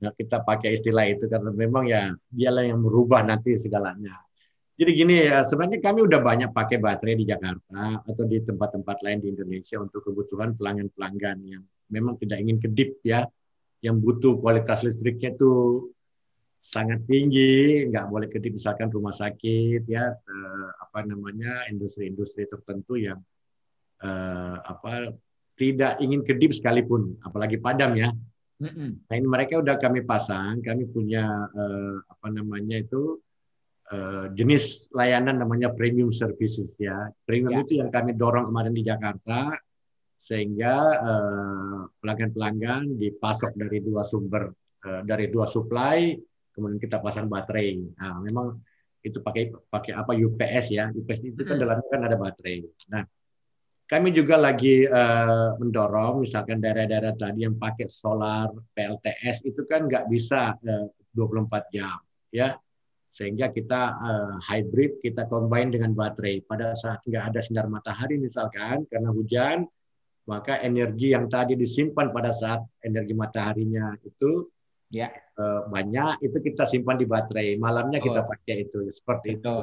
Ya, 0.03 0.09
kita 0.11 0.43
pakai 0.43 0.75
istilah 0.75 1.07
itu 1.07 1.31
karena 1.31 1.47
memang 1.55 1.87
ya 1.87 2.11
dialah 2.27 2.67
yang 2.67 2.83
merubah 2.83 3.23
nanti 3.23 3.55
segalanya. 3.55 4.26
Jadi 4.77 4.91
gini, 4.93 5.25
ya, 5.25 5.41
sebenarnya 5.41 5.81
kami 5.81 6.05
udah 6.05 6.21
banyak 6.21 6.49
pakai 6.53 6.77
baterai 6.77 7.17
di 7.17 7.25
Jakarta 7.25 7.97
atau 8.05 8.23
di 8.29 8.37
tempat-tempat 8.45 9.01
lain 9.01 9.19
di 9.25 9.33
Indonesia 9.33 9.81
untuk 9.81 10.05
kebutuhan 10.05 10.53
pelanggan-pelanggan 10.53 11.37
yang 11.49 11.63
memang 11.89 12.13
tidak 12.21 12.37
ingin 12.45 12.61
kedip 12.61 13.01
ya 13.01 13.25
yang 13.81 13.97
butuh 13.97 14.37
kualitas 14.37 14.85
listriknya 14.85 15.33
itu 15.33 15.85
sangat 16.61 17.05
tinggi, 17.09 17.89
nggak 17.89 18.05
boleh 18.05 18.29
kedip 18.29 18.53
misalkan 18.53 18.89
rumah 18.93 19.13
sakit 19.13 19.85
ya 19.89 20.13
eh, 20.13 20.69
apa 20.77 21.05
namanya 21.05 21.69
industri-industri 21.73 22.49
tertentu 22.49 23.01
yang 23.01 23.17
eh, 24.01 24.57
apa 24.61 25.13
tidak 25.57 25.97
ingin 26.05 26.21
kedip 26.21 26.53
sekalipun, 26.53 27.17
apalagi 27.25 27.57
padam 27.57 27.97
ya. 27.97 28.13
Nah 28.61 29.13
ini 29.13 29.25
mereka 29.29 29.57
udah 29.61 29.77
kami 29.77 30.05
pasang, 30.05 30.61
kami 30.61 30.85
punya 30.89 31.25
eh, 31.49 31.97
apa 32.09 32.27
namanya 32.29 32.77
itu 32.77 33.21
eh, 33.93 34.25
jenis 34.35 34.91
layanan 34.91 35.39
namanya 35.39 35.71
premium 35.73 36.11
services 36.11 36.71
ya. 36.79 37.07
Premium 37.23 37.61
ya. 37.61 37.63
itu 37.63 37.73
yang 37.79 37.89
kami 37.91 38.15
dorong 38.15 38.51
kemarin 38.51 38.73
di 38.73 38.83
Jakarta 38.83 39.55
sehingga 40.17 40.73
eh, 40.97 41.79
pelanggan-pelanggan 42.01 42.97
dipasok 42.97 43.53
dari 43.53 43.79
dua 43.83 44.01
sumber 44.01 44.49
eh, 44.83 45.01
dari 45.05 45.29
dua 45.29 45.45
supply 45.45 46.17
kemudian 46.57 46.81
kita 46.81 46.97
pasang 46.97 47.29
baterai. 47.29 47.77
Nah, 48.01 48.17
memang 48.25 48.57
itu 49.05 49.21
pakai 49.21 49.53
pakai 49.69 49.93
apa 49.93 50.17
UPS 50.17 50.73
ya. 50.73 50.89
UPS 50.89 51.21
itu 51.21 51.41
kan 51.45 51.61
dalamnya 51.61 51.85
kan 51.85 52.01
ada 52.01 52.17
baterai. 52.17 52.65
Nah, 52.89 53.05
kami 53.87 54.11
juga 54.11 54.35
lagi 54.35 54.83
uh, 54.83 55.55
mendorong 55.55 56.27
misalkan 56.27 56.59
daerah-daerah 56.59 57.15
tadi 57.15 57.47
yang 57.47 57.55
pakai 57.55 57.87
solar 57.87 58.51
PLTS 58.75 59.47
itu 59.47 59.63
kan 59.63 59.87
nggak 59.87 60.11
bisa 60.11 60.59
uh, 60.59 60.87
24 61.15 61.71
jam 61.71 61.95
ya 62.27 62.51
sehingga 63.17 63.49
kita 63.49 63.81
uh, 63.97 64.35
hybrid 64.45 65.01
kita 65.01 65.25
combine 65.25 65.73
dengan 65.73 65.97
baterai. 65.97 66.45
Pada 66.45 66.77
saat 66.77 67.01
nggak 67.01 67.33
ada 67.33 67.39
sinar 67.41 67.65
matahari 67.65 68.21
misalkan 68.21 68.85
karena 68.85 69.09
hujan 69.09 69.65
maka 70.29 70.59
energi 70.61 71.15
yang 71.15 71.25
tadi 71.31 71.57
disimpan 71.57 72.13
pada 72.13 72.29
saat 72.35 72.61
energi 72.83 73.15
mataharinya 73.15 73.95
itu 74.03 74.51
ya. 74.91 75.07
eh, 75.07 75.61
banyak 75.71 76.19
itu 76.19 76.37
kita 76.43 76.67
simpan 76.67 76.99
di 76.99 77.07
baterai. 77.07 77.55
Malamnya 77.55 78.03
kita 78.03 78.21
oh. 78.21 78.27
pakai 78.27 78.67
itu 78.67 78.91
seperti 78.91 79.39
itu. 79.39 79.57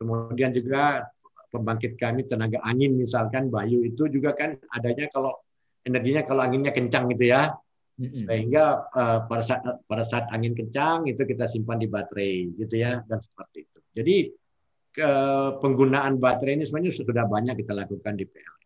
Kemudian 0.00 0.56
juga 0.56 1.04
pembangkit 1.52 2.00
kami 2.00 2.24
tenaga 2.24 2.64
angin 2.64 2.96
misalkan 2.96 3.52
Bayu 3.52 3.84
itu 3.84 4.08
juga 4.08 4.32
kan 4.32 4.56
adanya 4.72 5.12
kalau 5.12 5.36
energinya 5.84 6.24
kalau 6.24 6.48
anginnya 6.48 6.72
kencang 6.72 7.12
gitu 7.12 7.36
ya 7.36 7.52
sehingga 8.00 8.88
uh, 8.96 9.28
pada 9.28 9.42
saat 9.44 9.62
pada 9.84 10.00
saat 10.00 10.24
angin 10.32 10.56
kencang 10.56 11.04
itu 11.04 11.20
kita 11.28 11.44
simpan 11.44 11.76
di 11.76 11.84
baterai 11.84 12.56
gitu 12.56 12.74
ya 12.80 13.04
dan 13.04 13.20
seperti 13.20 13.68
itu 13.68 13.78
jadi 13.92 14.16
ke 14.90 15.12
penggunaan 15.60 16.16
baterai 16.16 16.56
ini 16.56 16.64
sebenarnya 16.64 16.96
sudah 16.96 17.28
banyak 17.28 17.60
kita 17.60 17.76
lakukan 17.76 18.16
di 18.16 18.24
PLN 18.24 18.60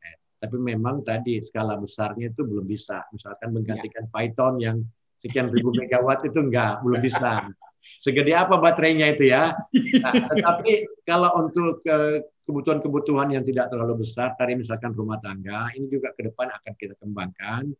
tapi 0.44 0.60
memang 0.60 1.00
tadi 1.00 1.40
skala 1.40 1.80
besarnya 1.80 2.28
itu 2.28 2.44
belum 2.44 2.68
bisa. 2.68 3.00
Misalkan 3.16 3.56
menggantikan 3.56 4.04
ya. 4.04 4.10
Python 4.12 4.54
yang 4.60 4.76
sekian 5.24 5.48
ribu 5.48 5.72
megawatt 5.80 6.20
itu 6.28 6.36
enggak, 6.36 6.84
belum 6.84 7.00
bisa. 7.00 7.48
Segede 7.96 8.36
apa 8.36 8.60
baterainya 8.60 9.16
itu 9.16 9.32
ya. 9.32 9.56
Nah, 10.04 10.12
tetapi 10.12 11.00
kalau 11.08 11.48
untuk 11.48 11.80
kebutuhan-kebutuhan 12.44 13.32
yang 13.32 13.44
tidak 13.44 13.72
terlalu 13.72 14.04
besar, 14.04 14.36
tadi 14.36 14.52
misalkan 14.60 14.92
rumah 14.92 15.16
tangga, 15.24 15.72
ini 15.72 15.88
juga 15.88 16.12
ke 16.12 16.28
depan 16.28 16.52
akan 16.52 16.72
kita 16.76 16.92
kembangkan. 17.00 17.72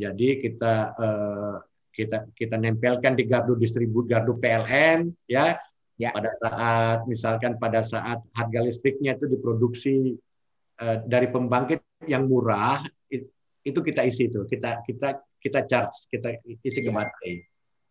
Jadi 0.00 0.40
kita 0.40 0.74
eh, 0.96 1.56
kita 1.92 2.16
kita 2.32 2.56
nempelkan 2.56 3.12
di 3.12 3.28
gardu 3.28 3.54
distribut 3.60 4.08
gardu 4.08 4.40
PLN 4.40 5.12
ya. 5.28 5.60
ya. 6.00 6.10
Pada 6.16 6.32
saat 6.32 6.98
misalkan 7.04 7.60
pada 7.60 7.84
saat 7.84 8.24
harga 8.32 8.60
listriknya 8.64 9.20
itu 9.20 9.28
diproduksi 9.28 10.16
eh, 10.80 10.96
dari 11.04 11.28
pembangkit 11.28 12.08
yang 12.08 12.24
murah 12.24 12.80
itu 13.60 13.80
kita 13.84 14.08
isi 14.08 14.32
itu 14.32 14.48
kita 14.48 14.80
kita 14.88 15.20
kita 15.40 15.60
charge 15.68 16.08
kita 16.08 16.40
isi 16.64 16.80
ke 16.80 16.88
iya. 16.88 16.96
baterai 16.96 17.34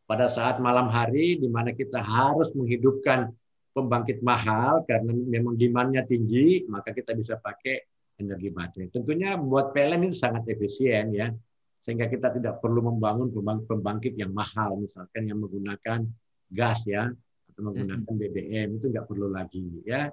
pada 0.10 0.26
saat 0.26 0.57
malam 0.57 0.89
hari 0.89 1.38
di 1.38 1.45
mana 1.45 1.74
kita 1.78 2.01
harus 2.01 2.49
menghidupkan 2.57 3.30
pembangkit 3.78 4.26
mahal 4.26 4.82
karena 4.89 5.14
memang 5.14 5.53
demandnya 5.53 6.01
tinggi 6.10 6.66
maka 6.66 6.89
kita 6.89 7.14
bisa 7.14 7.38
pakai 7.38 7.86
energi 8.18 8.49
baterai 8.49 8.89
tentunya 8.89 9.38
buat 9.38 9.70
PLN 9.78 10.10
ini 10.10 10.16
sangat 10.18 10.49
efisien 10.49 11.14
ya 11.14 11.30
sehingga 11.80 12.12
kita 12.12 12.36
tidak 12.36 12.60
perlu 12.60 12.84
membangun 12.84 13.32
pembangkit 13.66 14.20
yang 14.20 14.36
mahal 14.36 14.80
misalkan 14.80 15.28
yang 15.28 15.40
menggunakan 15.40 16.04
gas 16.52 16.84
ya 16.86 17.08
atau 17.52 17.62
menggunakan 17.62 18.08
BBM 18.08 18.80
itu 18.80 18.86
nggak 18.92 19.08
perlu 19.08 19.32
lagi 19.32 19.84
ya. 19.88 20.12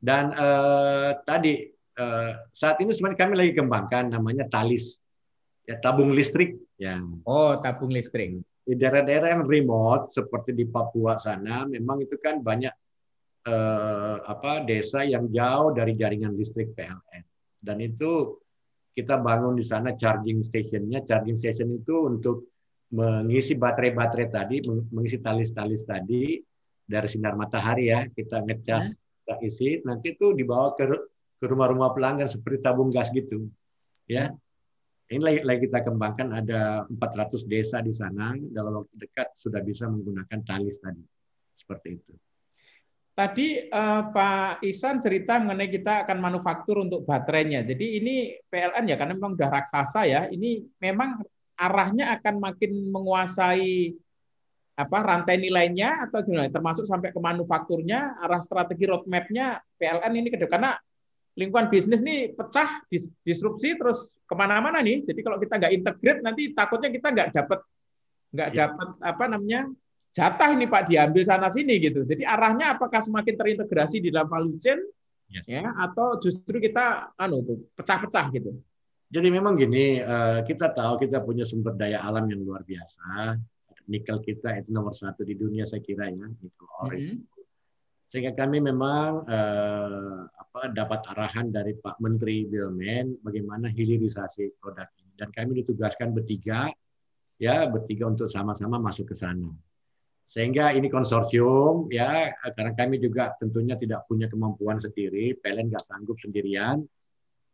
Dan 0.00 0.32
eh, 0.32 1.12
tadi 1.24 1.80
Eh, 2.00 2.32
saat 2.56 2.80
ini 2.80 2.96
sebenarnya 2.96 3.20
kami 3.20 3.34
lagi 3.36 3.52
kembangkan 3.52 4.04
namanya 4.08 4.48
talis 4.48 4.96
ya 5.68 5.76
tabung 5.82 6.16
listrik 6.16 6.56
ya. 6.80 6.96
Oh 7.28 7.60
tabung 7.60 7.92
listrik. 7.92 8.40
Di 8.64 8.74
daerah-daerah 8.78 9.36
yang 9.36 9.44
remote 9.44 10.14
seperti 10.14 10.56
di 10.56 10.64
Papua 10.64 11.20
sana 11.20 11.68
memang 11.68 12.00
itu 12.00 12.16
kan 12.16 12.40
banyak 12.40 12.72
eh, 13.44 14.16
apa 14.24 14.64
desa 14.64 15.04
yang 15.04 15.28
jauh 15.28 15.76
dari 15.76 15.92
jaringan 15.92 16.32
listrik 16.32 16.72
PLN 16.72 17.24
dan 17.60 17.76
itu 17.84 18.39
kita 19.00 19.16
bangun 19.16 19.56
di 19.56 19.64
sana 19.64 19.96
charging 19.96 20.44
stationnya 20.44 21.00
charging 21.08 21.40
station 21.40 21.72
itu 21.72 22.06
untuk 22.06 22.52
mengisi 22.92 23.56
baterai-baterai 23.56 24.28
tadi 24.28 24.56
mengisi 24.92 25.18
talis-talis 25.22 25.88
tadi 25.88 26.36
dari 26.84 27.08
sinar 27.08 27.38
matahari 27.38 27.88
ya 27.88 28.04
kita 28.06 28.44
ngecas 28.44 28.92
kita 29.24 29.34
isi 29.46 29.80
nanti 29.86 30.12
itu 30.18 30.36
dibawa 30.36 30.74
ke 30.76 30.84
ke 31.40 31.46
rumah-rumah 31.48 31.96
pelanggan 31.96 32.28
seperti 32.28 32.60
tabung 32.60 32.92
gas 32.92 33.08
gitu. 33.08 33.48
Ya. 34.04 34.36
Ini 35.10 35.18
lagi, 35.18 35.40
lagi 35.42 35.66
kita 35.66 35.82
kembangkan 35.82 36.30
ada 36.30 36.86
400 36.86 37.42
desa 37.48 37.82
di 37.82 37.90
sana 37.90 38.36
dalam 38.38 38.84
waktu 38.84 38.94
dekat 38.94 39.34
sudah 39.34 39.58
bisa 39.64 39.90
menggunakan 39.90 40.38
talis 40.46 40.78
tadi. 40.78 41.02
Seperti 41.56 41.88
itu. 41.98 42.14
Tadi 43.20 43.68
eh, 43.68 44.02
Pak 44.16 44.64
Isan 44.64 44.96
cerita 44.96 45.36
mengenai 45.36 45.68
kita 45.68 46.08
akan 46.08 46.24
manufaktur 46.24 46.80
untuk 46.80 47.04
baterainya. 47.04 47.60
Jadi 47.68 48.00
ini 48.00 48.32
PLN 48.48 48.88
ya 48.88 48.96
karena 48.96 49.12
memang 49.12 49.36
sudah 49.36 49.50
raksasa 49.52 50.08
ya. 50.08 50.24
Ini 50.32 50.64
memang 50.80 51.20
arahnya 51.60 52.16
akan 52.16 52.40
makin 52.40 52.88
menguasai 52.88 53.92
apa 54.72 54.98
rantai 55.04 55.36
nilainya 55.36 56.08
atau 56.08 56.24
gimana 56.24 56.48
termasuk 56.48 56.88
sampai 56.88 57.12
ke 57.12 57.20
manufakturnya 57.20 58.16
arah 58.24 58.40
strategi 58.40 58.88
roadmapnya 58.88 59.60
PLN 59.76 60.12
ini 60.16 60.32
ke 60.32 60.40
depan 60.40 60.56
karena 60.56 60.70
lingkungan 61.36 61.68
bisnis 61.68 62.00
nih 62.00 62.32
pecah, 62.32 62.88
dis 62.88 63.04
disrupsi 63.20 63.76
terus 63.76 64.08
ke 64.24 64.32
mana-mana 64.32 64.80
nih. 64.80 65.04
Jadi 65.04 65.20
kalau 65.20 65.36
kita 65.36 65.60
nggak 65.60 65.72
integrate 65.76 66.20
nanti 66.24 66.56
takutnya 66.56 66.88
kita 66.88 67.12
nggak 67.12 67.28
dapat 67.36 67.60
nggak 68.32 68.48
ya. 68.48 68.56
dapat 68.64 68.88
apa 69.04 69.24
namanya 69.28 69.60
jatah 70.10 70.50
ini 70.54 70.66
Pak 70.66 70.90
diambil 70.90 71.22
sana 71.22 71.48
sini 71.48 71.78
gitu. 71.78 72.02
Jadi 72.06 72.26
arahnya 72.26 72.76
apakah 72.78 72.98
semakin 72.98 73.34
terintegrasi 73.34 74.02
di 74.02 74.08
dalam 74.10 74.26
value 74.26 74.58
chain 74.58 74.80
yes. 75.30 75.46
ya 75.46 75.70
atau 75.74 76.18
justru 76.18 76.58
kita 76.58 77.14
anu 77.14 77.42
tuh 77.46 77.58
pecah-pecah 77.74 78.26
gitu. 78.34 78.50
Jadi 79.10 79.26
memang 79.26 79.58
gini, 79.58 79.98
eh, 79.98 80.40
kita 80.46 80.70
tahu 80.70 81.02
kita 81.02 81.18
punya 81.26 81.42
sumber 81.42 81.74
daya 81.74 81.98
alam 81.98 82.30
yang 82.30 82.46
luar 82.46 82.62
biasa. 82.62 83.34
Nikel 83.90 84.22
kita 84.22 84.54
itu 84.62 84.70
nomor 84.70 84.94
satu 84.94 85.26
di 85.26 85.34
dunia 85.34 85.66
saya 85.66 85.82
kira 85.82 86.06
ya, 86.06 86.26
nikel 86.30 86.68
ore. 86.78 86.98
Mm 86.98 87.06
-hmm 87.10 87.40
sehingga 88.10 88.34
kami 88.34 88.58
memang 88.58 89.22
eh, 89.22 90.20
apa, 90.26 90.74
dapat 90.74 91.00
arahan 91.14 91.54
dari 91.54 91.78
Pak 91.78 92.02
Menteri 92.02 92.42
BUMN 92.42 93.22
bagaimana 93.22 93.70
hilirisasi 93.70 94.58
produk 94.58 94.90
ini 94.98 95.14
dan 95.14 95.30
kami 95.30 95.62
ditugaskan 95.62 96.10
bertiga 96.10 96.74
ya 97.38 97.70
bertiga 97.70 98.10
untuk 98.10 98.26
sama-sama 98.26 98.82
masuk 98.82 99.14
ke 99.14 99.16
sana 99.16 99.54
sehingga 100.30 100.70
ini 100.70 100.86
konsorsium 100.86 101.90
ya 101.90 102.30
karena 102.54 102.70
kami 102.78 103.02
juga 103.02 103.34
tentunya 103.42 103.74
tidak 103.74 104.06
punya 104.06 104.30
kemampuan 104.30 104.78
sendiri 104.78 105.34
PLN 105.42 105.74
nggak 105.74 105.82
sanggup 105.82 106.14
sendirian 106.22 106.86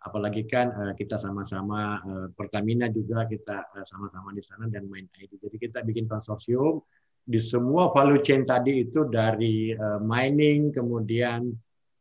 apalagi 0.04 0.44
kan 0.44 0.68
eh, 0.76 0.92
kita 0.92 1.16
sama-sama 1.16 2.04
eh, 2.04 2.28
Pertamina 2.36 2.92
juga 2.92 3.24
kita 3.24 3.72
eh, 3.80 3.86
sama-sama 3.88 4.36
di 4.36 4.44
sana 4.44 4.68
dan 4.68 4.84
main 4.92 5.08
ID 5.08 5.40
jadi 5.40 5.56
kita 5.56 5.78
bikin 5.88 6.04
konsorsium 6.04 6.84
di 7.24 7.40
semua 7.40 7.88
value 7.88 8.20
chain 8.20 8.46
tadi 8.46 8.86
itu 8.86 9.02
dari 9.10 9.74
uh, 9.74 9.98
mining 9.98 10.70
kemudian 10.70 11.50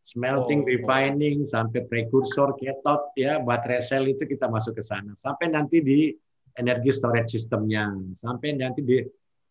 smelting, 0.05 0.61
Oh. 0.61 0.69
refining, 0.69 1.49
sampai 1.49 1.81
prekursor, 1.89 2.53
cathode, 2.61 3.09
ya, 3.17 3.41
baterai 3.41 3.81
sel 3.81 4.05
itu 4.05 4.21
kita 4.29 4.45
masuk 4.45 4.77
ke 4.77 4.83
sana. 4.85 5.17
Sampai 5.17 5.49
nanti 5.49 5.81
di 5.81 6.13
energi 6.53 6.93
storage 6.93 7.41
sistemnya, 7.41 7.89
sampai 8.13 8.53
nanti 8.53 8.85
di 8.85 9.01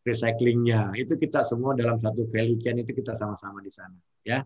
recyclingnya. 0.05 0.93
Itu 0.95 1.17
kita 1.17 1.43
semua 1.43 1.73
dalam 1.73 1.97
satu 1.97 2.29
value 2.29 2.61
chain 2.61 2.85
itu 2.85 2.93
kita 2.93 3.17
sama-sama 3.17 3.65
di 3.65 3.73
sana, 3.73 3.97
ya. 4.23 4.45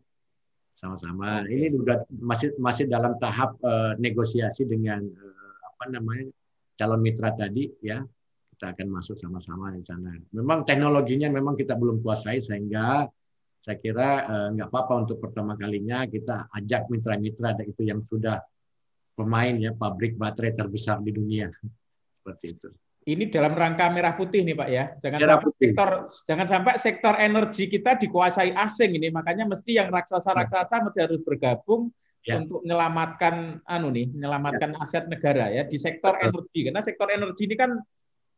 Sama-sama. 0.79 1.43
Ini 1.51 1.75
udah 1.75 2.07
masih 2.23 2.55
masih 2.63 2.87
dalam 2.87 3.19
tahap 3.19 3.59
eh, 3.59 3.99
negosiasi 3.99 4.65
dengan 4.65 5.03
eh, 5.03 5.55
apa 5.75 5.91
namanya 5.91 6.31
calon 6.79 7.03
mitra 7.03 7.35
tadi, 7.35 7.67
ya. 7.83 8.01
Kita 8.55 8.75
akan 8.75 8.87
masuk 8.91 9.19
sama-sama 9.19 9.75
di 9.75 9.83
sana. 9.83 10.15
Memang 10.35 10.63
teknologinya 10.63 11.31
memang 11.31 11.59
kita 11.59 11.75
belum 11.75 12.03
kuasai 12.03 12.39
sehingga 12.39 13.07
saya 13.59 13.77
kira 13.83 14.09
eh, 14.31 14.49
nggak 14.55 14.71
apa-apa 14.71 14.95
untuk 15.03 15.19
pertama 15.19 15.59
kalinya 15.59 16.07
kita 16.07 16.47
ajak 16.55 16.87
mitra-mitra 16.87 17.59
itu 17.67 17.83
yang 17.83 18.07
sudah 18.07 18.39
pemain 19.19 19.59
ya 19.59 19.75
pabrik 19.75 20.15
baterai 20.15 20.55
terbesar 20.55 21.03
di 21.03 21.11
dunia 21.11 21.51
seperti 22.23 22.47
itu. 22.55 22.71
Ini 23.09 23.33
dalam 23.33 23.57
rangka 23.57 23.89
merah 23.89 24.13
putih 24.13 24.45
nih 24.45 24.53
Pak 24.53 24.69
ya. 24.69 24.85
Jangan 25.01 25.19
Merah 25.25 25.41
sampai 25.41 25.47
putih. 25.49 25.61
sektor 25.73 25.89
jangan 26.29 26.47
sampai 26.47 26.75
sektor 26.77 27.15
energi 27.17 27.65
kita 27.73 27.97
dikuasai 27.97 28.53
asing 28.53 29.01
ini. 29.01 29.09
Makanya 29.09 29.49
mesti 29.49 29.81
yang 29.81 29.89
raksasa-raksasa 29.89 30.85
mesti 30.85 30.99
harus 31.01 31.25
bergabung 31.25 31.89
Ya. 32.27 32.37
untuk 32.45 32.61
menyelamatkan 32.61 33.65
anu 33.65 33.89
nih, 33.89 34.13
menyelamatkan 34.13 34.77
aset 34.77 35.09
negara 35.09 35.49
ya 35.49 35.65
di 35.65 35.81
sektor 35.81 36.13
Betul. 36.13 36.29
energi. 36.45 36.61
Karena 36.69 36.83
sektor 36.85 37.09
energi 37.09 37.43
ini 37.49 37.57
kan 37.57 37.71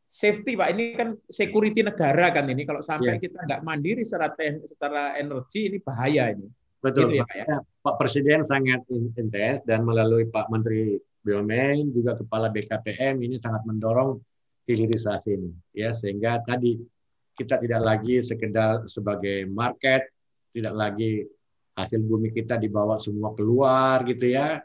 safety 0.07 0.55
Pak, 0.55 0.68
ini 0.71 0.85
kan 0.95 1.09
security 1.27 1.83
negara 1.83 2.31
kan 2.31 2.47
ini. 2.47 2.62
Kalau 2.62 2.85
sampai 2.87 3.18
Ya. 3.18 3.23
kita 3.27 3.43
nggak 3.51 3.66
mandiri 3.66 4.07
secara 4.07 4.31
secara 4.62 5.18
energi 5.18 5.75
ini 5.75 5.79
bahaya 5.83 6.31
ini. 6.31 6.47
Betul. 6.79 7.11
Gitu 7.11 7.18
ya, 7.18 7.27
Pak, 7.27 7.35
ya? 7.35 7.43
Makanya 7.43 7.59
Pak 7.83 7.95
Presiden 7.99 8.41
sangat 8.47 8.81
in- 8.95 9.11
intens 9.18 9.59
dan 9.66 9.83
melalui 9.83 10.31
Pak 10.31 10.47
Menteri 10.55 10.95
BUMN 11.27 11.91
juga 11.91 12.14
Kepala 12.14 12.47
BKPM 12.47 13.18
ini 13.18 13.43
sangat 13.43 13.66
mendorong 13.66 14.23
hilirisasi 14.69 15.31
ini 15.35 15.51
ya 15.73 15.91
sehingga 15.95 16.43
tadi 16.45 16.79
kita 17.41 17.57
tidak 17.57 17.81
lagi 17.81 18.21
sekedar 18.21 18.85
sebagai 18.85 19.49
market, 19.49 20.13
tidak 20.53 20.75
lagi 20.77 21.25
hasil 21.73 22.05
bumi 22.05 22.29
kita 22.29 22.61
dibawa 22.61 23.01
semua 23.01 23.33
keluar 23.33 24.05
gitu 24.05 24.29
ya. 24.29 24.61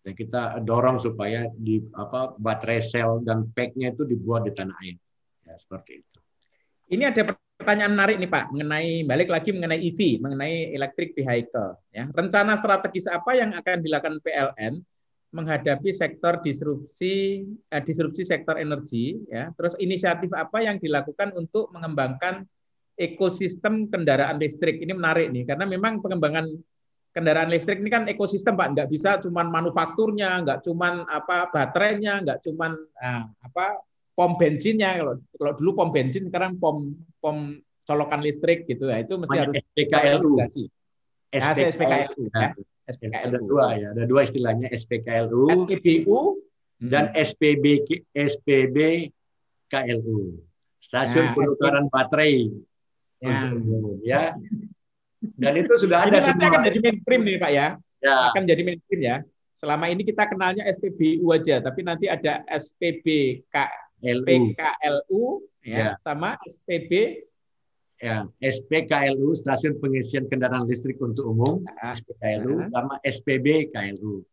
Dan 0.00 0.12
kita 0.16 0.60
dorong 0.64 0.96
supaya 0.96 1.48
di 1.52 1.80
apa 1.96 2.36
baterai 2.36 2.80
sel 2.80 3.20
dan 3.24 3.48
pack-nya 3.52 3.92
itu 3.92 4.04
dibuat 4.04 4.48
di 4.48 4.52
tanah 4.52 4.76
air. 4.84 4.96
Ya, 5.44 5.56
seperti 5.60 6.00
itu. 6.04 6.18
Ini 6.96 7.12
ada 7.12 7.36
pertanyaan 7.60 7.92
menarik 7.92 8.16
nih 8.16 8.30
Pak 8.32 8.44
mengenai 8.48 8.90
balik 9.04 9.28
lagi 9.28 9.52
mengenai 9.52 9.80
EV, 9.80 10.24
mengenai 10.24 10.72
electric 10.72 11.12
vehicle. 11.12 11.76
Ya, 11.92 12.08
rencana 12.12 12.56
strategis 12.56 13.08
apa 13.08 13.36
yang 13.36 13.52
akan 13.52 13.76
dilakukan 13.84 14.24
PLN 14.24 14.80
menghadapi 15.30 15.94
sektor 15.94 16.42
disrupsi 16.42 17.46
eh, 17.70 17.82
disrupsi 17.82 18.26
sektor 18.26 18.58
energi? 18.58 19.18
Ya, 19.30 19.54
terus 19.54 19.78
inisiatif 19.78 20.34
apa 20.34 20.62
yang 20.62 20.82
dilakukan 20.82 21.34
untuk 21.38 21.70
mengembangkan 21.70 22.46
ekosistem 22.98 23.86
kendaraan 23.88 24.38
listrik? 24.42 24.82
Ini 24.82 24.92
menarik 24.94 25.30
nih 25.30 25.46
karena 25.46 25.64
memang 25.66 26.02
pengembangan 26.02 26.50
kendaraan 27.10 27.50
listrik 27.50 27.82
ini 27.82 27.90
kan 27.90 28.06
ekosistem 28.06 28.54
Pak, 28.54 28.74
nggak 28.74 28.88
bisa 28.90 29.18
cuman 29.22 29.50
manufakturnya, 29.50 30.42
nggak 30.46 30.58
cuman 30.66 31.06
apa 31.06 31.50
baterainya, 31.50 32.22
nggak 32.22 32.38
cuman 32.46 32.74
ah, 33.02 33.26
apa 33.42 33.82
pom 34.14 34.36
bensinnya 34.36 35.00
kalau 35.00 35.14
kalau 35.38 35.52
dulu 35.56 35.70
pom 35.80 35.88
bensin 35.88 36.28
sekarang 36.28 36.60
pom 36.60 36.92
pom 37.24 37.56
colokan 37.88 38.20
listrik 38.20 38.68
gitu 38.68 38.86
ya 38.86 39.00
itu 39.00 39.16
mesti 39.16 39.32
Namanya 39.32 39.42
harus 39.48 39.56
SPKLU. 39.64 40.32
saya 41.32 41.68
SPKLU 41.72 42.22
ya. 42.28 42.48
Nah, 42.90 42.96
SPKLU. 42.98 43.26
ada 43.30 43.38
dua 43.38 43.66
ya, 43.78 43.88
ada 43.94 44.04
dua 44.04 44.20
istilahnya 44.26 44.66
SPKLU 44.74 45.70
SPBU 45.70 46.18
dan 46.82 47.14
SPB 47.14 47.64
SPB 48.10 48.76
KLU. 49.70 50.42
Stasiun 50.82 51.30
Nah, 51.30 51.34
penukaran 51.38 51.84
baterai 51.86 52.50
ya. 53.22 53.46
untuk 53.46 54.02
ya. 54.02 54.22
Dan 55.20 55.52
itu 55.60 55.72
sudah 55.76 56.08
ada 56.08 56.18
semua. 56.18 56.48
akan 56.48 56.64
jadi 56.66 56.78
mainstream 56.80 57.20
nih 57.22 57.36
Pak 57.38 57.50
ya. 57.52 57.66
Ya, 58.00 58.16
Akan 58.32 58.42
jadi 58.48 58.62
mainstream 58.64 59.00
ya. 59.04 59.16
Selama 59.52 59.92
ini 59.92 60.02
kita 60.08 60.24
kenalnya 60.24 60.64
SPBU 60.64 61.28
aja, 61.36 61.60
tapi 61.60 61.84
nanti 61.84 62.08
ada 62.08 62.40
SPBK 62.48 63.54
LU 64.00 64.24
PKLU 64.26 65.22
Ya. 65.60 65.76
ya, 65.76 65.88
sama 66.00 66.40
SPB 66.48 67.20
ya, 68.00 68.24
SPKLU 68.40 69.28
Stasiun 69.36 69.76
Pengisian 69.78 70.26
Kendaraan 70.26 70.64
Listrik 70.66 70.96
untuk 70.98 71.28
Umum 71.30 71.62
SPKLU 71.78 72.64
ah. 72.64 72.68
sama 72.72 72.94
SPB 73.04 73.70
KLU. 73.70 74.24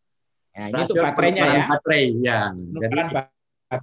Nah, 0.57 0.65
ini 0.73 0.81
untuk 0.89 0.97
baterainya 0.97 1.43
ya. 1.45 1.63
Baterai 1.69 2.03
ya. 2.17 2.39
Jadi 2.57 2.95
baterai. 2.97 3.25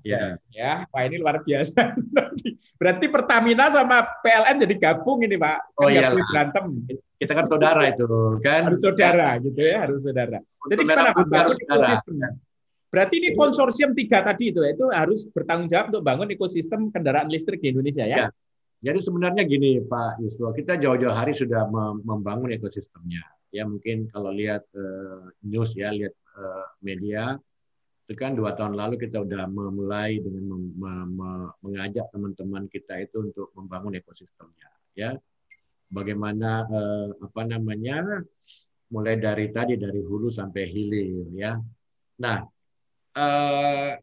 ya, 0.03 0.23
Ya, 0.51 0.73
Pak 0.89 1.03
ini 1.07 1.17
luar 1.21 1.45
biasa. 1.45 1.93
Berarti 2.81 3.07
Pertamina 3.13 3.69
sama 3.71 4.03
PLN 4.25 4.57
jadi 4.65 4.75
gabung 4.81 5.23
ini 5.23 5.37
Pak. 5.39 5.59
Kan 5.61 5.79
Oh, 5.79 5.87
nggak 5.87 5.95
iyalah. 5.95 6.13
boleh 6.17 6.27
berantem. 6.33 6.65
kita 7.15 7.33
kan 7.41 7.47
saudara 7.47 7.83
itu 7.89 8.05
kan. 8.43 8.63
Harus 8.69 8.81
saudara 8.83 9.29
gitu 9.39 9.61
ya, 9.63 9.77
harus 9.87 10.01
saudara. 10.03 10.39
Jadi 10.69 10.83
Untuk 10.83 10.89
gimana 10.89 11.13
harus 11.15 11.55
saudara. 11.61 11.95
Berarti 12.95 13.15
ini 13.19 13.29
konsorsium 13.35 13.91
tiga 13.91 14.23
tadi 14.23 14.55
itu 14.55 14.63
itu 14.63 14.87
harus 14.91 15.27
bertanggung 15.31 15.67
jawab 15.67 15.91
untuk 15.91 16.03
bangun 16.07 16.31
ekosistem 16.31 16.95
kendaraan 16.95 17.27
listrik 17.27 17.59
di 17.59 17.75
Indonesia 17.75 18.07
ya. 18.07 18.27
Ya. 18.27 18.29
Jadi 18.85 19.01
sebenarnya 19.01 19.49
gini 19.49 19.81
Pak 19.81 20.21
Yusuf, 20.21 20.53
kita 20.53 20.77
jauh-jauh 20.77 21.17
hari 21.17 21.33
sudah 21.33 21.65
mem- 21.73 22.05
membangun 22.05 22.53
ekosistemnya. 22.53 23.25
Ya 23.49 23.65
mungkin 23.65 24.13
kalau 24.13 24.29
lihat 24.29 24.69
eh, 24.77 25.25
news 25.41 25.73
ya, 25.73 25.89
lihat 25.89 26.13
eh, 26.13 26.67
media, 26.85 27.41
itu 28.05 28.13
kan 28.13 28.37
dua 28.37 28.53
tahun 28.53 28.77
lalu 28.77 29.01
kita 29.01 29.25
udah 29.25 29.49
memulai 29.49 30.21
dengan 30.21 30.45
mem- 30.53 30.77
me- 30.77 31.09
me- 31.17 31.53
mengajak 31.65 32.13
teman-teman 32.13 32.69
kita 32.69 33.01
itu 33.01 33.25
untuk 33.33 33.49
membangun 33.57 33.97
ekosistemnya. 33.97 34.69
Ya, 34.93 35.17
bagaimana 35.89 36.69
eh, 36.69 37.09
apa 37.25 37.43
namanya, 37.49 38.21
mulai 38.93 39.17
dari 39.17 39.49
tadi 39.49 39.81
dari 39.81 40.05
hulu 40.05 40.29
sampai 40.29 40.69
hilir 40.69 41.33
ya. 41.33 41.57
Nah, 42.21 42.45
eh, 43.17 43.97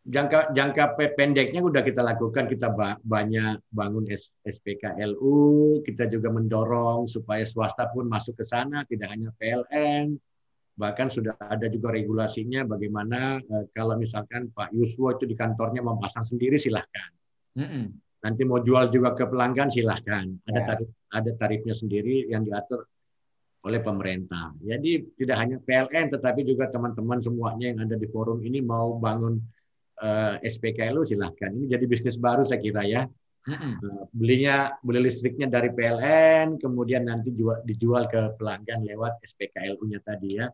jangka 0.00 0.56
jangka 0.56 0.96
pe- 0.96 1.12
pendeknya 1.12 1.60
udah 1.60 1.84
kita 1.84 2.00
lakukan 2.00 2.48
kita 2.48 2.72
ba- 2.72 2.96
banyak 3.04 3.60
bangun 3.68 4.08
S- 4.08 4.32
SPKLU 4.42 5.36
kita 5.84 6.08
juga 6.08 6.32
mendorong 6.32 7.04
supaya 7.04 7.44
swasta 7.44 7.92
pun 7.92 8.08
masuk 8.08 8.40
ke 8.40 8.44
sana 8.48 8.88
tidak 8.88 9.12
hanya 9.12 9.28
PLN 9.36 10.16
bahkan 10.72 11.12
sudah 11.12 11.36
ada 11.36 11.68
juga 11.68 11.92
regulasinya 11.92 12.64
bagaimana 12.64 13.36
eh, 13.44 13.64
kalau 13.76 14.00
misalkan 14.00 14.48
Pak 14.48 14.72
Yuswo 14.72 15.12
itu 15.12 15.28
di 15.28 15.36
kantornya 15.36 15.84
mau 15.84 16.00
pasang 16.00 16.24
sendiri 16.24 16.56
silahkan 16.56 17.12
Mm-mm. 17.60 17.92
nanti 18.24 18.42
mau 18.48 18.64
jual 18.64 18.88
juga 18.88 19.12
ke 19.12 19.28
pelanggan 19.28 19.68
silahkan 19.68 20.24
ada 20.48 20.60
Ya. 20.60 20.64
tarif 20.64 20.88
ada 21.12 21.30
tarifnya 21.36 21.76
sendiri 21.76 22.24
yang 22.32 22.48
diatur 22.48 22.88
oleh 23.68 23.84
pemerintah 23.84 24.56
jadi 24.64 25.04
tidak 25.20 25.36
hanya 25.36 25.56
PLN 25.60 26.16
tetapi 26.16 26.40
juga 26.48 26.72
teman-teman 26.72 27.20
semuanya 27.20 27.76
yang 27.76 27.84
ada 27.84 28.00
di 28.00 28.08
forum 28.08 28.40
ini 28.40 28.64
mau 28.64 28.96
bangun 28.96 29.36
eh, 30.00 30.34
SPKLU 30.48 31.04
silahkan 31.04 31.52
ini 31.52 31.68
jadi 31.70 31.84
bisnis 31.84 32.16
baru 32.16 32.42
saya 32.42 32.60
kira 32.60 32.82
ya. 32.84 33.04
Nah, 33.40 34.04
belinya 34.12 34.76
beli 34.84 35.08
listriknya 35.08 35.48
dari 35.48 35.72
PLN 35.72 36.60
kemudian 36.60 37.08
nanti 37.08 37.32
jual, 37.32 37.64
dijual 37.64 38.04
ke 38.04 38.36
pelanggan 38.36 38.84
lewat 38.84 39.24
SPKLU-nya 39.24 40.04
tadi 40.04 40.36
ya 40.36 40.46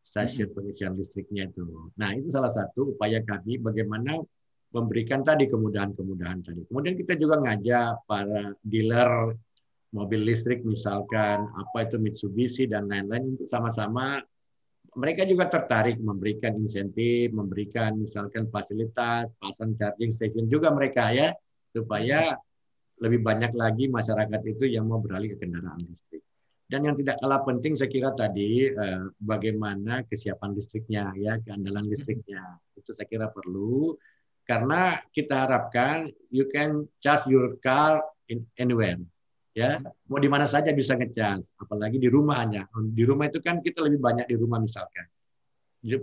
stasiun 0.00 0.48
pengisian 0.56 0.96
listriknya 0.96 1.52
itu. 1.52 1.92
Nah 2.00 2.16
itu 2.16 2.32
salah 2.32 2.48
satu 2.48 2.96
upaya 2.96 3.20
kami 3.20 3.60
bagaimana 3.60 4.16
memberikan 4.72 5.20
tadi 5.20 5.50
kemudahan-kemudahan 5.50 6.40
tadi. 6.40 6.64
Kemudian 6.64 6.94
kita 6.96 7.18
juga 7.20 7.42
ngajak 7.44 8.08
para 8.08 8.56
dealer 8.64 9.36
mobil 9.90 10.22
listrik 10.22 10.62
misalkan 10.62 11.50
apa 11.50 11.78
itu 11.84 11.98
Mitsubishi 11.98 12.70
dan 12.70 12.86
lain-lain 12.86 13.34
untuk 13.36 13.50
sama-sama 13.50 14.22
mereka 14.98 15.22
juga 15.22 15.46
tertarik 15.46 16.02
memberikan 16.02 16.56
insentif, 16.58 17.30
memberikan 17.30 17.94
misalkan 17.94 18.50
fasilitas, 18.50 19.30
pasang 19.38 19.78
charging 19.78 20.10
station 20.10 20.50
juga 20.50 20.74
mereka 20.74 21.14
ya 21.14 21.30
supaya 21.70 22.34
lebih 23.00 23.24
banyak 23.24 23.54
lagi 23.56 23.88
masyarakat 23.88 24.40
itu 24.44 24.68
yang 24.68 24.90
mau 24.90 25.00
beralih 25.00 25.34
ke 25.34 25.46
kendaraan 25.46 25.80
listrik. 25.86 26.22
Dan 26.70 26.86
yang 26.86 26.94
tidak 26.94 27.18
kalah 27.18 27.42
penting 27.42 27.74
saya 27.74 27.90
kira 27.90 28.14
tadi 28.14 28.70
eh, 28.70 29.04
bagaimana 29.18 30.06
kesiapan 30.06 30.54
listriknya 30.54 31.10
ya, 31.18 31.34
keandalan 31.42 31.90
listriknya. 31.90 32.62
Itu 32.78 32.94
saya 32.94 33.10
kira 33.10 33.26
perlu 33.26 33.98
karena 34.46 34.98
kita 35.10 35.46
harapkan 35.46 36.10
you 36.30 36.46
can 36.50 36.86
charge 37.02 37.26
your 37.26 37.58
car 37.58 38.02
in 38.30 38.46
anywhere. 38.58 38.98
Ya, 39.60 39.76
mau 40.08 40.16
di 40.16 40.24
mana 40.32 40.48
saja 40.48 40.72
bisa 40.72 40.96
ngecas, 40.96 41.52
apalagi 41.60 42.00
di 42.00 42.08
rumah 42.08 42.40
hanya. 42.40 42.64
Di 42.72 43.04
rumah 43.04 43.28
itu 43.28 43.44
kan 43.44 43.60
kita 43.60 43.84
lebih 43.84 44.00
banyak 44.00 44.24
di 44.24 44.36
rumah 44.40 44.56
misalkan. 44.56 45.04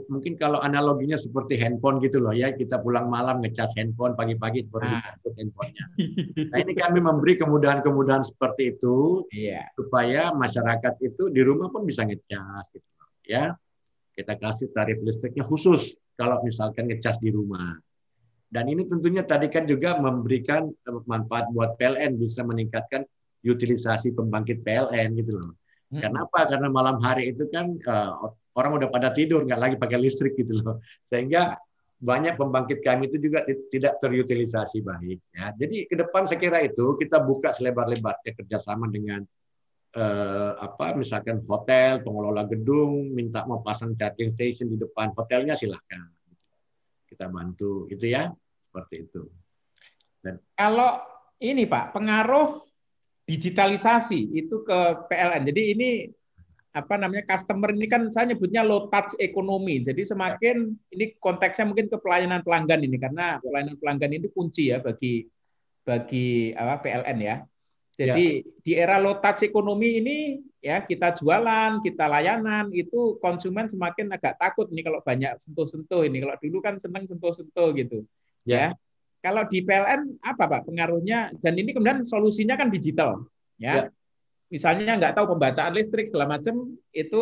mungkin 0.10 0.34
kalau 0.41 0.58
analoginya 0.58 1.14
seperti 1.22 1.53
handphone 1.62 2.01
gitu 2.01 2.18
loh 2.18 2.34
ya 2.34 2.49
kita 2.49 2.82
pulang 2.82 3.14
malam 3.14 3.45
ngecas 3.45 3.78
handphone 3.78 4.18
pagi-pagi 4.18 4.66
baru 4.74 4.89
Ah. 4.89 4.97
dicabut 5.22 5.34
handphonenya. 5.38 5.86
Nah 6.49 6.58
ini 6.66 6.74
kami 6.74 6.97
memberi 6.97 7.38
kemudahan-kemudahan 7.38 8.26
seperti 8.26 8.74
itu 8.74 9.30
Iya. 9.30 9.70
supaya 9.78 10.34
masyarakat 10.34 10.93
itu 11.05 11.30
di 11.30 11.41
rumah 11.45 11.70
pun 11.70 11.86
bisa 11.86 12.01
ngecas 12.10 12.74
gitu 12.74 12.89
loh, 12.97 13.10
ya. 13.22 13.53
Kita 14.18 14.34
kasih 14.34 14.74
tarif 14.74 14.97
listriknya 15.05 15.45
khusus 15.45 15.93
kalau 16.18 16.41
misalkan 16.41 16.89
ngecas 16.89 17.22
di 17.22 17.30
rumah. 17.30 17.78
Dan 18.49 18.74
ini 18.74 18.82
tentunya 18.89 19.22
tadi 19.22 19.45
kan 19.45 19.70
juga 19.70 19.93
memberikan 20.01 20.74
eh, 20.74 21.01
manfaat 21.05 21.53
buat 21.53 21.78
PLN 21.78 22.18
bisa 22.18 22.41
meningkatkan 22.41 23.05
utilisasi 23.45 24.13
pembangkit 24.17 24.65
PLN 24.65 25.13
gitu 25.17 25.38
loh. 25.38 25.53
Hmm. 25.93 26.03
Kenapa? 26.03 26.49
Karena 26.49 26.67
malam 26.67 26.97
hari 26.99 27.31
itu 27.35 27.47
kan 27.47 27.77
eh, 27.77 28.11
orang 28.57 28.71
udah 28.81 28.89
pada 28.89 29.13
tidur, 29.13 29.45
nggak 29.45 29.61
lagi 29.61 29.75
pakai 29.77 29.97
listrik 30.01 30.33
gitu 30.35 30.59
loh. 30.59 30.81
Sehingga 31.05 31.55
banyak 31.97 32.38
pembangkit 32.38 32.85
kami 32.85 33.09
itu 33.09 33.17
juga 33.17 33.41
ti- 33.41 33.65
tidak 33.73 33.97
terutilisasi 33.97 34.85
baik. 34.85 35.19
Ya. 35.33 35.49
Jadi 35.57 35.89
ke 35.89 35.95
depan 35.97 36.29
saya 36.29 36.38
kira 36.38 36.61
itu 36.61 36.93
kita 37.01 37.17
buka 37.21 37.57
selebar-lebarnya 37.57 38.31
kerjasama 38.38 38.85
dengan 38.91 39.25
eh, 39.97 40.53
apa 40.61 40.93
misalkan 40.93 41.41
hotel, 41.47 42.05
pengelola 42.05 42.45
gedung 42.45 43.13
minta 43.15 43.47
mau 43.49 43.65
pasang 43.65 43.97
charging 43.97 44.29
station 44.29 44.69
di 44.69 44.77
depan 44.77 45.15
hotelnya 45.15 45.57
silahkan. 45.57 46.05
Kita 47.07 47.31
bantu 47.31 47.88
itu 47.89 48.11
ya 48.11 48.29
seperti 48.67 49.09
itu. 49.09 49.23
Kalau 50.53 51.01
ini 51.39 51.63
Pak, 51.63 51.95
pengaruh 51.95 52.66
digitalisasi 53.28 54.32
itu 54.34 54.63
ke 54.63 54.80
PLN. 55.11 55.43
Jadi 55.43 55.61
ini 55.75 55.89
apa 56.71 56.95
namanya 56.95 57.25
customer 57.28 57.73
ini 57.73 57.89
kan 57.89 58.07
saya 58.07 58.32
nyebutnya 58.32 58.63
low 58.63 58.88
touch 58.88 59.19
ekonomi. 59.19 59.84
Jadi 59.84 60.07
semakin 60.07 60.71
ini 60.95 61.19
konteksnya 61.19 61.67
mungkin 61.67 61.91
ke 61.91 61.97
pelayanan 61.99 62.41
pelanggan 62.41 62.82
ini 62.88 62.95
karena 62.95 63.41
pelayanan 63.43 63.75
pelanggan 63.75 64.11
ini 64.15 64.28
kunci 64.32 64.71
ya 64.71 64.80
bagi 64.80 65.28
bagi 65.84 66.55
apa 66.55 66.80
PLN 66.80 67.17
ya. 67.19 67.36
Jadi 67.97 68.45
di 68.61 68.73
era 68.78 69.01
low 69.01 69.17
touch 69.17 69.41
ekonomi 69.41 69.97
ini 69.97 70.17
ya 70.61 70.86
kita 70.86 71.17
jualan, 71.17 71.82
kita 71.82 72.05
layanan 72.05 72.69
itu 72.69 73.17
konsumen 73.17 73.65
semakin 73.65 74.13
agak 74.13 74.38
takut 74.38 74.69
nih 74.69 74.86
kalau 74.86 75.01
banyak 75.01 75.34
sentuh-sentuh 75.41 76.05
ini. 76.05 76.21
Kalau 76.21 76.38
dulu 76.38 76.57
kan 76.61 76.78
senang 76.78 77.09
sentuh-sentuh 77.09 77.73
gitu. 77.73 78.05
Ya. 78.45 78.78
Kalau 79.28 79.43
di 79.51 79.59
PLN 79.59 80.23
apa 80.23 80.43
Pak 80.47 80.61
pengaruhnya 80.71 81.36
dan 81.43 81.53
ini 81.59 81.75
kemudian 81.75 82.07
solusinya 82.07 82.55
kan 82.55 82.71
digital 82.71 83.28
ya. 83.59 83.84
Ya. 83.84 83.84
Misalnya 84.47 84.95
nggak 84.95 85.19
tahu 85.19 85.36
pembacaan 85.36 85.75
listrik 85.75 86.07
segala 86.07 86.39
macam 86.39 86.80
itu 86.95 87.21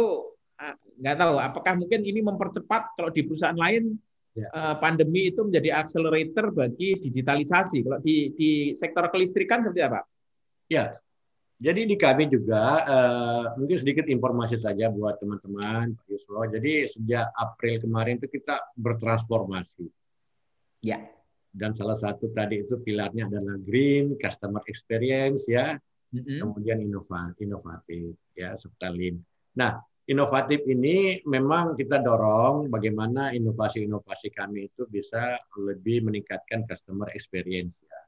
ah, 0.61 0.77
nggak 1.01 1.17
tahu 1.17 1.33
apakah 1.41 1.73
mungkin 1.73 2.05
ini 2.05 2.21
mempercepat 2.21 2.93
kalau 2.93 3.09
di 3.09 3.25
perusahaan 3.25 3.57
lain 3.57 3.97
Ya. 4.35 4.51
eh, 4.51 4.75
pandemi 4.83 5.31
itu 5.31 5.47
menjadi 5.47 5.79
accelerator 5.79 6.51
bagi 6.51 6.99
digitalisasi. 6.99 7.87
Kalau 7.87 8.03
di 8.03 8.35
di 8.35 8.75
sektor 8.75 9.07
kelistrikan 9.07 9.63
seperti 9.63 9.79
apa? 9.79 10.03
Ya, 10.67 10.91
jadi 11.55 11.87
di 11.87 11.95
kami 11.95 12.27
juga 12.27 12.83
eh, 12.83 13.43
mungkin 13.55 13.79
sedikit 13.79 14.03
informasi 14.11 14.59
saja 14.59 14.91
buat 14.91 15.15
teman-teman 15.23 15.95
Pak 15.95 16.05
Yuswo. 16.11 16.43
Jadi 16.51 16.83
sejak 16.91 17.31
April 17.31 17.79
kemarin 17.79 18.19
itu 18.19 18.27
kita 18.27 18.59
bertransformasi. 18.75 19.87
Ya. 20.83 21.14
Dan 21.55 21.71
salah 21.71 21.95
satu 21.95 22.35
tadi 22.35 22.67
itu 22.67 22.75
pilarnya 22.83 23.31
adalah 23.31 23.55
green, 23.63 24.19
customer 24.19 24.59
experience 24.67 25.47
ya, 25.47 25.79
Mm-mm. 26.11 26.43
kemudian 26.43 26.83
inova- 26.83 27.31
inovatif 27.39 28.11
ya 28.35 28.59
serta 28.59 28.91
lean. 28.91 29.23
Nah, 29.55 29.79
inovatif 30.11 30.67
ini 30.67 31.23
memang 31.23 31.79
kita 31.79 32.03
dorong 32.03 32.67
bagaimana 32.67 33.31
inovasi-inovasi 33.31 34.35
kami 34.35 34.67
itu 34.67 34.83
bisa 34.91 35.39
lebih 35.55 36.03
meningkatkan 36.03 36.67
customer 36.67 37.07
experience 37.15 37.79
ya. 37.79 37.99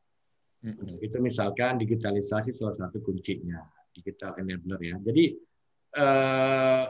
Mm-mm. 0.67 0.99
Itu 0.99 1.23
misalkan 1.23 1.79
digitalisasi 1.79 2.51
salah 2.51 2.75
satu 2.75 2.99
kuncinya, 2.99 3.63
digital 3.95 4.35
enabler 4.43 4.91
ya. 4.91 4.95
Jadi 4.99 5.23
eh, 5.95 6.85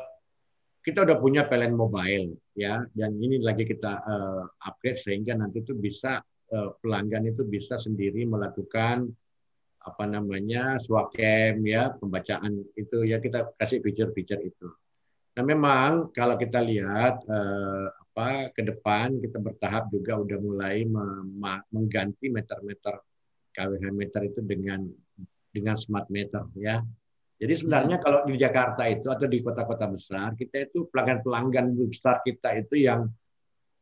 kita 0.82 1.05
udah 1.05 1.18
punya 1.22 1.45
PLN 1.45 1.78
mobile 1.78 2.34
ya, 2.58 2.82
dan 2.97 3.14
ini 3.22 3.45
lagi 3.45 3.62
kita 3.62 3.93
eh, 4.01 4.43
upgrade 4.66 4.97
sehingga 4.97 5.38
nanti 5.38 5.62
itu 5.62 5.78
bisa 5.78 6.18
pelanggan 6.80 7.28
itu 7.28 7.43
bisa 7.43 7.76
sendiri 7.76 8.24
melakukan 8.24 9.12
apa 9.88 10.04
namanya 10.04 10.76
swacam 10.80 11.64
ya, 11.64 11.95
pembacaan 11.95 12.60
itu 12.76 13.08
ya 13.08 13.24
kita 13.24 13.56
kasih 13.56 13.80
feature-feature 13.80 14.43
itu. 14.43 14.68
Nah 15.39 15.43
memang 15.45 16.12
kalau 16.12 16.36
kita 16.36 16.60
lihat 16.60 17.24
eh, 17.24 17.88
apa 17.93 18.50
ke 18.52 18.66
depan 18.66 19.22
kita 19.22 19.38
bertahap 19.38 19.93
juga 19.93 20.18
udah 20.18 20.38
mulai 20.41 20.84
mengganti 21.70 22.34
meter-meter 22.34 22.98
KWH 23.54 23.86
meter 23.93 24.22
itu 24.26 24.41
dengan 24.41 24.82
dengan 25.54 25.78
smart 25.78 26.10
meter 26.10 26.43
ya. 26.58 26.82
Jadi 27.38 27.54
sebenarnya 27.54 28.02
kalau 28.02 28.26
di 28.26 28.34
Jakarta 28.34 28.89
itu 28.89 29.14
atau 29.14 29.30
di 29.30 29.45
kota-kota 29.45 29.86
besar 29.86 30.34
kita 30.34 30.66
itu 30.66 30.89
pelanggan-pelanggan 30.89 31.78
besar 31.78 32.26
kita 32.26 32.58
itu 32.58 32.89
yang 32.89 33.06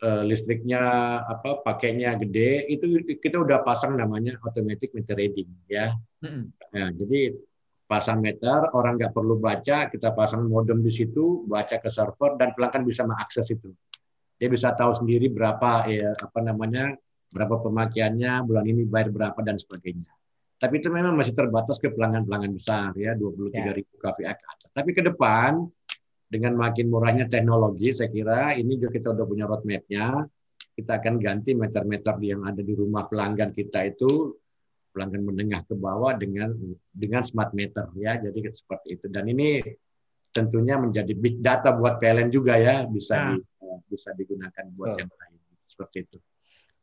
eh, 0.01 0.23
listriknya 0.27 0.81
apa 1.23 1.61
pakainya 1.63 2.17
gede 2.19 2.67
itu 2.67 2.99
kita 3.19 3.39
udah 3.39 3.63
pasang 3.63 3.95
namanya 3.95 4.35
automatic 4.43 4.91
meter 4.91 5.15
reading 5.15 5.51
ya. 5.69 5.93
Mm-mm. 6.23 6.51
Nah, 6.51 6.89
jadi 6.91 7.35
pasang 7.85 8.17
meter 8.19 8.73
orang 8.73 8.97
nggak 8.97 9.13
perlu 9.13 9.37
baca 9.37 9.93
kita 9.93 10.09
pasang 10.17 10.49
modem 10.49 10.81
di 10.81 10.89
situ 10.89 11.45
baca 11.45 11.77
ke 11.77 11.89
server 11.93 12.33
dan 12.41 12.51
pelanggan 12.57 12.83
bisa 12.83 13.05
mengakses 13.05 13.47
itu. 13.53 13.69
Dia 14.35 14.51
bisa 14.51 14.75
tahu 14.75 14.91
sendiri 14.91 15.31
berapa 15.31 15.87
ya 15.87 16.11
apa 16.11 16.39
namanya 16.43 16.97
berapa 17.35 17.59
pemakaiannya, 17.59 18.47
bulan 18.47 18.63
ini 18.63 18.87
bayar 18.87 19.11
berapa 19.11 19.39
dan 19.43 19.59
sebagainya. 19.59 20.07
Tapi 20.55 20.79
itu 20.79 20.87
memang 20.87 21.19
masih 21.19 21.35
terbatas 21.35 21.83
ke 21.83 21.91
pelanggan-pelanggan 21.91 22.53
besar 22.55 22.95
ya, 22.95 23.11
23 23.11 23.75
ribu 23.75 23.99
KPA 23.99 24.33
ke 24.39 24.45
atas. 24.47 24.69
Tapi 24.71 24.89
ke 24.95 25.03
depan 25.03 25.67
dengan 26.25 26.57
makin 26.57 26.89
murahnya 26.89 27.29
teknologi, 27.29 27.93
saya 27.93 28.09
kira 28.09 28.57
ini 28.57 28.81
juga 28.81 28.97
kita 28.97 29.13
udah 29.13 29.25
punya 29.25 29.45
roadmap-nya. 29.45 30.25
Kita 30.75 30.99
akan 30.99 31.15
ganti 31.23 31.55
meter-meter 31.55 32.19
yang 32.19 32.43
ada 32.43 32.59
di 32.59 32.73
rumah 32.75 33.07
pelanggan 33.07 33.55
kita 33.55 33.87
itu 33.87 34.35
pelanggan 34.91 35.23
menengah 35.23 35.63
ke 35.63 35.75
bawah 35.75 36.15
dengan 36.19 36.51
dengan 36.91 37.23
smart 37.23 37.55
meter 37.55 37.87
ya. 37.95 38.19
Jadi 38.19 38.51
seperti 38.51 38.99
itu. 38.99 39.05
Dan 39.07 39.31
ini 39.31 39.63
tentunya 40.35 40.75
menjadi 40.75 41.15
big 41.15 41.39
data 41.39 41.71
buat 41.71 41.95
PLN 42.03 42.27
juga 42.27 42.59
ya, 42.59 42.83
bisa 42.83 43.15
Nah. 43.15 43.39
di, 43.39 43.43
bisa 43.87 44.11
digunakan 44.11 44.65
buat 44.75 44.99
Betul. 44.99 45.01
yang 45.07 45.11
lain. 45.15 45.39
Seperti 45.63 45.97
itu. 46.03 46.17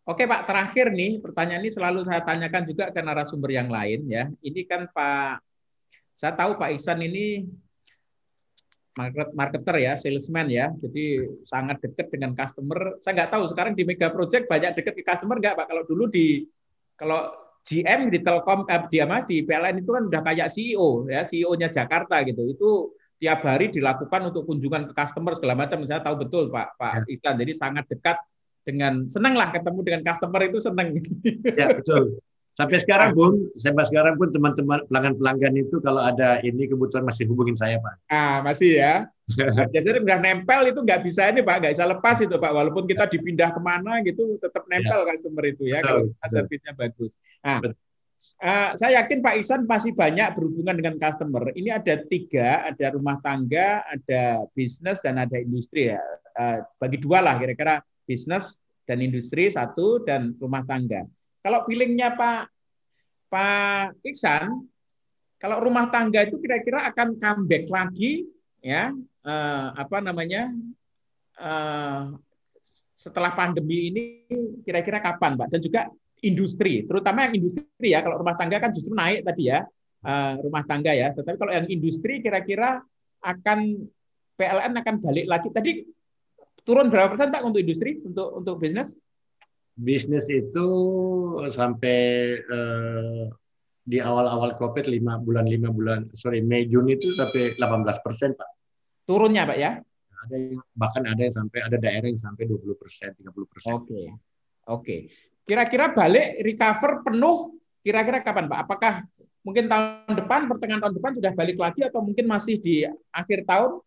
Oke 0.02 0.26
Pak, 0.26 0.50
terakhir 0.50 0.90
nih 0.90 1.22
pertanyaan 1.22 1.62
ini 1.62 1.70
selalu 1.70 2.02
saya 2.02 2.26
tanyakan 2.26 2.66
juga 2.66 2.90
ke 2.90 2.98
narasumber 2.98 3.54
yang 3.54 3.70
lain 3.70 4.08
ya. 4.10 4.26
Ini 4.42 4.66
kan 4.66 4.90
Pak, 4.90 5.38
saya 6.18 6.34
tahu 6.34 6.58
Pak 6.58 6.74
Ihsan 6.74 6.98
ini 7.06 7.46
market 8.92 9.28
marketer 9.32 9.76
ya, 9.80 9.92
salesman 9.96 10.52
ya, 10.52 10.68
jadi 10.76 11.24
sangat 11.48 11.80
dekat 11.80 12.12
dengan 12.12 12.36
customer. 12.36 13.00
Saya 13.00 13.24
nggak 13.24 13.30
tahu 13.32 13.44
sekarang 13.48 13.72
di 13.72 13.88
Mega 13.88 14.12
Project 14.12 14.48
banyak 14.48 14.76
dekat 14.76 14.94
ke 15.00 15.02
customer 15.04 15.40
nggak 15.40 15.56
Pak? 15.56 15.66
Kalau 15.68 15.82
dulu 15.88 16.12
di 16.12 16.44
kalau 16.96 17.32
GM 17.62 18.10
di 18.10 18.18
Telkom 18.20 18.66
eh, 18.66 18.82
di 18.90 18.98
di 19.00 19.36
PLN 19.46 19.80
itu 19.80 19.90
kan 19.94 20.02
udah 20.10 20.20
kayak 20.20 20.48
CEO 20.50 21.08
ya, 21.08 21.22
CEO-nya 21.24 21.72
Jakarta 21.72 22.20
gitu. 22.26 22.42
Itu 22.52 22.70
tiap 23.16 23.46
hari 23.46 23.70
dilakukan 23.70 24.34
untuk 24.34 24.50
kunjungan 24.50 24.90
ke 24.90 24.92
customer 24.98 25.32
segala 25.38 25.54
macam. 25.54 25.86
Saya 25.86 26.02
tahu 26.02 26.26
betul 26.26 26.50
Pak 26.50 26.74
Pak 26.76 27.06
Ihsan. 27.06 27.38
Jadi 27.38 27.52
sangat 27.54 27.86
dekat 27.86 28.18
dengan 28.66 29.06
senang 29.06 29.34
lah 29.38 29.54
ketemu 29.54 29.80
dengan 29.86 30.02
customer 30.02 30.40
itu 30.42 30.58
senang. 30.58 30.90
Ya 31.54 31.70
betul. 31.70 32.18
Sampai 32.52 32.76
sekarang 32.84 33.16
pun, 33.16 33.48
sampai 33.56 33.84
sekarang 33.88 34.20
pun 34.20 34.28
teman-teman 34.28 34.84
pelanggan-pelanggan 34.84 35.56
itu 35.56 35.80
kalau 35.80 36.04
ada 36.04 36.36
ini 36.44 36.68
kebutuhan 36.68 37.00
masih 37.00 37.24
hubungin 37.24 37.56
saya 37.56 37.80
pak. 37.80 37.96
Ah 38.12 38.44
masih 38.44 38.76
ya. 38.76 39.08
Biasanya 39.72 40.04
udah 40.04 40.18
nempel 40.20 40.60
itu 40.68 40.84
nggak 40.84 41.00
bisa 41.00 41.32
ini 41.32 41.40
pak, 41.40 41.64
nggak 41.64 41.72
bisa 41.72 41.88
lepas 41.88 42.20
itu 42.20 42.36
pak. 42.36 42.52
Walaupun 42.52 42.84
kita 42.84 43.08
dipindah 43.08 43.56
ke 43.56 43.60
mana 43.64 44.04
gitu, 44.04 44.36
tetap 44.36 44.68
nempel 44.68 45.00
customer 45.08 45.44
itu 45.48 45.64
ya 45.64 45.80
Betul, 45.80 46.12
kalau 46.12 46.28
servisnya 46.28 46.72
bagus. 46.76 47.12
Nah, 47.40 47.58
Betul. 47.64 47.74
eh, 48.44 48.70
saya 48.76 48.90
yakin 49.00 49.18
Pak 49.24 49.34
Ihsan 49.40 49.60
masih 49.64 49.96
banyak 49.96 50.28
berhubungan 50.36 50.76
dengan 50.76 50.94
customer. 51.00 51.56
Ini 51.56 51.80
ada 51.80 51.94
tiga, 52.04 52.68
ada 52.68 52.86
rumah 52.92 53.16
tangga, 53.24 53.80
ada 53.88 54.44
bisnis 54.52 55.00
dan 55.00 55.16
ada 55.16 55.40
industri 55.40 55.88
ya. 55.88 56.04
Eh, 56.36 56.60
bagi 56.76 57.00
dua 57.00 57.24
lah 57.24 57.40
kira-kira 57.40 57.80
bisnis 58.04 58.60
dan 58.84 59.00
industri 59.00 59.48
satu 59.48 60.04
dan 60.04 60.36
rumah 60.36 60.68
tangga. 60.68 61.08
Kalau 61.42 61.66
feelingnya 61.66 62.14
Pak 62.14 62.40
Pak 63.26 63.98
Iksan, 64.06 64.62
kalau 65.42 65.58
rumah 65.58 65.90
tangga 65.90 66.22
itu 66.22 66.38
kira-kira 66.38 66.86
akan 66.86 67.18
comeback 67.18 67.66
lagi 67.66 68.30
ya 68.62 68.94
eh, 69.26 69.68
apa 69.74 69.98
namanya 69.98 70.54
eh, 71.34 72.02
setelah 72.94 73.34
pandemi 73.34 73.90
ini 73.90 74.04
kira-kira 74.62 75.02
kapan 75.02 75.34
Pak? 75.34 75.48
Dan 75.50 75.60
juga 75.60 75.90
industri, 76.22 76.86
terutama 76.86 77.26
yang 77.26 77.42
industri 77.42 77.66
ya. 77.82 77.98
Kalau 78.06 78.22
rumah 78.22 78.38
tangga 78.38 78.62
kan 78.62 78.70
justru 78.70 78.94
naik 78.94 79.26
tadi 79.26 79.50
ya 79.50 79.66
eh, 80.06 80.32
rumah 80.38 80.62
tangga 80.62 80.94
ya. 80.94 81.10
Tetapi 81.10 81.36
kalau 81.40 81.50
yang 81.50 81.66
industri 81.66 82.22
kira-kira 82.22 82.78
akan 83.22 83.58
PLN 84.38 84.72
akan 84.78 84.94
balik 85.02 85.26
lagi. 85.26 85.48
Tadi 85.50 85.72
turun 86.62 86.86
berapa 86.86 87.10
persen 87.10 87.34
Pak 87.34 87.42
untuk 87.42 87.60
industri, 87.62 87.98
untuk 88.02 88.38
untuk 88.38 88.62
bisnis? 88.62 88.94
Bisnis 89.72 90.28
itu 90.28 90.68
sampai 91.48 91.98
eh, 92.38 93.24
di 93.82 93.98
awal-awal 93.98 94.54
COVID 94.54 94.86
lima 94.86 95.18
bulan 95.18 95.42
lima 95.42 95.72
bulan 95.74 96.06
sorry 96.14 96.38
Mei 96.38 96.70
Juni 96.70 96.94
itu 96.94 97.10
sampai 97.18 97.58
18 97.58 98.04
persen 98.04 98.36
Pak. 98.38 98.48
Turunnya 99.02 99.42
Pak 99.42 99.58
ya? 99.58 99.82
Ada 100.22 100.36
yang, 100.38 100.62
bahkan 100.78 101.02
ada 101.02 101.18
yang 101.18 101.34
sampai 101.34 101.58
ada 101.66 101.76
daerah 101.80 102.06
yang 102.06 102.20
sampai 102.20 102.46
20 102.46 102.78
persen 102.78 103.10
30 103.18 103.50
persen. 103.50 103.74
Oke, 103.74 104.02
oke. 104.70 104.96
Kira-kira 105.42 105.90
balik 105.90 106.38
recover 106.46 107.02
penuh 107.02 107.58
kira-kira 107.82 108.22
kapan 108.22 108.46
Pak? 108.46 108.58
Apakah 108.62 108.94
mungkin 109.42 109.66
tahun 109.66 110.14
depan 110.14 110.46
pertengahan 110.46 110.80
tahun 110.86 110.94
depan 111.02 111.12
sudah 111.18 111.32
balik 111.34 111.58
lagi 111.58 111.80
atau 111.82 112.00
mungkin 112.06 112.30
masih 112.30 112.62
di 112.62 112.86
akhir 113.10 113.42
tahun? 113.50 113.82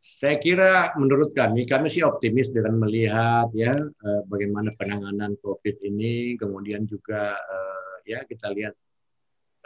Saya 0.00 0.40
kira 0.40 0.96
menurut 0.96 1.36
kami, 1.36 1.68
kami 1.68 1.92
sih 1.92 2.00
optimis 2.00 2.48
dengan 2.48 2.80
melihat 2.80 3.52
ya 3.52 3.76
eh, 3.76 4.22
bagaimana 4.24 4.72
penanganan 4.72 5.36
COVID 5.36 5.76
ini, 5.84 6.40
kemudian 6.40 6.88
juga 6.88 7.36
eh, 7.36 7.96
ya 8.08 8.24
kita 8.24 8.48
lihat 8.48 8.72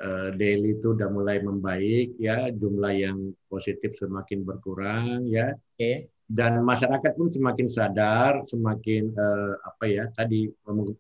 eh, 0.03 0.29
daily 0.35 0.75
itu 0.75 0.99
udah 0.99 1.07
mulai 1.07 1.39
membaik 1.39 2.19
ya, 2.19 2.51
jumlah 2.51 2.93
yang 2.99 3.31
positif 3.47 3.95
semakin 3.95 4.43
berkurang 4.43 5.23
ya. 5.31 5.55
Oke. 5.55 6.11
Dan 6.25 6.67
masyarakat 6.67 7.15
pun 7.15 7.31
semakin 7.31 7.69
sadar, 7.69 8.49
semakin 8.49 9.13
apa 9.61 9.85
ya 9.85 10.09
tadi 10.09 10.49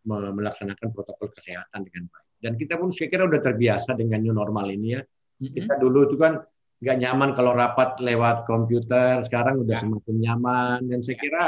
melaksanakan 0.04 0.92
protokol 0.92 1.32
kesehatan 1.32 1.80
dengan 1.80 2.12
baik. 2.12 2.28
Dan 2.44 2.52
kita 2.60 2.76
pun 2.76 2.92
saya 2.92 3.08
kira 3.08 3.24
udah 3.24 3.40
terbiasa 3.40 3.96
dengan 3.96 4.20
new 4.20 4.36
normal 4.36 4.68
ini 4.68 5.00
ya. 5.00 5.02
Kita 5.40 5.80
dulu 5.80 6.12
itu 6.12 6.20
kan 6.20 6.44
nggak 6.82 6.96
nyaman 7.00 7.30
kalau 7.36 7.52
rapat 7.54 8.00
lewat 8.02 8.48
komputer, 8.48 9.22
sekarang 9.26 9.62
udah 9.62 9.76
ya. 9.76 9.82
semakin 9.82 10.16
nyaman. 10.20 10.78
Dan 10.90 11.00
saya 11.00 11.16
kira 11.18 11.44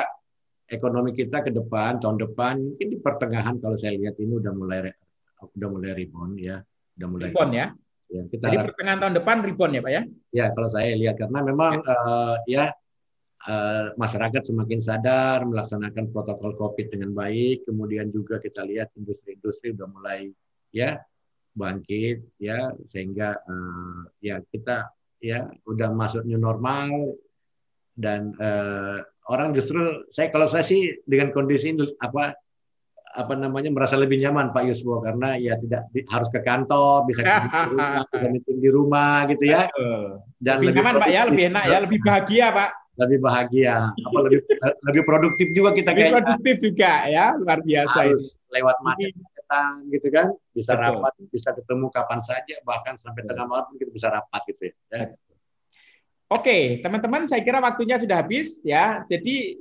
ekonomi 0.66 1.14
kita 1.14 1.46
ke 1.46 1.50
depan 1.54 2.02
tahun 2.02 2.18
depan 2.18 2.54
mungkin 2.58 2.86
di 2.90 2.98
pertengahan 2.98 3.56
kalau 3.62 3.78
saya 3.78 3.94
lihat 3.94 4.18
ini 4.18 4.38
udah 4.38 4.52
mulai 4.54 4.90
udah 5.36 5.68
mulai 5.68 5.92
rebound 5.94 6.34
ya, 6.40 6.62
udah 6.98 7.08
mulai 7.08 7.30
rebound 7.30 7.52
ya. 7.54 7.66
Ya, 8.06 8.22
kita 8.22 8.54
Jadi 8.54 8.70
pertengahan 8.70 8.98
tahun 9.02 9.14
depan 9.18 9.36
rebound 9.42 9.72
ya, 9.74 9.82
Pak 9.82 9.92
ya? 9.92 10.02
Ya, 10.30 10.46
kalau 10.54 10.68
saya 10.70 10.94
lihat 10.94 11.18
karena 11.18 11.42
memang 11.42 11.82
ya, 11.82 11.90
uh, 11.90 12.36
ya 12.46 12.64
uh, 13.50 13.86
masyarakat 13.98 14.42
semakin 14.46 14.78
sadar 14.78 15.42
melaksanakan 15.42 16.14
protokol 16.14 16.54
Covid 16.54 16.86
dengan 16.94 17.10
baik, 17.10 17.66
kemudian 17.66 18.14
juga 18.14 18.38
kita 18.38 18.62
lihat 18.62 18.94
industri-industri 18.94 19.74
udah 19.74 19.88
mulai 19.90 20.30
ya 20.70 21.02
bangkit 21.56 22.36
ya 22.36 22.68
sehingga 22.86 23.32
uh, 23.42 24.06
ya 24.20 24.38
kita 24.44 24.92
ya 25.20 25.48
udah 25.64 25.92
masuk 25.92 26.24
new 26.28 26.40
normal 26.40 27.16
dan 27.96 28.36
uh, 28.36 29.00
orang 29.32 29.56
justru 29.56 30.04
saya 30.12 30.28
kalau 30.28 30.44
saya 30.44 30.62
sih 30.62 31.00
dengan 31.08 31.32
kondisi 31.32 31.72
ini 31.72 31.82
apa 31.98 32.36
apa 33.16 33.32
namanya 33.32 33.72
merasa 33.72 33.96
lebih 33.96 34.20
nyaman 34.20 34.52
Pak 34.52 34.62
Yuswo 34.68 35.00
karena 35.00 35.40
ya 35.40 35.56
tidak 35.56 35.88
di, 35.88 36.04
harus 36.04 36.28
ke 36.28 36.44
kantor 36.44 37.08
bisa 37.08 37.24
ke 37.24 37.32
rumah, 37.48 38.04
bisa 38.12 38.26
meeting 38.28 38.58
di 38.60 38.68
rumah 38.68 39.24
gitu 39.32 39.44
ya. 39.48 39.72
Dan 40.36 40.60
lebih, 40.60 40.68
lebih 40.68 40.72
nyaman 40.76 40.94
Pak 41.00 41.08
ya 41.08 41.22
lebih 41.24 41.44
enak 41.48 41.64
ya 41.64 41.78
lebih 41.80 41.98
bahagia 42.04 42.46
Pak. 42.52 42.70
Lebih 42.96 43.18
bahagia. 43.24 43.76
Apa 43.88 44.18
lebih 44.20 44.40
lebih 44.92 45.02
produktif 45.08 45.48
juga 45.56 45.70
kita 45.72 45.96
lebih 45.96 46.12
produktif 46.12 46.54
juga 46.60 46.92
ya 47.08 47.26
luar 47.40 47.64
biasa. 47.64 47.98
Harus 48.04 48.36
ini. 48.36 48.52
lewat 48.60 48.76
mati 48.84 49.08
datang 49.46 49.86
gitu 49.94 50.10
kan. 50.10 50.34
Bisa 50.50 50.74
Betul. 50.74 50.82
rapat 50.98 51.12
bisa 51.30 51.54
ketemu 51.54 51.86
kapan 51.94 52.18
saja 52.18 52.54
bahkan 52.66 52.98
sampai 52.98 53.22
tengah 53.22 53.46
malam 53.46 53.70
kita 53.78 53.94
bisa 53.94 54.10
rapat 54.10 54.42
gitu 54.50 54.74
ya. 54.74 55.14
Oke 56.26 56.82
teman-teman 56.82 57.30
saya 57.30 57.46
kira 57.46 57.62
waktunya 57.62 58.02
sudah 58.02 58.26
habis 58.26 58.58
ya. 58.66 59.06
Jadi 59.06 59.54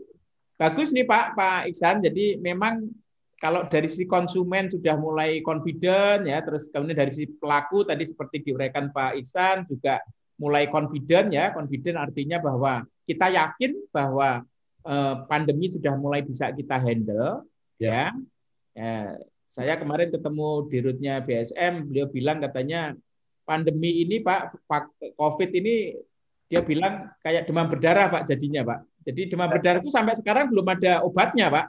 bagus 0.57 0.89
nih 0.89 1.05
Pak 1.05 1.37
Pak 1.37 1.61
Iksan. 1.69 2.01
Jadi 2.01 2.41
memang 2.41 2.89
kalau 3.37 3.69
dari 3.69 3.85
si 3.85 4.09
konsumen 4.09 4.73
sudah 4.73 4.97
mulai 4.97 5.45
confident 5.45 6.25
ya. 6.25 6.41
Terus 6.41 6.65
kemudian 6.73 6.97
dari 6.97 7.13
si 7.13 7.29
pelaku 7.29 7.85
tadi 7.85 8.01
seperti 8.09 8.41
diuraikan 8.41 8.89
Pak 8.89 9.21
Iksan 9.21 9.69
juga 9.69 10.01
mulai 10.41 10.65
confident 10.65 11.29
ya. 11.29 11.53
Confident 11.53 12.01
artinya 12.01 12.41
bahwa 12.41 12.81
kita 13.05 13.29
yakin 13.29 13.77
bahwa 13.93 14.41
eh, 14.81 15.15
pandemi 15.29 15.69
sudah 15.69 15.93
mulai 15.93 16.25
bisa 16.25 16.49
kita 16.49 16.81
handle 16.81 17.45
ya, 17.77 18.09
ya. 18.73 19.21
Saya 19.55 19.79
kemarin 19.79 20.11
ketemu 20.11 20.67
di 20.67 20.77
rutnya 20.83 21.23
BSM, 21.23 21.87
beliau 21.87 22.11
bilang 22.11 22.43
katanya 22.43 22.91
pandemi 23.47 24.03
ini 24.03 24.19
Pak, 24.19 24.67
COVID 25.15 25.49
ini 25.55 25.95
dia 26.51 26.59
bilang 26.59 27.07
kayak 27.23 27.47
demam 27.47 27.71
berdarah 27.71 28.11
Pak 28.11 28.27
jadinya 28.27 28.67
Pak. 28.67 28.83
Jadi 29.07 29.31
demam 29.31 29.47
berdarah 29.47 29.79
itu 29.79 29.87
sampai 29.87 30.11
sekarang 30.19 30.51
belum 30.51 30.67
ada 30.75 31.07
obatnya 31.07 31.47
Pak. 31.47 31.65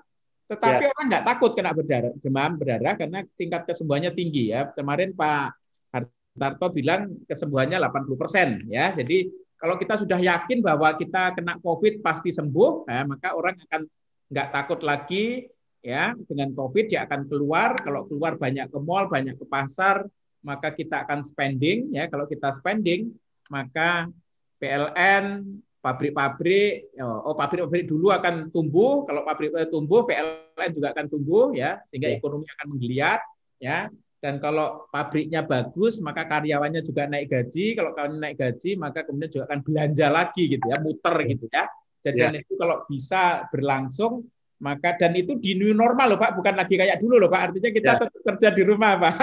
Tetapi 0.51 0.83
ya. 0.83 0.91
orang 0.91 1.07
nggak 1.15 1.25
takut 1.31 1.51
kena 1.55 1.71
berdarah, 1.71 2.13
demam 2.19 2.51
berdarah 2.59 2.95
karena 2.99 3.19
tingkat 3.39 3.63
kesembuhannya 3.71 4.11
tinggi 4.19 4.51
ya. 4.51 4.67
Kemarin 4.75 5.15
Pak 5.15 5.55
Hartarto 5.95 6.67
bilang 6.75 7.23
kesembuhannya 7.31 7.79
80 7.79 8.19
persen 8.19 8.49
ya. 8.67 8.91
Jadi 8.99 9.31
kalau 9.63 9.79
kita 9.79 9.95
sudah 9.95 10.19
yakin 10.19 10.59
bahwa 10.59 10.91
kita 10.99 11.39
kena 11.39 11.63
COVID 11.63 12.03
pasti 12.03 12.35
sembuh, 12.35 12.91
ya, 12.91 13.07
maka 13.07 13.39
orang 13.39 13.55
akan 13.63 13.87
nggak 14.27 14.49
takut 14.51 14.83
lagi 14.83 15.47
ya 15.85 16.17
dengan 16.27 16.53
COVID 16.53 16.91
dia 16.91 17.05
akan 17.07 17.29
keluar 17.31 17.77
kalau 17.81 18.09
keluar 18.09 18.37
banyak 18.37 18.69
ke 18.69 18.79
mall 18.81 19.07
banyak 19.07 19.37
ke 19.39 19.47
pasar 19.47 20.05
maka 20.47 20.71
kita 20.71 21.03
akan 21.07 21.27
spending 21.27 21.91
ya 21.91 22.07
kalau 22.07 22.27
kita 22.31 22.55
spending 22.55 23.11
maka 23.51 24.11
PLN 24.59 25.47
pabrik-pabrik 25.83 26.91
oh 26.99 27.35
pabrik-pabrik 27.39 27.87
dulu 27.87 28.11
akan 28.11 28.51
tumbuh 28.51 29.07
kalau 29.07 29.23
pabrik 29.23 29.55
tumbuh 29.71 30.03
PLN 30.03 30.71
juga 30.75 30.91
akan 30.91 31.07
tumbuh 31.07 31.55
ya 31.55 31.79
sehingga 31.87 32.11
ya. 32.11 32.19
ekonomi 32.19 32.47
akan 32.59 32.67
menggeliat 32.75 33.21
ya 33.63 33.87
dan 34.19 34.43
kalau 34.43 34.91
pabriknya 34.91 35.47
bagus 35.47 36.03
maka 36.03 36.27
karyawannya 36.27 36.83
juga 36.83 37.07
naik 37.07 37.31
gaji 37.31 37.79
kalau 37.79 37.95
karyawannya 37.95 38.23
naik 38.33 38.39
gaji 38.43 38.71
maka 38.75 39.07
kemudian 39.07 39.31
juga 39.31 39.45
akan 39.47 39.61
belanja 39.63 40.07
lagi 40.11 40.43
gitu 40.51 40.67
ya 40.67 40.79
muter 40.83 41.15
ya. 41.15 41.27
gitu 41.31 41.47
ya 41.53 41.65
jadi 42.03 42.19
ya. 42.19 42.41
itu 42.43 42.53
kalau 42.59 42.77
bisa 42.91 43.47
berlangsung 43.55 44.27
maka 44.63 44.97
dan 44.97 45.13
itu 45.13 45.37
di 45.37 45.53
new 45.57 45.77
normal 45.77 46.17
loh 46.17 46.21
Pak, 46.21 46.41
bukan 46.41 46.55
lagi 46.57 46.75
kayak 46.81 46.97
dulu 47.01 47.21
loh 47.21 47.31
Pak. 47.33 47.53
Artinya 47.53 47.71
kita 47.73 47.91
ya. 47.93 47.99
tetap 48.01 48.21
kerja 48.25 48.49
di 48.53 48.63
rumah 48.65 48.93
Pak. 48.97 49.17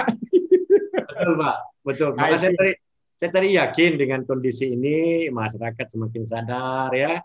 Betul 1.14 1.32
Pak, 1.38 1.56
betul. 1.86 2.10
Maka 2.14 2.36
saya 2.38 2.52
tadi 2.54 2.72
saya 3.18 3.30
tadi 3.30 3.48
yakin 3.54 3.92
dengan 3.96 4.20
kondisi 4.26 4.74
ini 4.74 5.30
masyarakat 5.30 5.86
semakin 5.86 6.22
sadar 6.26 6.90
ya 6.92 7.22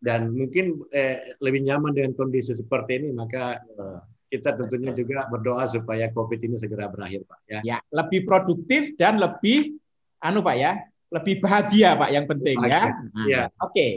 dan 0.00 0.30
mungkin 0.32 0.82
eh, 0.94 1.36
lebih 1.42 1.66
nyaman 1.66 1.92
dengan 1.94 2.12
kondisi 2.16 2.54
seperti 2.54 3.02
ini 3.02 3.08
maka 3.12 3.60
eh, 3.60 3.98
kita 4.28 4.56
tentunya 4.56 4.92
juga 4.92 5.24
berdoa 5.28 5.64
supaya 5.64 6.12
COVID 6.12 6.40
ini 6.42 6.56
segera 6.60 6.88
berakhir 6.88 7.24
Pak 7.24 7.40
ya. 7.48 7.60
Ya, 7.64 7.78
lebih 7.92 8.28
produktif 8.28 8.92
dan 9.00 9.16
lebih 9.16 9.80
anu 10.20 10.44
Pak 10.44 10.56
ya, 10.56 10.72
lebih 11.08 11.40
bahagia 11.40 11.96
Pak 11.96 12.10
yang 12.12 12.26
penting 12.28 12.56
ya. 12.68 12.92
Nah, 12.92 13.26
ya. 13.28 13.42
Oke. 13.60 13.72
Okay. 13.72 13.92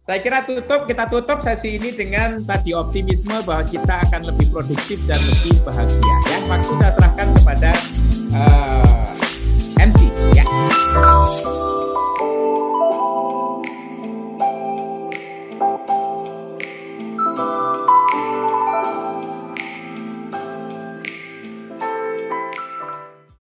Saya 0.00 0.24
kira 0.24 0.48
tutup, 0.48 0.88
kita 0.88 1.12
tutup 1.12 1.44
sesi 1.44 1.76
ini 1.76 1.92
dengan 1.92 2.40
tadi 2.48 2.72
optimisme 2.72 3.36
bahwa 3.44 3.60
kita 3.68 4.00
akan 4.08 4.32
lebih 4.32 4.48
produktif 4.48 4.96
dan 5.04 5.20
lebih 5.20 5.60
bahagia. 5.60 6.16
Ya, 6.24 6.38
waktu 6.48 6.72
saya 6.80 6.92
serahkan 6.96 7.28
kepada 7.36 7.70
eh, 8.32 8.40
uh, 8.40 9.12
MC. 9.76 10.08
Ya. 10.32 10.48